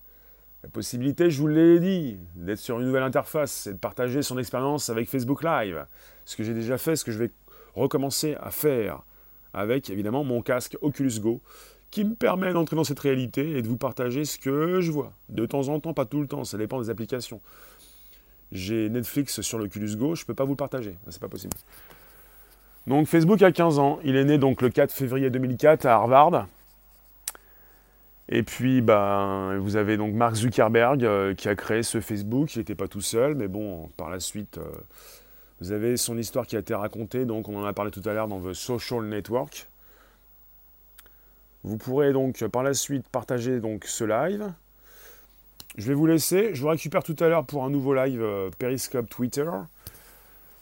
La 0.63 0.69
possibilité, 0.69 1.29
je 1.29 1.39
vous 1.39 1.47
l'ai 1.47 1.79
dit, 1.79 2.19
d'être 2.35 2.59
sur 2.59 2.81
une 2.81 2.87
nouvelle 2.87 3.03
interface 3.03 3.67
et 3.67 3.73
de 3.73 3.79
partager 3.79 4.21
son 4.21 4.37
expérience 4.37 4.89
avec 4.89 5.09
Facebook 5.09 5.43
Live. 5.43 5.85
Ce 6.25 6.35
que 6.35 6.43
j'ai 6.43 6.53
déjà 6.53 6.77
fait, 6.77 6.97
ce 6.97 7.05
que 7.05 7.13
je 7.13 7.19
vais 7.19 7.31
recommencer 7.73 8.35
à 8.41 8.51
faire 8.51 9.05
avec 9.55 9.89
évidemment 9.89 10.23
mon 10.23 10.41
casque 10.41 10.77
Oculus 10.81 11.19
Go 11.19 11.41
qui 11.91 12.03
me 12.03 12.13
permet 12.13 12.51
d'entrer 12.51 12.75
dans 12.75 12.83
cette 12.83 12.99
réalité 12.99 13.57
et 13.57 13.61
de 13.61 13.67
vous 13.67 13.77
partager 13.77 14.25
ce 14.25 14.37
que 14.37 14.81
je 14.81 14.91
vois. 14.91 15.13
De 15.29 15.45
temps 15.45 15.69
en 15.69 15.79
temps, 15.79 15.93
pas 15.93 16.05
tout 16.05 16.19
le 16.19 16.27
temps, 16.27 16.43
ça 16.43 16.57
dépend 16.57 16.81
des 16.81 16.89
applications. 16.89 17.39
J'ai 18.51 18.89
Netflix 18.89 19.41
sur 19.41 19.57
l'Oculus 19.57 19.95
Go, 19.95 20.15
je 20.15 20.23
ne 20.23 20.25
peux 20.25 20.33
pas 20.33 20.43
vous 20.43 20.51
le 20.51 20.57
partager, 20.57 20.95
c'est 21.09 21.21
pas 21.21 21.29
possible. 21.29 21.53
Donc 22.87 23.07
Facebook 23.07 23.41
a 23.41 23.51
15 23.51 23.79
ans, 23.79 23.99
il 24.03 24.15
est 24.15 24.25
né 24.25 24.37
donc 24.37 24.61
le 24.61 24.69
4 24.69 24.91
février 24.91 25.29
2004 25.29 25.85
à 25.85 25.93
Harvard. 25.93 26.47
Et 28.27 28.43
puis 28.43 28.81
bah, 28.81 29.53
vous 29.59 29.75
avez 29.75 29.97
donc 29.97 30.13
Mark 30.13 30.35
Zuckerberg 30.35 31.03
euh, 31.03 31.33
qui 31.33 31.47
a 31.47 31.55
créé 31.55 31.83
ce 31.83 32.01
Facebook, 32.01 32.55
il 32.55 32.59
n'était 32.59 32.75
pas 32.75 32.87
tout 32.87 33.01
seul, 33.01 33.35
mais 33.35 33.47
bon, 33.47 33.89
par 33.97 34.09
la 34.09 34.19
suite, 34.19 34.57
euh, 34.57 34.69
vous 35.61 35.71
avez 35.71 35.97
son 35.97 36.17
histoire 36.17 36.45
qui 36.45 36.55
a 36.55 36.59
été 36.59 36.73
racontée, 36.75 37.25
donc 37.25 37.47
on 37.47 37.57
en 37.57 37.65
a 37.65 37.73
parlé 37.73 37.91
tout 37.91 38.01
à 38.05 38.13
l'heure 38.13 38.27
dans 38.27 38.41
The 38.41 38.53
Social 38.53 39.03
Network. 39.03 39.67
Vous 41.63 41.77
pourrez 41.77 42.13
donc 42.13 42.45
par 42.47 42.61
la 42.61 42.73
suite 42.73 43.07
partager 43.07 43.59
donc 43.59 43.85
ce 43.85 44.03
live. 44.03 44.53
Je 45.77 45.87
vais 45.87 45.93
vous 45.93 46.05
laisser. 46.05 46.53
Je 46.53 46.61
vous 46.61 46.67
récupère 46.67 47.03
tout 47.03 47.15
à 47.19 47.27
l'heure 47.27 47.45
pour 47.45 47.63
un 47.63 47.69
nouveau 47.69 47.93
live 47.93 48.21
euh, 48.21 48.49
Periscope 48.59 49.09
Twitter. 49.09 49.49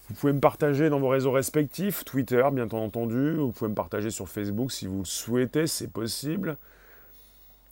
Vous 0.09 0.15
pouvez 0.15 0.33
me 0.33 0.39
partager 0.39 0.89
dans 0.89 0.99
vos 0.99 1.09
réseaux 1.09 1.31
respectifs, 1.31 2.05
Twitter 2.05 2.43
bien 2.51 2.69
entendu. 2.69 3.33
Vous 3.35 3.51
pouvez 3.51 3.69
me 3.69 3.75
partager 3.75 4.11
sur 4.11 4.29
Facebook 4.29 4.71
si 4.71 4.85
vous 4.87 4.99
le 4.99 5.05
souhaitez, 5.05 5.67
c'est 5.67 5.91
possible. 5.91 6.57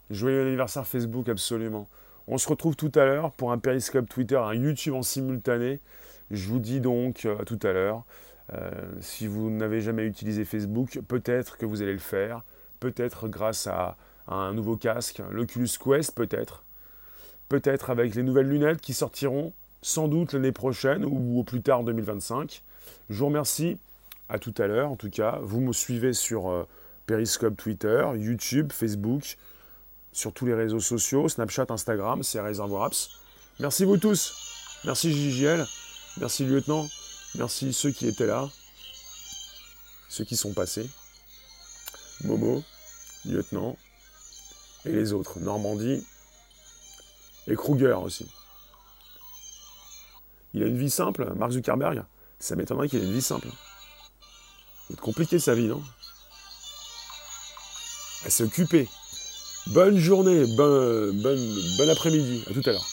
Joyeux 0.09 0.41
anniversaire 0.41 0.86
Facebook 0.88 1.30
absolument. 1.30 1.88
On 2.28 2.38
se 2.38 2.47
retrouve 2.47 2.76
tout 2.76 2.91
à 2.95 3.05
l'heure 3.05 3.32
pour 3.32 3.51
un 3.51 3.57
Periscope 3.57 4.09
Twitter, 4.09 4.38
un 4.38 4.53
YouTube 4.53 4.93
en 4.93 5.03
simultané. 5.03 5.80
Je 6.32 6.47
vous 6.47 6.59
dis 6.59 6.79
donc 6.79 7.25
euh, 7.25 7.39
à 7.39 7.45
tout 7.45 7.59
à 7.63 7.71
l'heure. 7.71 8.03
Euh, 8.53 8.71
si 8.99 9.27
vous 9.27 9.49
n'avez 9.49 9.82
jamais 9.82 10.05
utilisé 10.05 10.43
Facebook, 10.45 10.99
peut-être 11.07 11.57
que 11.57 11.65
vous 11.65 11.82
allez 11.82 11.93
le 11.93 11.99
faire 11.99 12.43
peut-être 12.82 13.29
grâce 13.29 13.67
à, 13.67 13.95
un 14.27 14.53
nouveau 14.53 14.77
casque, 14.77 15.21
l'Oculus 15.32 15.69
Quest 15.84 16.15
peut-être, 16.15 16.63
peut-être 17.49 17.89
avec 17.89 18.15
les 18.15 18.23
nouvelles 18.23 18.47
lunettes 18.47 18.79
qui 18.79 18.93
sortiront 18.93 19.51
sans 19.82 20.07
doute 20.07 20.34
l'année 20.34 20.51
prochaine 20.51 21.03
ou 21.03 21.39
au 21.39 21.43
plus 21.43 21.61
tard 21.61 21.79
en 21.79 21.84
2025. 21.84 22.61
Je 23.09 23.19
vous 23.19 23.25
remercie, 23.25 23.77
à 24.29 24.39
tout 24.39 24.53
à 24.57 24.67
l'heure 24.67 24.91
en 24.91 24.95
tout 24.95 25.09
cas. 25.09 25.39
Vous 25.41 25.59
me 25.59 25.73
suivez 25.73 26.13
sur 26.13 26.49
euh, 26.49 26.67
Periscope 27.07 27.57
Twitter, 27.57 28.05
YouTube, 28.15 28.71
Facebook, 28.71 29.38
sur 30.13 30.34
tous 30.34 30.45
les 30.45 30.53
réseaux 30.53 30.79
sociaux, 30.79 31.27
Snapchat, 31.27 31.65
Instagram, 31.69 32.23
c'est 32.23 32.39
Réservoir 32.39 32.84
Apps. 32.84 33.19
Merci 33.59 33.86
vous 33.86 33.97
tous. 33.97 34.34
Merci 34.86 35.11
JJL. 35.11 35.65
Merci 36.18 36.45
lieutenant. 36.45 36.88
Merci 37.36 37.74
ceux 37.74 37.91
qui 37.91 38.07
étaient 38.07 38.28
là. 38.28 38.49
Ceux 40.09 40.26
qui 40.26 40.36
sont 40.36 40.53
passés. 40.53 40.89
Momo, 42.24 42.64
lieutenant, 43.26 43.78
et 44.86 44.91
les 44.91 45.14
autres, 45.14 45.39
Normandie, 45.39 46.05
et 47.47 47.55
Kruger 47.55 47.93
aussi. 47.93 48.30
Il 50.53 50.64
a 50.64 50.68
une 50.68 50.78
vie 50.78 50.89
simple, 50.89 51.34
Mark 51.36 51.51
Zuckerberg. 51.51 52.03
Ça 52.39 52.55
m'étonnerait 52.55 52.89
qu'il 52.89 52.99
ait 52.99 53.05
une 53.05 53.14
vie 53.14 53.22
simple. 53.22 53.47
C'est 54.88 54.99
compliqué 54.99 55.39
sa 55.39 55.55
vie, 55.55 55.68
non? 55.68 55.82
S'est 58.28 58.43
occupée. 58.43 58.88
Bonne 59.68 59.97
journée, 59.97 60.45
bon, 60.55 61.14
bon 61.14 61.89
après-midi. 61.89 62.43
À 62.49 62.53
tout 62.53 62.62
à 62.66 62.72
l'heure. 62.72 62.88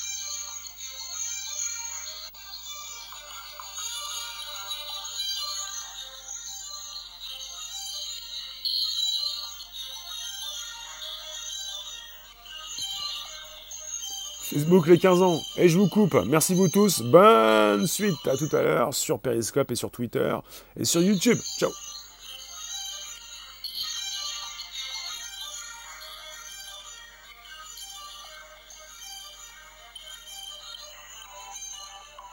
Facebook 14.58 14.88
les 14.88 14.98
15 14.98 15.22
ans. 15.22 15.40
Et 15.56 15.68
je 15.68 15.78
vous 15.78 15.88
coupe. 15.88 16.16
Merci 16.26 16.54
vous 16.54 16.68
tous. 16.68 17.02
Bonne 17.02 17.86
suite. 17.86 18.16
À 18.26 18.36
tout 18.36 18.54
à 18.54 18.62
l'heure 18.62 18.92
sur 18.92 19.20
Periscope 19.20 19.70
et 19.70 19.76
sur 19.76 19.90
Twitter 19.90 20.34
et 20.76 20.84
sur 20.84 21.00
YouTube. 21.00 21.38
Ciao. 21.58 21.70